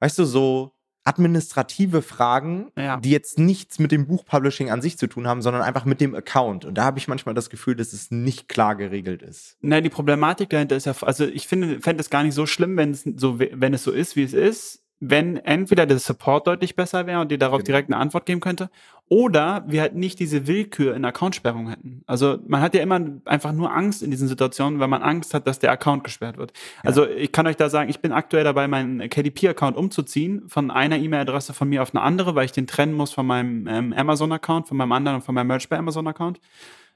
Weißt 0.00 0.18
du, 0.18 0.24
so 0.24 0.72
administrative 1.10 2.02
Fragen, 2.02 2.70
Ja. 2.76 2.96
die 2.98 3.10
jetzt 3.10 3.38
nichts 3.38 3.78
mit 3.78 3.92
dem 3.92 4.06
Buchpublishing 4.06 4.70
an 4.70 4.80
sich 4.82 4.96
zu 4.98 5.06
tun 5.06 5.26
haben, 5.26 5.42
sondern 5.42 5.62
einfach 5.62 5.84
mit 5.84 6.00
dem 6.00 6.14
Account. 6.14 6.64
Und 6.64 6.74
da 6.76 6.84
habe 6.84 6.98
ich 6.98 7.08
manchmal 7.08 7.34
das 7.34 7.50
Gefühl, 7.50 7.76
dass 7.76 7.92
es 7.92 8.10
nicht 8.10 8.48
klar 8.48 8.76
geregelt 8.76 9.22
ist. 9.22 9.56
Na, 9.60 9.80
die 9.80 9.90
Problematik 9.90 10.50
dahinter 10.50 10.76
ist 10.76 10.86
ja, 10.86 10.94
also 11.02 11.24
ich 11.26 11.46
finde, 11.46 11.80
fände 11.80 12.00
es 12.00 12.10
gar 12.10 12.22
nicht 12.22 12.34
so 12.34 12.46
schlimm, 12.46 12.76
wenn 12.76 12.90
es 12.92 13.02
so, 13.16 13.38
we- 13.38 13.50
wenn 13.54 13.74
es 13.74 13.82
so 13.84 13.90
ist, 13.92 14.16
wie 14.16 14.22
es 14.24 14.32
ist, 14.32 14.79
wenn 15.00 15.38
entweder 15.38 15.86
der 15.86 15.98
Support 15.98 16.46
deutlich 16.46 16.76
besser 16.76 17.06
wäre 17.06 17.20
und 17.20 17.30
dir 17.30 17.38
darauf 17.38 17.58
Genau. 17.60 17.66
direkt 17.66 17.88
eine 17.90 17.96
Antwort 17.96 18.26
geben 18.26 18.40
könnte, 18.40 18.70
oder 19.08 19.64
wir 19.66 19.80
halt 19.80 19.96
nicht 19.96 20.20
diese 20.20 20.46
Willkür 20.46 20.94
in 20.94 21.04
Accountsperrung 21.04 21.68
hätten. 21.68 22.02
Also 22.06 22.38
man 22.46 22.60
hat 22.60 22.74
ja 22.74 22.82
immer 22.82 23.00
einfach 23.24 23.50
nur 23.52 23.74
Angst 23.74 24.04
in 24.04 24.12
diesen 24.12 24.28
Situationen, 24.28 24.78
weil 24.78 24.86
man 24.86 25.02
Angst 25.02 25.34
hat, 25.34 25.48
dass 25.48 25.58
der 25.58 25.72
Account 25.72 26.04
gesperrt 26.04 26.36
wird. 26.36 26.52
Also 26.84 27.08
ich 27.08 27.32
kann 27.32 27.46
euch 27.48 27.56
da 27.56 27.68
sagen, 27.68 27.90
ich 27.90 28.00
bin 28.00 28.12
aktuell 28.12 28.44
dabei, 28.44 28.68
meinen 28.68 29.08
KDP-Account 29.10 29.76
umzuziehen 29.76 30.48
von 30.48 30.70
einer 30.70 30.96
E-Mail-Adresse 30.96 31.54
von 31.54 31.68
mir 31.68 31.82
auf 31.82 31.92
eine 31.92 32.02
andere, 32.02 32.36
weil 32.36 32.44
ich 32.44 32.52
den 32.52 32.68
trennen 32.68 32.92
muss 32.92 33.10
von 33.10 33.26
meinem 33.26 33.66
ähm, 33.66 33.92
Amazon-Account, 33.92 34.68
von 34.68 34.76
meinem 34.76 34.92
anderen 34.92 35.16
und 35.16 35.22
von 35.22 35.34
meinem 35.34 35.48
Merch 35.48 35.68
bei 35.68 35.76
Amazon-Account. 35.76 36.38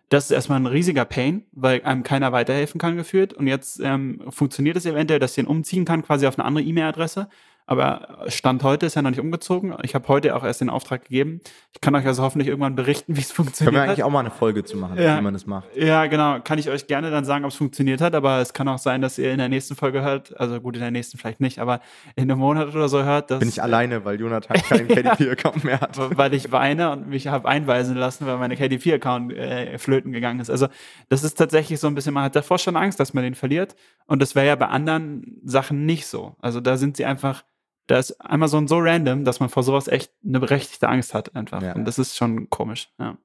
Das 0.08 0.26
ist 0.26 0.30
erstmal 0.30 0.60
ein 0.60 0.66
riesiger 0.66 1.06
Pain, 1.06 1.42
weil 1.50 1.82
einem 1.82 2.04
keiner 2.04 2.30
weiterhelfen 2.30 2.78
kann 2.78 2.96
gefühlt. 2.96 3.32
Und 3.32 3.48
jetzt 3.48 3.80
ähm, 3.82 4.20
funktioniert 4.28 4.76
es 4.76 4.86
eventuell, 4.86 5.18
dass 5.18 5.32
ich 5.32 5.36
den 5.36 5.46
umziehen 5.46 5.84
kann, 5.84 6.02
quasi 6.02 6.28
auf 6.28 6.38
eine 6.38 6.44
andere 6.46 6.62
E-Mail-Adresse. 6.64 7.28
Aber 7.66 8.26
Stand 8.28 8.62
heute 8.62 8.84
ist 8.84 8.94
er 8.96 9.00
noch 9.00 9.08
nicht 9.10 9.20
umgezogen. 9.20 9.74
Ich 9.84 9.94
habe 9.94 10.06
heute 10.08 10.36
auch 10.36 10.44
erst 10.44 10.60
den 10.60 10.68
Auftrag 10.68 11.04
gegeben. 11.04 11.40
Ich 11.72 11.80
kann 11.80 11.94
euch 11.94 12.04
also 12.06 12.22
hoffentlich 12.22 12.48
irgendwann 12.48 12.74
berichten, 12.76 13.16
wie 13.16 13.20
es 13.22 13.28
Können 13.28 13.46
funktioniert 13.46 13.74
wir 13.74 13.80
hat. 13.80 13.88
eigentlich 13.88 14.02
auch 14.04 14.10
mal 14.10 14.20
eine 14.20 14.30
Folge 14.30 14.64
zu 14.64 14.76
machen, 14.76 14.98
Ja. 15.00 15.16
wie 15.18 15.22
man 15.22 15.32
das 15.32 15.46
macht. 15.46 15.74
Ja, 15.74 16.04
genau. 16.06 16.40
Kann 16.40 16.58
ich 16.58 16.68
euch 16.68 16.86
gerne 16.86 17.10
dann 17.10 17.24
sagen, 17.24 17.44
ob 17.46 17.52
es 17.52 17.56
funktioniert 17.56 18.02
hat, 18.02 18.14
aber 18.14 18.40
es 18.40 18.52
kann 18.52 18.68
auch 18.68 18.76
sein, 18.76 19.00
dass 19.00 19.16
ihr 19.16 19.32
in 19.32 19.38
der 19.38 19.48
nächsten 19.48 19.76
Folge 19.76 20.02
hört, 20.02 20.38
also 20.38 20.60
gut, 20.60 20.74
in 20.74 20.82
der 20.82 20.90
nächsten 20.90 21.16
vielleicht 21.16 21.40
nicht, 21.40 21.58
aber 21.58 21.80
in 22.16 22.24
einem 22.30 22.38
Monat 22.38 22.68
oder 22.74 22.88
so 22.90 23.02
hört, 23.02 23.30
dass, 23.30 23.38
Bin 23.38 23.48
ich 23.48 23.62
alleine, 23.62 24.04
weil 24.04 24.20
Jonathan 24.20 24.58
keinen 24.60 24.88
KDP-Account 24.88 25.64
mehr 25.64 25.80
hat. 25.80 25.96
weil 26.18 26.34
ich 26.34 26.52
weine 26.52 26.90
und 26.90 27.08
mich 27.08 27.28
habe 27.28 27.48
einweisen 27.48 27.96
lassen, 27.96 28.26
weil 28.26 28.36
meine 28.36 28.56
KDP-Account 28.56 29.32
äh, 29.32 29.78
flöten 29.78 30.12
gegangen 30.12 30.40
ist. 30.40 30.50
Also 30.50 30.68
das 31.08 31.24
ist 31.24 31.36
tatsächlich 31.38 31.80
so 31.80 31.86
ein 31.86 31.94
bisschen, 31.94 32.12
man 32.12 32.24
hat 32.24 32.36
davor 32.36 32.58
schon 32.58 32.76
Angst, 32.76 33.00
dass 33.00 33.14
man 33.14 33.24
den 33.24 33.34
verliert 33.34 33.74
und 34.06 34.20
das 34.20 34.34
wäre 34.34 34.46
ja 34.48 34.54
bei 34.56 34.66
anderen 34.66 35.40
Sachen 35.44 35.86
nicht 35.86 36.06
so. 36.06 36.36
Also 36.40 36.60
da 36.60 36.76
sind 36.76 36.98
sie 36.98 37.06
einfach, 37.06 37.42
da 37.86 37.98
ist 37.98 38.12
Amazon 38.20 38.68
so 38.68 38.78
random, 38.78 39.24
dass 39.24 39.40
man 39.40 39.48
vor 39.48 39.62
sowas 39.62 39.88
echt 39.88 40.12
eine 40.26 40.40
berechtigte 40.40 40.88
Angst 40.88 41.14
hat 41.14 41.34
einfach. 41.34 41.62
Ja. 41.62 41.74
Und 41.74 41.84
das 41.84 41.98
ist 41.98 42.16
schon 42.16 42.48
komisch, 42.50 42.88
ja. 42.98 43.16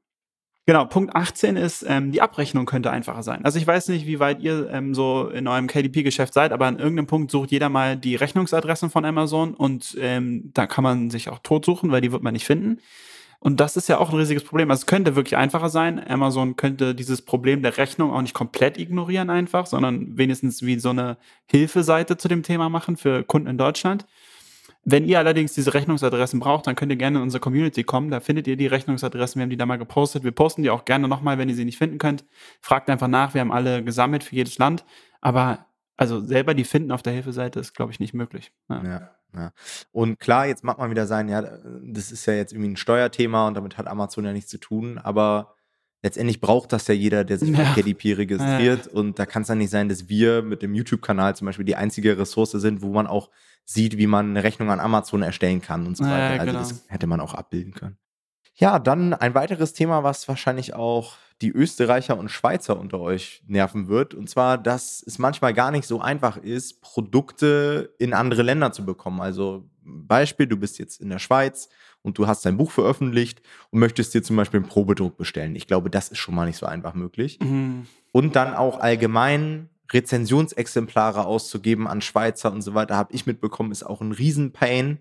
Genau, 0.70 0.86
Punkt 0.86 1.16
18 1.16 1.56
ist, 1.56 1.84
ähm, 1.88 2.12
die 2.12 2.22
Abrechnung 2.22 2.68
könnte 2.68 2.92
einfacher 2.92 3.24
sein. 3.24 3.44
Also 3.44 3.58
ich 3.58 3.66
weiß 3.66 3.88
nicht, 3.88 4.06
wie 4.06 4.20
weit 4.20 4.40
ihr 4.40 4.70
ähm, 4.70 4.94
so 4.94 5.28
in 5.28 5.48
eurem 5.48 5.66
KDP-Geschäft 5.66 6.32
seid, 6.32 6.52
aber 6.52 6.68
an 6.68 6.78
irgendeinem 6.78 7.08
Punkt 7.08 7.32
sucht 7.32 7.50
jeder 7.50 7.70
mal 7.70 7.98
die 7.98 8.16
Rechnungsadressen 8.16 8.92
von 8.92 9.04
Amazon 9.04 9.56
und 9.56 9.98
ähm, 10.00 10.52
da 10.54 10.68
kann 10.68 10.84
man 10.84 11.10
sich 11.10 11.30
auch 11.30 11.40
tot 11.40 11.66
suchen, 11.66 11.92
weil 11.92 12.02
die 12.02 12.12
wird 12.12 12.22
man 12.22 12.34
nicht 12.34 12.46
finden. 12.46 12.80
Und 13.40 13.60
das 13.60 13.78
ist 13.78 13.90
ja 13.90 13.98
auch 13.98 14.12
ein 14.12 14.18
riesiges 14.20 14.44
Problem. 14.44 14.70
Also 14.70 14.82
es 14.82 14.86
könnte 14.86 15.16
wirklich 15.16 15.38
einfacher 15.38 15.70
sein. 15.70 16.00
Amazon 16.08 16.56
könnte 16.56 16.94
dieses 16.94 17.24
Problem 17.24 17.64
der 17.64 17.78
Rechnung 17.78 18.12
auch 18.12 18.22
nicht 18.22 18.36
komplett 18.36 18.78
ignorieren 18.78 19.32
einfach, 19.32 19.66
sondern 19.66 20.20
wenigstens 20.20 20.62
wie 20.62 20.78
so 20.78 20.90
eine 20.90 21.18
Hilfeseite 21.48 22.18
zu 22.18 22.28
dem 22.28 22.44
Thema 22.44 22.70
machen 22.70 22.96
für 22.96 23.24
Kunden 23.24 23.48
in 23.48 23.58
Deutschland. 23.58 24.06
Wenn 24.92 25.06
ihr 25.06 25.20
allerdings 25.20 25.54
diese 25.54 25.74
Rechnungsadressen 25.74 26.40
braucht, 26.40 26.68
dann 26.68 26.76
könnt 26.76 26.92
ihr 26.92 26.98
gerne 26.98 27.18
in 27.18 27.24
unsere 27.24 27.42
Community 27.42 27.84
kommen. 27.84 28.10
Da 28.10 28.20
findet 28.20 28.48
ihr 28.48 28.58
die 28.58 28.68
Rechnungsadressen. 28.68 29.40
Wir 29.40 29.44
haben 29.44 29.50
die 29.50 29.58
da 29.58 29.66
mal 29.66 29.78
gepostet. 29.78 30.24
Wir 30.24 30.32
posten 30.32 30.64
die 30.64 30.70
auch 30.70 30.86
gerne 30.86 31.08
nochmal, 31.08 31.38
wenn 31.38 31.50
ihr 31.50 31.56
sie 31.56 31.66
nicht 31.66 31.78
finden 31.78 31.98
könnt. 31.98 32.26
Fragt 32.62 32.90
einfach 32.90 33.08
nach. 33.08 33.34
Wir 33.34 33.42
haben 33.42 33.52
alle 33.52 33.84
gesammelt 33.84 34.24
für 34.24 34.36
jedes 34.36 34.58
Land. 34.58 34.86
Aber 35.22 35.66
also 35.98 36.22
selber 36.22 36.54
die 36.54 36.64
finden 36.64 36.92
auf 36.92 37.02
der 37.04 37.14
Hilfeseite 37.14 37.60
ist, 37.60 37.74
glaube 37.76 37.92
ich, 37.92 38.00
nicht 38.00 38.14
möglich. 38.14 38.52
Ja. 38.70 38.84
Ja, 38.84 39.10
ja. 39.36 39.52
Und 39.92 40.18
klar, 40.20 40.48
jetzt 40.48 40.64
mag 40.64 40.78
man 40.78 40.90
wieder 40.90 41.06
sein, 41.08 41.28
ja, 41.28 41.42
das 41.84 42.12
ist 42.12 42.26
ja 42.26 42.34
jetzt 42.34 42.54
irgendwie 42.54 42.72
ein 42.72 42.78
Steuerthema 42.78 43.48
und 43.48 43.56
damit 43.56 43.78
hat 43.78 43.88
Amazon 43.88 44.24
ja 44.24 44.32
nichts 44.32 44.50
zu 44.50 44.60
tun, 44.60 44.98
aber 44.98 45.56
letztendlich 46.02 46.40
braucht 46.40 46.72
das 46.72 46.88
ja 46.88 46.94
jeder, 46.94 47.26
der 47.26 47.38
sich 47.38 47.50
Ja. 47.50 47.58
bei 47.58 47.82
KDP 47.82 48.14
registriert. 48.14 48.88
Und 48.88 49.20
da 49.20 49.26
kann 49.26 49.42
es 49.42 49.50
ja 49.50 49.56
nicht 49.56 49.70
sein, 49.70 49.90
dass 49.90 50.08
wir 50.08 50.42
mit 50.42 50.62
dem 50.62 50.74
YouTube-Kanal 50.74 51.36
zum 51.36 51.48
Beispiel 51.48 51.66
die 51.66 51.76
einzige 51.76 52.18
Ressource 52.18 52.52
sind, 52.52 52.82
wo 52.82 52.94
man 52.94 53.06
auch 53.06 53.30
sieht, 53.70 54.00
wie 54.00 54.08
man 54.08 54.32
eine 54.32 54.44
Rechnung 54.44 54.72
an 54.72 54.80
Amazon 54.80 55.22
erstellen 55.22 55.62
kann 55.62 55.86
und 55.86 55.96
so 55.96 56.04
weiter. 56.04 56.36
ja, 56.36 56.42
also 56.42 56.46
genau. 56.46 56.60
das 56.60 56.84
hätte 56.88 57.06
man 57.06 57.20
auch 57.20 57.36
abbilden 57.36 57.74
können. 57.74 57.98
Ja, 58.56 58.80
dann 58.80 59.14
ein 59.14 59.36
weiteres 59.36 59.74
Thema, 59.74 60.04
was 60.04 60.28
wahrscheinlich 60.28 60.74
auch 60.74 61.14
die 61.44 61.52
Österreicher 61.52 62.18
und 62.18 62.30
Schweizer 62.30 62.80
unter 62.80 63.00
euch 63.00 63.44
nerven 63.46 63.88
wird. 63.88 64.16
Und 64.16 64.28
zwar, 64.28 64.58
dass 64.58 65.04
es 65.06 65.20
manchmal 65.20 65.54
gar 65.54 65.70
nicht 65.70 65.86
so 65.86 66.02
einfach 66.02 66.38
ist, 66.38 66.82
Produkte 66.82 67.94
in 68.00 68.14
andere 68.14 68.42
Länder 68.42 68.72
zu 68.72 68.84
bekommen. 68.84 69.22
Also 69.22 69.70
Beispiel, 69.84 70.48
du 70.48 70.58
bist 70.58 70.80
jetzt 70.80 71.00
in 71.00 71.10
der 71.10 71.20
Schweiz 71.20 71.70
und 72.02 72.18
du 72.18 72.26
hast 72.26 72.46
dein 72.46 72.58
Buch 72.58 72.72
veröffentlicht 72.72 73.44
und 73.70 73.80
möchtest 73.80 74.16
dir 74.16 74.24
zum 74.24 74.36
Beispiel 74.36 74.62
einen 74.62 74.70
Probedruck 74.70 75.16
bestellen. 75.16 75.56
Ich 75.56 75.68
glaube, 75.68 75.92
das 75.92 76.10
ist 76.10 76.18
schon 76.18 76.34
mal 76.34 76.48
nicht 76.48 76.58
so 76.58 76.66
einfach 76.66 76.96
möglich. 76.96 77.40
Mhm. 77.40 77.86
Und 78.12 78.36
dann 78.36 78.56
auch 78.56 78.80
allgemein 78.80 79.70
Rezensionsexemplare 79.92 81.26
auszugeben 81.26 81.88
an 81.88 82.02
Schweizer 82.02 82.52
und 82.52 82.62
so 82.62 82.74
weiter, 82.74 82.96
habe 82.96 83.14
ich 83.14 83.26
mitbekommen, 83.26 83.72
ist 83.72 83.84
auch 83.84 84.02
ein 84.02 84.12
Riesenpain. 84.12 85.00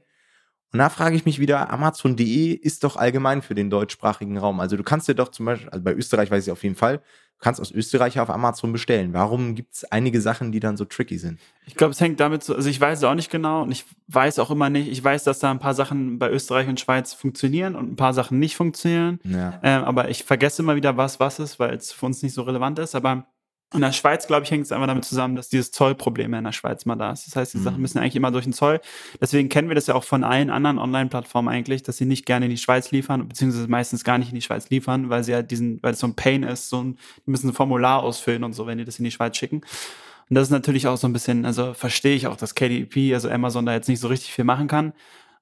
Und 0.72 0.81
da 0.81 0.90
frage 0.90 1.16
ich 1.16 1.24
mich 1.24 1.38
wieder, 1.38 1.70
Amazon.de 1.70 2.53
ist 2.53 2.85
doch 2.85 2.96
allgemein 2.96 3.40
für 3.40 3.55
den 3.55 3.70
deutschsprachigen 3.70 4.37
Raum. 4.37 4.61
Also 4.61 4.77
du 4.77 4.83
kannst 4.83 5.09
dir 5.09 5.14
doch 5.14 5.29
zum 5.29 5.46
Beispiel, 5.46 5.70
also 5.70 5.83
bei 5.83 5.94
Österreich 5.94 6.31
weiß 6.31 6.46
ich 6.46 6.53
auf 6.53 6.62
jeden 6.62 6.74
Fall, 6.74 6.98
du 6.98 7.38
kannst 7.40 7.59
aus 7.59 7.70
Österreich 7.70 8.20
auf 8.20 8.29
Amazon 8.29 8.70
bestellen. 8.70 9.14
Warum 9.14 9.55
gibt 9.55 9.77
es 9.77 9.85
einige 9.85 10.20
Sachen, 10.20 10.53
die 10.53 10.61
dann 10.61 10.77
so 10.77 10.85
tricky 10.85 11.16
sind? 11.16 11.40
Ich 11.64 11.74
glaube, 11.74 11.92
es 11.92 12.01
hängt 12.03 12.20
damit 12.20 12.44
so, 12.44 12.55
also 12.55 12.68
ich 12.68 12.79
weiß 12.79 12.98
es 12.98 13.05
auch 13.05 13.14
nicht 13.14 13.31
genau 13.31 13.62
und 13.62 13.72
ich 13.72 13.87
weiß 14.09 14.38
auch 14.40 14.51
immer 14.51 14.68
nicht, 14.68 14.90
ich 14.90 15.03
weiß, 15.03 15.24
dass 15.24 15.38
da 15.38 15.51
ein 15.51 15.59
paar 15.59 15.74
Sachen 15.74 16.18
bei 16.18 16.31
Österreich 16.31 16.68
und 16.68 16.81
Schweiz 16.81 17.14
funktionieren 17.14 17.74
und 17.74 17.92
ein 17.92 17.96
paar 17.96 18.12
Sachen 18.12 18.38
nicht 18.38 18.55
funktionieren. 18.55 19.20
Ja. 19.24 19.59
Ähm, 19.62 19.85
aber 19.85 20.11
ich 20.11 20.24
vergesse 20.24 20.61
immer 20.61 20.77
wieder, 20.77 20.98
was 20.98 21.18
was 21.18 21.38
ist, 21.38 21.59
weil 21.59 21.74
es 21.74 21.92
für 21.92 22.05
uns 22.05 22.22
nicht 22.22 22.35
so 22.35 22.42
relevant 22.42 22.79
ist. 22.79 22.94
Aber 22.94 23.27
in 23.74 23.83
der 23.83 23.92
Schweiz, 23.92 24.26
glaube 24.26 24.44
ich, 24.44 24.50
hängt 24.50 24.64
es 24.64 24.72
einfach 24.72 24.87
damit 24.87 25.04
zusammen, 25.04 25.37
dass 25.37 25.50
dieses 25.50 25.72
Zollproblem 25.72 26.33
in 26.33 26.44
der 26.44 26.52
Schweiz 26.52 26.87
mal 26.87 26.96
da 26.96 27.12
ist. 27.12 27.26
Das 27.26 27.37
heißt, 27.37 27.52
die 27.52 27.59
Mhm. 27.59 27.62
Sachen 27.64 27.81
müssen 27.83 27.98
eigentlich 27.98 28.16
immer 28.16 28.31
durch 28.31 28.44
den 28.44 28.54
Zoll. 28.54 28.81
Deswegen 29.20 29.50
kennen 29.50 29.68
wir 29.68 29.74
das 29.74 29.88
ja 29.88 29.94
auch 29.94 30.04
von 30.04 30.24
allen 30.24 30.48
anderen 30.48 30.78
Online-Plattformen 30.78 31.48
eigentlich, 31.48 31.83
dass 31.83 31.98
sie 31.98 32.07
nicht 32.07 32.24
gerne 32.24 32.46
in 32.46 32.50
die 32.50 32.57
Schweiz 32.57 32.90
liefern, 32.92 33.28
beziehungsweise 33.28 33.68
meistens 33.68 34.04
gar 34.04 34.16
nicht 34.16 34.31
in 34.31 34.37
die 34.37 34.42
Schweiz 34.42 34.70
liefern, 34.70 35.11
weil 35.11 35.22
sie 35.22 35.33
ja 35.33 35.42
diesen, 35.42 35.83
weil 35.83 35.92
es 35.92 35.98
so 36.00 36.07
ein 36.07 36.14
Pain 36.14 36.44
ist, 36.44 36.70
so 36.70 36.83
ein, 36.83 36.98
die 37.26 37.31
müssen 37.31 37.50
ein 37.50 37.52
Formular 37.54 38.02
ausfüllen 38.02 38.42
und 38.42 38.54
so, 38.54 38.66
wenn 38.66 38.78
die 38.78 38.85
das 38.87 38.98
in 38.98 39.04
die 39.04 39.11
Schweiz 39.11 39.37
schicken. 39.37 39.61
Und 40.31 40.35
das 40.35 40.44
ist 40.44 40.50
natürlich 40.50 40.87
auch 40.87 40.96
so 40.96 41.07
ein 41.07 41.12
bisschen, 41.12 41.44
also 41.44 41.74
verstehe 41.74 42.14
ich 42.16 42.26
auch, 42.26 42.37
dass 42.37 42.54
KDP, 42.54 43.14
also 43.14 43.28
Amazon 43.31 43.66
da 43.66 43.74
jetzt 43.74 43.88
nicht 43.88 44.00
so 44.00 44.09
richtig 44.09 44.33
viel 44.33 44.44
machen 44.44 44.68
kann. 44.68 44.92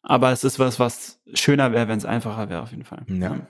Aber 0.08 0.30
es 0.30 0.44
ist 0.44 0.60
was, 0.60 0.78
was 0.78 1.18
schöner 1.34 1.72
wäre, 1.72 1.88
wenn 1.88 1.98
es 1.98 2.04
einfacher 2.04 2.48
wäre, 2.48 2.62
auf 2.62 2.70
jeden 2.70 2.84
Fall. 2.84 3.02
Ja. 3.08 3.40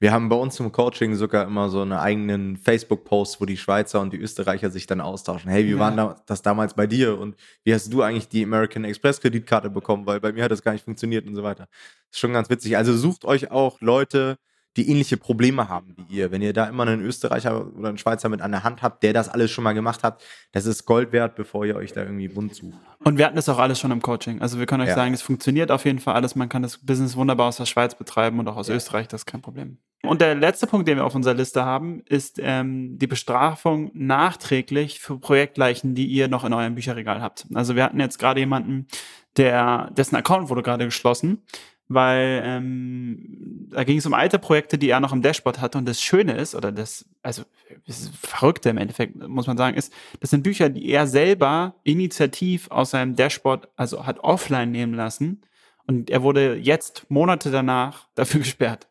Wir 0.00 0.12
haben 0.12 0.30
bei 0.30 0.36
uns 0.36 0.58
im 0.58 0.72
Coaching 0.72 1.14
sogar 1.14 1.46
immer 1.46 1.68
so 1.68 1.82
einen 1.82 1.92
eigenen 1.92 2.56
Facebook-Post, 2.56 3.38
wo 3.38 3.44
die 3.44 3.58
Schweizer 3.58 4.00
und 4.00 4.14
die 4.14 4.16
Österreicher 4.16 4.70
sich 4.70 4.86
dann 4.86 5.02
austauschen. 5.02 5.50
Hey, 5.50 5.66
wie 5.66 5.72
Ja. 5.72 5.78
war 5.78 5.94
da, 5.94 6.16
das 6.24 6.40
damals 6.40 6.72
bei 6.72 6.86
dir? 6.86 7.18
Und 7.18 7.36
wie 7.64 7.74
hast 7.74 7.92
du 7.92 8.00
eigentlich 8.00 8.28
die 8.30 8.42
American 8.44 8.84
Express 8.84 9.20
Kreditkarte 9.20 9.68
bekommen? 9.68 10.06
Weil 10.06 10.20
bei 10.20 10.32
mir 10.32 10.44
hat 10.44 10.50
das 10.50 10.62
gar 10.62 10.72
nicht 10.72 10.86
funktioniert 10.86 11.26
und 11.26 11.34
so 11.34 11.42
weiter. 11.42 11.68
ist 12.10 12.18
schon 12.18 12.32
ganz 12.32 12.48
witzig. 12.48 12.78
Also 12.78 12.96
sucht 12.96 13.26
euch 13.26 13.50
auch 13.50 13.82
Leute, 13.82 14.38
die 14.76 14.88
ähnliche 14.90 15.16
Probleme 15.16 15.68
haben 15.68 15.94
wie 15.96 16.16
ihr. 16.16 16.30
Wenn 16.30 16.42
ihr 16.42 16.52
da 16.52 16.66
immer 16.66 16.82
einen 16.86 17.00
Österreicher 17.02 17.66
oder 17.76 17.88
einen 17.88 17.98
Schweizer 17.98 18.28
mit 18.28 18.42
an 18.42 18.50
der 18.52 18.62
Hand 18.64 18.82
habt, 18.82 19.02
der 19.02 19.12
das 19.12 19.28
alles 19.28 19.50
schon 19.50 19.64
mal 19.64 19.72
gemacht 19.72 20.02
hat, 20.02 20.22
das 20.52 20.66
ist 20.66 20.84
Gold 20.84 21.12
wert, 21.12 21.34
bevor 21.34 21.64
ihr 21.64 21.76
euch 21.76 21.92
da 21.92 22.02
irgendwie 22.02 22.28
bunt 22.28 22.54
sucht. 22.54 22.76
Und 23.04 23.18
wir 23.18 23.24
hatten 23.26 23.36
das 23.36 23.48
auch 23.48 23.58
alles 23.58 23.78
schon 23.80 23.90
im 23.90 24.02
Coaching. 24.02 24.40
Also 24.40 24.58
wir 24.58 24.66
können 24.66 24.82
euch 24.82 24.88
Ja. 24.88 24.94
sagen, 24.94 25.14
es 25.14 25.22
funktioniert 25.22 25.70
auf 25.70 25.84
jeden 25.84 25.98
Fall 25.98 26.14
alles. 26.14 26.34
Man 26.36 26.48
kann 26.48 26.62
das 26.62 26.78
Business 26.78 27.16
wunderbar 27.16 27.48
aus 27.48 27.56
der 27.56 27.66
Schweiz 27.66 27.94
betreiben 27.94 28.38
und 28.38 28.48
auch 28.48 28.56
aus 28.56 28.68
Ja. 28.68 28.74
Österreich, 28.74 29.08
das 29.08 29.22
ist 29.22 29.26
kein 29.26 29.42
Problem. 29.42 29.78
Und 30.02 30.20
der 30.20 30.34
letzte 30.34 30.66
Punkt, 30.66 30.86
den 30.86 30.98
wir 30.98 31.04
auf 31.04 31.14
unserer 31.14 31.34
Liste 31.34 31.64
haben, 31.64 32.02
ist 32.06 32.38
ähm, 32.40 32.98
die 32.98 33.06
Bestrafung 33.06 33.90
nachträglich 33.94 35.00
für 35.00 35.18
Projektleichen, 35.18 35.94
die 35.94 36.06
ihr 36.06 36.28
noch 36.28 36.44
in 36.44 36.52
eurem 36.52 36.74
Bücherregal 36.74 37.22
habt. 37.22 37.46
Also 37.54 37.76
wir 37.76 37.82
hatten 37.84 37.98
jetzt 37.98 38.18
gerade 38.18 38.40
jemanden, 38.40 38.86
der, 39.36 39.90
dessen 39.96 40.16
Account 40.16 40.48
wurde 40.48 40.62
gerade 40.62 40.84
geschlossen, 40.84 41.42
weil 41.88 42.42
ähm, 42.44 43.68
da 43.70 43.84
ging 43.84 43.98
es 43.98 44.06
um 44.06 44.14
alte 44.14 44.38
Projekte, 44.38 44.78
die 44.78 44.90
er 44.90 45.00
noch 45.00 45.12
im 45.12 45.22
Dashboard 45.22 45.60
hatte. 45.60 45.78
Und 45.78 45.86
das 45.86 46.00
Schöne 46.00 46.36
ist, 46.36 46.54
oder 46.54 46.72
das, 46.72 47.04
also 47.22 47.42
das 47.86 48.10
Verrückte 48.20 48.70
im 48.70 48.78
Endeffekt, 48.78 49.16
muss 49.28 49.46
man 49.46 49.56
sagen, 49.56 49.76
ist, 49.76 49.92
das 50.20 50.30
sind 50.30 50.42
Bücher, 50.42 50.68
die 50.68 50.88
er 50.88 51.06
selber 51.06 51.76
initiativ 51.84 52.70
aus 52.70 52.90
seinem 52.90 53.14
Dashboard, 53.14 53.68
also 53.76 54.06
hat 54.06 54.18
offline 54.20 54.72
nehmen 54.72 54.94
lassen. 54.94 55.42
Und 55.86 56.10
er 56.10 56.22
wurde 56.22 56.56
jetzt, 56.56 57.06
Monate 57.08 57.50
danach, 57.50 58.08
dafür 58.14 58.40
gesperrt. 58.40 58.88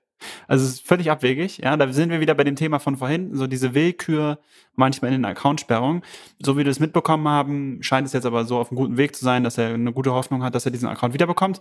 Also 0.47 0.65
es 0.65 0.75
ist 0.75 0.87
völlig 0.87 1.11
abwegig, 1.11 1.57
ja. 1.59 1.75
Da 1.77 1.91
sind 1.91 2.09
wir 2.09 2.19
wieder 2.19 2.33
bei 2.33 2.43
dem 2.43 2.55
Thema 2.55 2.79
von 2.79 2.97
vorhin, 2.97 3.35
so 3.35 3.47
diese 3.47 3.73
Willkür 3.73 4.39
manchmal 4.75 5.11
in 5.11 5.21
den 5.21 5.25
Accountsperrungen. 5.25 6.01
So 6.41 6.53
wie 6.53 6.59
wir 6.59 6.65
das 6.65 6.79
mitbekommen 6.79 7.27
haben, 7.27 7.83
scheint 7.83 8.07
es 8.07 8.13
jetzt 8.13 8.25
aber 8.25 8.45
so 8.45 8.57
auf 8.57 8.71
einem 8.71 8.77
guten 8.77 8.97
Weg 8.97 9.15
zu 9.15 9.23
sein, 9.23 9.43
dass 9.43 9.57
er 9.57 9.73
eine 9.73 9.91
gute 9.91 10.13
Hoffnung 10.13 10.41
hat, 10.41 10.55
dass 10.55 10.65
er 10.65 10.71
diesen 10.71 10.87
Account 10.87 11.13
wiederbekommt. 11.13 11.59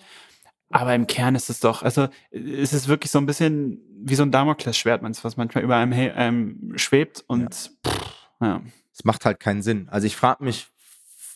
Aber 0.75 0.93
im 0.93 1.07
Kern 1.07 1.37
ist 1.37 1.51
es 1.51 1.61
doch, 1.61 1.85
also 1.85 2.09
es 2.33 2.73
ist 2.73 2.89
wirklich 2.89 3.13
so 3.13 3.19
ein 3.19 3.27
bisschen 3.27 3.81
wie 3.97 4.17
so 4.17 4.25
ein 4.25 4.33
Damoklesschwert, 4.33 5.05
was 5.05 5.37
manchmal 5.37 5.63
über 5.63 5.77
einem 5.77 5.93
he- 5.93 6.11
ähm, 6.17 6.73
schwebt 6.75 7.23
und 7.29 7.55
pff, 7.87 8.29
ja. 8.41 8.61
Es 8.93 9.05
macht 9.05 9.25
halt 9.25 9.39
keinen 9.39 9.63
Sinn. 9.63 9.89
Also 9.89 10.09
ich 10.09 10.17
frage 10.17 10.43
mich, 10.43 10.67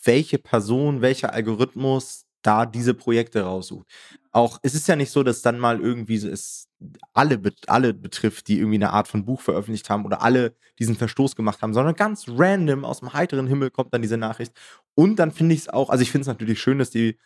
welche 0.03 0.39
Person, 0.39 1.01
welcher 1.01 1.31
Algorithmus 1.31 2.25
da 2.41 2.65
diese 2.65 2.93
Projekte 2.93 3.43
raussucht. 3.43 3.87
Auch 4.33 4.59
es 4.61 4.75
ist 4.75 4.89
ja 4.89 4.97
nicht 4.97 5.11
so, 5.11 5.23
dass 5.23 5.41
dann 5.41 5.57
mal 5.57 5.79
irgendwie 5.79 6.15
es 6.17 6.67
alle, 7.13 7.39
alle 7.67 7.93
betrifft, 7.93 8.49
die 8.49 8.57
irgendwie 8.57 8.75
eine 8.75 8.91
Art 8.91 9.07
von 9.07 9.23
Buch 9.23 9.39
veröffentlicht 9.39 9.89
haben 9.89 10.03
oder 10.03 10.21
alle 10.21 10.53
diesen 10.79 10.97
Verstoß 10.97 11.37
gemacht 11.37 11.61
haben, 11.61 11.73
sondern 11.73 11.95
ganz 11.95 12.25
random 12.27 12.83
aus 12.83 12.99
dem 12.99 13.13
heiteren 13.13 13.47
Himmel 13.47 13.71
kommt 13.71 13.93
dann 13.93 14.01
diese 14.01 14.17
Nachricht. 14.17 14.51
Und 14.95 15.15
dann 15.17 15.31
finde 15.31 15.55
ich 15.55 15.61
es 15.61 15.69
auch, 15.69 15.89
also 15.89 16.01
ich 16.01 16.11
finde 16.11 16.23
es 16.23 16.27
natürlich 16.27 16.61
schön, 16.61 16.79
dass 16.79 16.89
die 16.89 17.17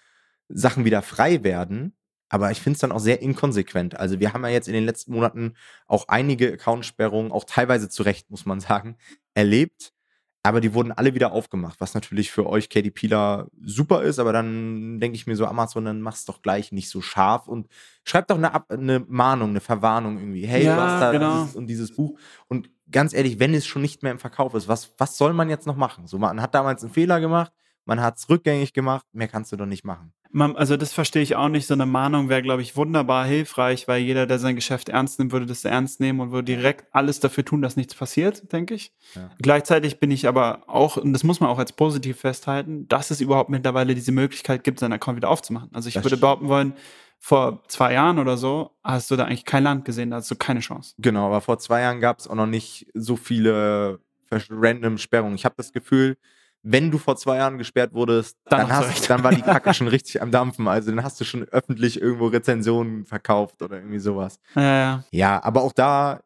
Sachen 0.48 0.86
wieder 0.86 1.02
frei 1.02 1.44
werden, 1.44 1.96
aber 2.34 2.50
ich 2.50 2.60
finde 2.62 2.78
es 2.78 2.80
dann 2.80 2.92
auch 2.92 3.00
sehr 3.00 3.22
inkonsequent. 3.22 4.00
Also 4.00 4.20
wir 4.20 4.34
haben 4.34 4.44
ja 4.44 4.50
jetzt 4.50 4.68
in 4.68 4.74
den 4.74 4.86
letzten 4.86 5.14
Monaten 5.14 5.54
auch 5.86 6.08
einige 6.08 6.54
Accountsperrungen, 6.54 7.32
auch 7.32 7.44
teilweise 7.44 7.90
zu 7.90 8.02
Recht, 8.02 8.32
muss 8.32 8.48
man 8.48 8.60
sagen, 8.60 8.98
erlebt. 9.36 9.94
Aber 10.42 10.60
die 10.60 10.74
wurden 10.74 10.92
alle 10.92 11.14
wieder 11.14 11.32
aufgemacht, 11.32 11.80
was 11.80 11.94
natürlich 11.94 12.32
für 12.32 12.48
euch 12.48 12.70
KDPler 12.70 13.48
super 13.64 14.02
ist, 14.02 14.18
aber 14.18 14.34
dann 14.34 15.00
denke 15.00 15.16
ich 15.16 15.28
mir 15.28 15.36
so, 15.36 15.46
Amazon, 15.46 15.86
dann 15.86 16.02
mach's 16.02 16.26
doch 16.26 16.42
gleich 16.42 16.72
nicht 16.72 16.90
so 16.90 17.02
scharf 17.02 17.48
und 17.48 17.68
schreibt 18.04 18.32
doch 18.32 18.38
eine, 18.38 18.68
eine 18.68 19.06
Mahnung, 19.08 19.52
eine 19.52 19.62
Verwarnung 19.62 20.18
irgendwie. 20.18 20.48
Hey, 20.48 20.66
Ja, 20.66 20.76
du 20.76 20.82
hast 20.82 21.02
da 21.02 21.12
genau. 21.12 21.44
dieses 21.44 21.56
und 21.56 21.68
dieses 21.68 21.96
Buch. 21.96 22.18
Und 22.48 22.72
ganz 22.92 23.14
ehrlich, 23.14 23.40
wenn 23.40 23.54
es 23.54 23.68
schon 23.68 23.84
nicht 23.84 24.02
mehr 24.02 24.12
im 24.12 24.20
Verkauf 24.20 24.56
ist, 24.56 24.68
was, 24.68 24.92
was 24.98 25.18
soll 25.18 25.34
man 25.34 25.50
jetzt 25.50 25.68
noch 25.68 25.78
machen? 25.78 26.08
So, 26.08 26.18
man 26.18 26.42
hat 26.42 26.56
damals 26.56 26.84
einen 26.84 26.92
Fehler 26.94 27.22
gemacht, 27.22 27.54
man 27.86 28.02
hat 28.02 28.18
es 28.18 28.30
rückgängig 28.30 28.74
gemacht, 28.74 29.06
mehr 29.14 29.28
kannst 29.28 29.52
du 29.52 29.58
doch 29.58 29.66
nicht 29.66 29.84
machen. 29.84 30.14
Man, 30.36 30.56
also 30.56 30.78
das 30.78 30.94
verstehe 30.94 31.22
ich 31.22 31.36
auch 31.36 31.48
nicht. 31.48 31.68
So 31.68 31.76
eine 31.76 31.86
Mahnung 31.86 32.28
wäre, 32.28 32.42
glaube 32.42 32.64
ich, 32.64 32.76
wunderbar 32.76 33.24
hilfreich, 33.26 33.88
weil 33.88 34.02
jeder, 34.02 34.26
der 34.26 34.40
sein 34.40 34.56
Geschäft 34.56 34.90
ernst 34.90 35.20
nimmt, 35.20 35.32
würde 35.32 35.46
das 35.46 35.64
ernst 35.64 36.00
nehmen 36.00 36.22
und 36.22 36.32
würde 36.32 36.46
direkt 36.46 36.88
alles 36.92 37.20
dafür 37.20 37.46
tun, 37.46 37.62
dass 37.62 37.76
nichts 37.76 37.94
passiert, 37.94 38.52
denke 38.52 38.74
ich. 38.74 38.92
Ja. 39.14 39.30
Gleichzeitig 39.40 40.00
bin 40.00 40.10
ich 40.10 40.28
aber 40.28 40.64
auch, 40.68 40.98
und 40.98 41.14
das 41.14 41.24
muss 41.24 41.40
man 41.40 41.52
auch 41.52 41.60
als 41.60 41.72
positiv 41.74 42.18
festhalten, 42.20 42.88
dass 42.88 43.12
es 43.12 43.22
überhaupt 43.22 43.52
mittlerweile 43.52 43.94
diese 43.94 44.12
Möglichkeit 44.12 44.64
gibt, 44.64 44.80
seinen 44.80 44.94
Account 44.94 45.18
wieder 45.18 45.30
aufzumachen. 45.30 45.70
Also 45.72 45.88
ich 45.88 45.94
Das 45.94 46.04
würde 46.04 46.18
behaupten 46.18 46.48
wollen, 46.48 46.74
vor 47.20 47.64
zwei 47.68 47.94
Jahren 47.94 48.18
oder 48.18 48.36
so 48.36 48.72
hast 48.84 49.12
du 49.12 49.16
da 49.16 49.26
eigentlich 49.26 49.46
kein 49.46 49.64
Land 49.64 49.86
gesehen, 49.86 50.10
da 50.10 50.18
hast 50.18 50.32
du 50.32 50.36
keine 50.36 50.62
Chance. 50.62 50.96
Genau, 50.98 51.28
aber 51.28 51.42
vor 51.42 51.60
zwei 51.60 51.82
Jahren 51.82 52.02
gab 52.02 52.20
es 52.20 52.28
auch 52.28 52.36
noch 52.36 52.48
nicht 52.48 52.88
so 52.96 53.16
viele 53.16 54.00
random 54.30 54.98
Sperrungen. 54.98 55.36
Ich 55.36 55.46
habe 55.46 55.56
das 55.56 55.72
Gefühl, 55.72 56.18
wenn 56.64 56.90
du 56.92 56.98
vor 56.98 57.18
zwei 57.18 57.38
Jahren 57.38 57.58
gesperrt 57.58 57.94
wurdest, 57.94 58.38
Dann 58.46 58.62
dann, 58.62 58.72
hast 58.72 59.10
dann 59.10 59.24
war 59.24 59.36
die 59.36 59.42
Kacke 59.42 59.74
schon 59.74 59.90
richtig 59.90 60.22
am 60.22 60.32
Dampfen. 60.32 60.68
Also 60.68 60.92
dann 60.92 61.04
hast 61.04 61.20
du 61.20 61.26
schon 61.26 61.44
öffentlich 61.50 62.02
irgendwo 62.02 62.28
Rezensionen 62.28 63.06
verkauft 63.06 63.62
oder 63.62 63.78
irgendwie 63.78 64.00
sowas. 64.00 64.40
Ja, 64.56 64.62
ja. 64.62 65.04
Ja, 65.12 65.44
aber 65.44 65.62
auch 65.62 65.74
da 65.74 66.22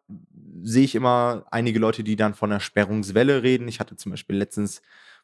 sehe 0.61 0.83
ich 0.83 0.95
immer 0.95 1.45
einige 1.49 1.79
Leute, 1.79 2.03
die 2.03 2.15
dann 2.15 2.35
von 2.35 2.51
einer 2.51 2.59
Sperrungswelle 2.59 3.41
reden. 3.41 3.67
Ich 3.67 3.79
hatte 3.79 3.95
zum 3.95 4.11
Beispiel 4.11 4.37
letztens, 4.37 4.81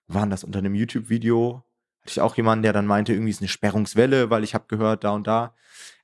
waren 0.07 0.29
das 0.29 0.43
unter 0.43 0.59
einem 0.59 0.75
YouTube-Video, 0.75 1.63
hatte 2.01 2.11
ich 2.11 2.21
auch 2.21 2.35
jemanden, 2.35 2.63
der 2.63 2.73
dann 2.73 2.87
meinte, 2.87 3.13
irgendwie 3.13 3.31
ist 3.31 3.41
eine 3.41 3.47
Sperrungswelle, 3.47 4.29
weil 4.29 4.43
ich 4.43 4.53
habe 4.53 4.65
gehört, 4.67 5.03
da 5.03 5.11
und 5.11 5.27
da. 5.27 5.53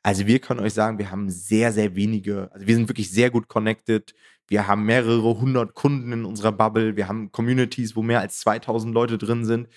Also 0.04 0.28
wir 0.28 0.40
können 0.40 0.62
euch 0.62 0.74
sagen, 0.74 0.98
wir 0.98 1.12
haben 1.12 1.30
sehr, 1.30 1.74
sehr 1.74 1.96
wenige, 1.96 2.50
also 2.54 2.66
wir 2.68 2.76
sind 2.76 2.88
wirklich 2.88 3.12
sehr 3.12 3.30
gut 3.32 3.48
connected. 3.48 4.14
Wir 4.50 4.68
haben 4.68 4.84
mehrere 4.84 5.40
hundert 5.40 5.76
Kunden 5.76 6.12
in 6.12 6.26
unserer 6.26 6.52
Bubble. 6.52 6.96
Wir 6.96 7.08
haben 7.08 7.32
Communities, 7.32 7.96
wo 7.96 8.02
mehr 8.02 8.20
als 8.20 8.40
2000 8.40 8.94
Leute 8.94 9.18
drin 9.18 9.46
sind. 9.46 9.68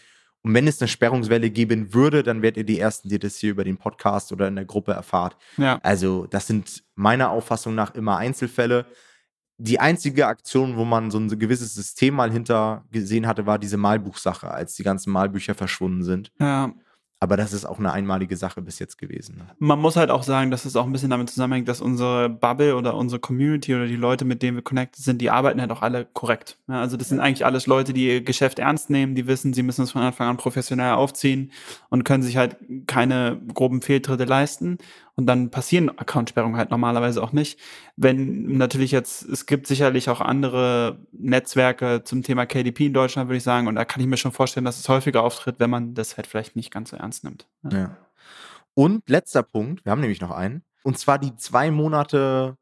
Und 0.42 0.54
wenn 0.54 0.66
es 0.66 0.80
eine 0.80 0.88
Sperrungswelle 0.88 1.50
geben 1.50 1.94
würde, 1.94 2.22
dann 2.24 2.42
werdet 2.42 2.56
ihr 2.56 2.64
die 2.64 2.80
Ersten, 2.80 3.08
die 3.08 3.18
das 3.18 3.36
hier 3.36 3.52
über 3.52 3.62
den 3.62 3.76
Podcast 3.76 4.32
oder 4.32 4.48
in 4.48 4.56
der 4.56 4.64
Gruppe 4.64 4.92
erfahrt. 4.92 5.36
ja. 5.56 5.78
Also, 5.82 6.26
das 6.26 6.46
sind 6.48 6.82
meiner 6.96 7.30
Auffassung 7.30 7.74
nach 7.74 7.94
immer 7.94 8.16
Einzelfälle. 8.16 8.86
Die 9.58 9.78
einzige 9.78 10.26
Aktion, 10.26 10.76
wo 10.76 10.84
man 10.84 11.12
so 11.12 11.18
ein 11.18 11.28
gewisses 11.38 11.74
System 11.74 12.14
mal 12.14 12.32
hinter 12.32 12.84
gesehen 12.90 13.28
hatte, 13.28 13.46
war 13.46 13.60
diese 13.60 13.76
Malbuchsache, 13.76 14.50
als 14.50 14.74
die 14.74 14.82
ganzen 14.82 15.12
Malbücher 15.12 15.54
verschwunden 15.54 16.02
sind. 16.02 16.32
ja. 16.40 16.72
Aber 17.22 17.36
das 17.36 17.52
ist 17.52 17.64
auch 17.64 17.78
eine 17.78 17.92
einmalige 17.92 18.36
Sache 18.36 18.60
bis 18.62 18.80
jetzt 18.80 18.98
gewesen. 18.98 19.36
ne? 19.36 19.44
Man 19.60 19.78
muss 19.78 19.94
halt 19.94 20.10
auch 20.10 20.24
sagen, 20.24 20.50
dass 20.50 20.64
es 20.64 20.74
auch 20.74 20.84
ein 20.84 20.90
bisschen 20.90 21.10
damit 21.10 21.30
zusammenhängt, 21.30 21.68
dass 21.68 21.80
unsere 21.80 22.28
Bubble 22.28 22.74
oder 22.74 22.96
unsere 22.96 23.20
Community 23.20 23.76
oder 23.76 23.86
die 23.86 23.94
Leute, 23.94 24.24
mit 24.24 24.42
denen 24.42 24.56
wir 24.56 24.64
connected 24.64 25.04
sind, 25.04 25.22
die 25.22 25.30
arbeiten 25.30 25.60
halt 25.60 25.70
auch 25.70 25.82
alle 25.82 26.04
korrekt. 26.04 26.58
Ja, 26.66 26.80
also 26.80 26.96
das 26.96 27.10
sind 27.10 27.20
eigentlich 27.20 27.46
alles 27.46 27.68
Leute, 27.68 27.92
die 27.92 28.08
ihr 28.08 28.22
Geschäft 28.22 28.58
ernst 28.58 28.90
nehmen, 28.90 29.14
die 29.14 29.28
wissen, 29.28 29.54
sie 29.54 29.62
müssen 29.62 29.82
es 29.82 29.92
von 29.92 30.02
Anfang 30.02 30.30
an 30.30 30.36
professionell 30.36 30.94
aufziehen 30.94 31.52
und 31.90 32.02
können 32.02 32.24
sich 32.24 32.38
halt 32.38 32.56
keine 32.88 33.40
groben 33.54 33.82
Fehltritte 33.82 34.24
leisten. 34.24 34.78
Und 35.14 35.26
dann 35.26 35.50
passieren 35.50 35.90
Accountsperrungen 35.90 36.56
halt 36.56 36.70
normalerweise 36.70 37.22
auch 37.22 37.32
nicht. 37.32 37.58
Wenn 37.96 38.56
natürlich 38.56 38.92
jetzt, 38.92 39.22
es 39.24 39.44
gibt 39.44 39.66
sicherlich 39.66 40.08
auch 40.08 40.22
andere 40.22 40.98
Netzwerke 41.12 42.02
zum 42.04 42.22
Thema 42.22 42.46
KDP 42.46 42.86
in 42.86 42.94
Deutschland, 42.94 43.28
würde 43.28 43.36
ich 43.36 43.42
sagen. 43.42 43.66
Und 43.66 43.74
da 43.74 43.84
kann 43.84 44.00
ich 44.00 44.06
mir 44.06 44.16
schon 44.16 44.32
vorstellen, 44.32 44.64
dass 44.64 44.78
es 44.78 44.88
häufiger 44.88 45.22
auftritt, 45.22 45.56
wenn 45.58 45.70
man 45.70 45.94
das 45.94 46.16
halt 46.16 46.26
vielleicht 46.26 46.56
nicht 46.56 46.70
ganz 46.70 46.90
so 46.90 46.96
ernst 46.96 47.24
nimmt. 47.24 47.46
Ja. 47.70 47.96
Und 48.74 49.06
letzter 49.08 49.42
Punkt, 49.42 49.84
wir 49.84 49.92
haben 49.92 50.00
nämlich 50.00 50.22
noch 50.22 50.30
einen, 50.30 50.62
und 50.82 50.98
zwar 50.98 51.18
die 51.18 51.36
zwei 51.36 51.70
Monate 51.70 52.56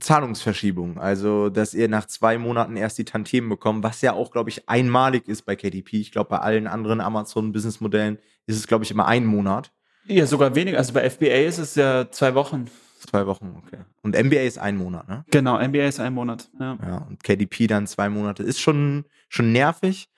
Zahlungsverschiebung. 0.00 0.98
Also, 0.98 1.48
dass 1.48 1.74
ihr 1.74 1.88
nach 1.88 2.06
zwei 2.06 2.38
Monaten 2.38 2.76
erst 2.76 2.98
die 2.98 3.04
Tantiemen 3.04 3.48
bekommt, 3.48 3.82
was 3.82 4.02
ja 4.02 4.12
auch, 4.12 4.30
glaube 4.30 4.50
ich, 4.50 4.68
einmalig 4.68 5.26
ist 5.26 5.42
bei 5.42 5.56
KDP. 5.56 6.00
Ich 6.00 6.12
glaube, 6.12 6.30
bei 6.30 6.38
allen 6.38 6.66
anderen 6.66 7.00
Amazon-Business-Modellen 7.00 8.18
ist 8.46 8.56
es, 8.56 8.66
glaube 8.66 8.84
ich, 8.84 8.90
immer 8.90 9.06
ein 9.06 9.24
Monat. 9.24 9.72
Ja, 10.06 10.26
sogar 10.26 10.54
weniger. 10.54 10.78
Also 10.78 10.92
bei 10.92 11.08
FBA 11.08 11.46
ist 11.46 11.58
es 11.58 11.74
ja 11.74 12.10
zwei 12.10 12.34
Wochen. 12.34 12.70
Zwei 12.98 13.26
Wochen, 13.26 13.62
okay. 13.64 13.82
Und 14.02 14.16
NBA 14.16 14.42
ist 14.42 14.58
ein 14.58 14.76
Monat, 14.76 15.08
ne? 15.08 15.24
Genau, 15.30 15.58
NBA 15.58 15.86
ist 15.86 16.00
ein 16.00 16.14
Monat. 16.14 16.48
Ja, 16.58 16.78
ja 16.82 16.96
und 17.08 17.22
KDP 17.22 17.66
dann 17.66 17.86
zwei 17.86 18.08
Monate. 18.08 18.42
Ist 18.42 18.60
schon, 18.60 19.04
schon 19.28 19.52
nervig, 19.52 20.08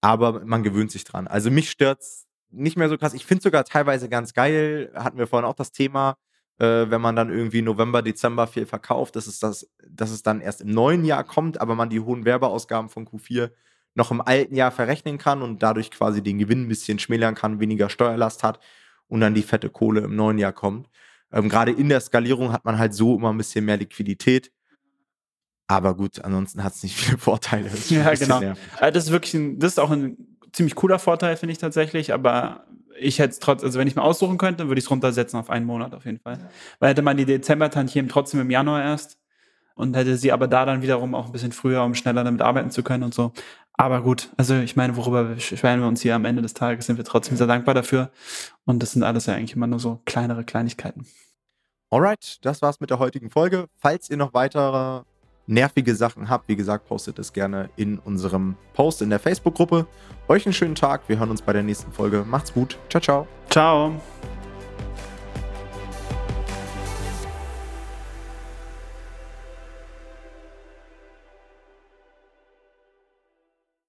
aber 0.00 0.44
man 0.44 0.62
gewöhnt 0.62 0.90
sich 0.90 1.04
dran. 1.04 1.26
Also 1.26 1.50
mich 1.50 1.70
stört's 1.70 2.26
nicht 2.50 2.76
mehr 2.76 2.88
so 2.88 2.98
krass. 2.98 3.14
Ich 3.14 3.26
finde 3.26 3.42
sogar 3.42 3.64
teilweise 3.64 4.08
ganz 4.08 4.34
geil. 4.34 4.90
Hatten 4.94 5.18
wir 5.18 5.26
vorhin 5.26 5.48
auch 5.48 5.54
das 5.54 5.72
Thema, 5.72 6.16
äh, 6.58 6.86
wenn 6.88 7.00
man 7.00 7.16
dann 7.16 7.30
irgendwie 7.30 7.62
November, 7.62 8.02
Dezember 8.02 8.46
viel 8.46 8.66
verkauft, 8.66 9.16
dass 9.16 9.26
es, 9.26 9.38
das, 9.38 9.70
dass 9.86 10.10
es 10.10 10.22
dann 10.22 10.40
erst 10.40 10.60
im 10.60 10.70
neuen 10.70 11.04
Jahr 11.04 11.24
kommt, 11.24 11.60
aber 11.60 11.74
man 11.74 11.90
die 11.90 12.00
hohen 12.00 12.24
Werbeausgaben 12.24 12.88
von 12.90 13.06
Q4 13.06 13.50
noch 13.94 14.10
im 14.10 14.20
alten 14.20 14.54
Jahr 14.54 14.70
verrechnen 14.70 15.18
kann 15.18 15.42
und 15.42 15.62
dadurch 15.62 15.90
quasi 15.90 16.22
den 16.22 16.38
Gewinn 16.38 16.64
ein 16.64 16.68
bisschen 16.68 16.98
schmälern 16.98 17.34
kann, 17.34 17.60
weniger 17.60 17.88
Steuerlast 17.88 18.42
hat 18.42 18.60
und 19.08 19.20
dann 19.20 19.34
die 19.34 19.42
fette 19.42 19.70
Kohle 19.70 20.00
im 20.02 20.16
neuen 20.16 20.38
Jahr 20.38 20.52
kommt. 20.52 20.88
Ähm, 21.32 21.48
Gerade 21.48 21.72
in 21.72 21.88
der 21.88 22.00
Skalierung 22.00 22.52
hat 22.52 22.64
man 22.64 22.78
halt 22.78 22.94
so 22.94 23.16
immer 23.16 23.30
ein 23.30 23.38
bisschen 23.38 23.64
mehr 23.64 23.76
Liquidität. 23.76 24.52
Aber 25.66 25.94
gut, 25.94 26.24
ansonsten 26.24 26.64
hat 26.64 26.74
es 26.74 26.82
nicht 26.82 26.96
viele 26.98 27.18
Vorteile. 27.18 27.70
Ja, 27.88 28.14
genau. 28.14 28.40
Also 28.78 28.92
das 28.92 29.04
ist 29.04 29.10
wirklich 29.10 29.34
ein, 29.34 29.58
das 29.58 29.72
ist 29.72 29.78
auch 29.78 29.90
ein 29.90 30.16
ziemlich 30.52 30.74
cooler 30.74 30.98
Vorteil, 30.98 31.36
finde 31.36 31.52
ich 31.52 31.58
tatsächlich. 31.58 32.12
Aber 32.12 32.66
ich 32.98 33.18
hätte 33.18 33.32
es 33.32 33.38
trotzdem, 33.38 33.66
also 33.66 33.78
wenn 33.78 33.88
ich 33.88 33.96
mal 33.96 34.02
aussuchen 34.02 34.38
könnte, 34.38 34.68
würde 34.68 34.78
ich 34.78 34.86
es 34.86 34.90
runtersetzen 34.90 35.38
auf 35.38 35.50
einen 35.50 35.66
Monat 35.66 35.94
auf 35.94 36.04
jeden 36.04 36.18
Fall. 36.18 36.38
Weil 36.78 36.90
hätte 36.90 37.02
man 37.02 37.16
die 37.16 37.26
Dezember-Tantiemen 37.26 38.08
trotzdem 38.08 38.40
im 38.40 38.50
Januar 38.50 38.82
erst 38.82 39.18
und 39.74 39.94
hätte 39.94 40.16
sie 40.16 40.32
aber 40.32 40.48
da 40.48 40.64
dann 40.64 40.82
wiederum 40.82 41.14
auch 41.14 41.26
ein 41.26 41.32
bisschen 41.32 41.52
früher, 41.52 41.84
um 41.84 41.94
schneller 41.94 42.24
damit 42.24 42.42
arbeiten 42.42 42.70
zu 42.70 42.82
können 42.82 43.04
und 43.04 43.14
so. 43.14 43.32
Aber 43.80 44.02
gut, 44.02 44.28
also 44.36 44.56
ich 44.56 44.74
meine, 44.74 44.96
worüber 44.96 45.22
beschweren 45.22 45.80
wir 45.80 45.86
uns 45.86 46.02
hier 46.02 46.16
am 46.16 46.24
Ende 46.24 46.42
des 46.42 46.52
Tages, 46.52 46.86
sind 46.86 46.96
wir 46.96 47.04
trotzdem 47.04 47.36
sehr 47.36 47.46
dankbar 47.46 47.74
dafür. 47.74 48.10
Und 48.64 48.82
das 48.82 48.90
sind 48.92 49.04
alles 49.04 49.26
ja 49.26 49.34
eigentlich 49.34 49.54
immer 49.54 49.68
nur 49.68 49.78
so 49.78 50.00
kleinere 50.04 50.42
Kleinigkeiten. 50.42 51.06
Alright, 51.90 52.44
das 52.44 52.60
war's 52.60 52.80
mit 52.80 52.90
der 52.90 52.98
heutigen 52.98 53.30
Folge. 53.30 53.66
Falls 53.78 54.10
ihr 54.10 54.16
noch 54.16 54.34
weitere 54.34 55.02
nervige 55.46 55.94
Sachen 55.94 56.28
habt, 56.28 56.48
wie 56.48 56.56
gesagt, 56.56 56.88
postet 56.88 57.20
es 57.20 57.32
gerne 57.32 57.70
in 57.76 58.00
unserem 58.00 58.56
Post 58.74 59.00
in 59.00 59.10
der 59.10 59.20
Facebook-Gruppe. 59.20 59.86
Euch 60.26 60.44
einen 60.44 60.52
schönen 60.52 60.74
Tag. 60.74 61.08
Wir 61.08 61.20
hören 61.20 61.30
uns 61.30 61.40
bei 61.40 61.52
der 61.52 61.62
nächsten 61.62 61.92
Folge. 61.92 62.24
Macht's 62.28 62.52
gut. 62.52 62.76
Ciao, 62.90 63.00
ciao. 63.00 63.28
Ciao. 63.48 64.00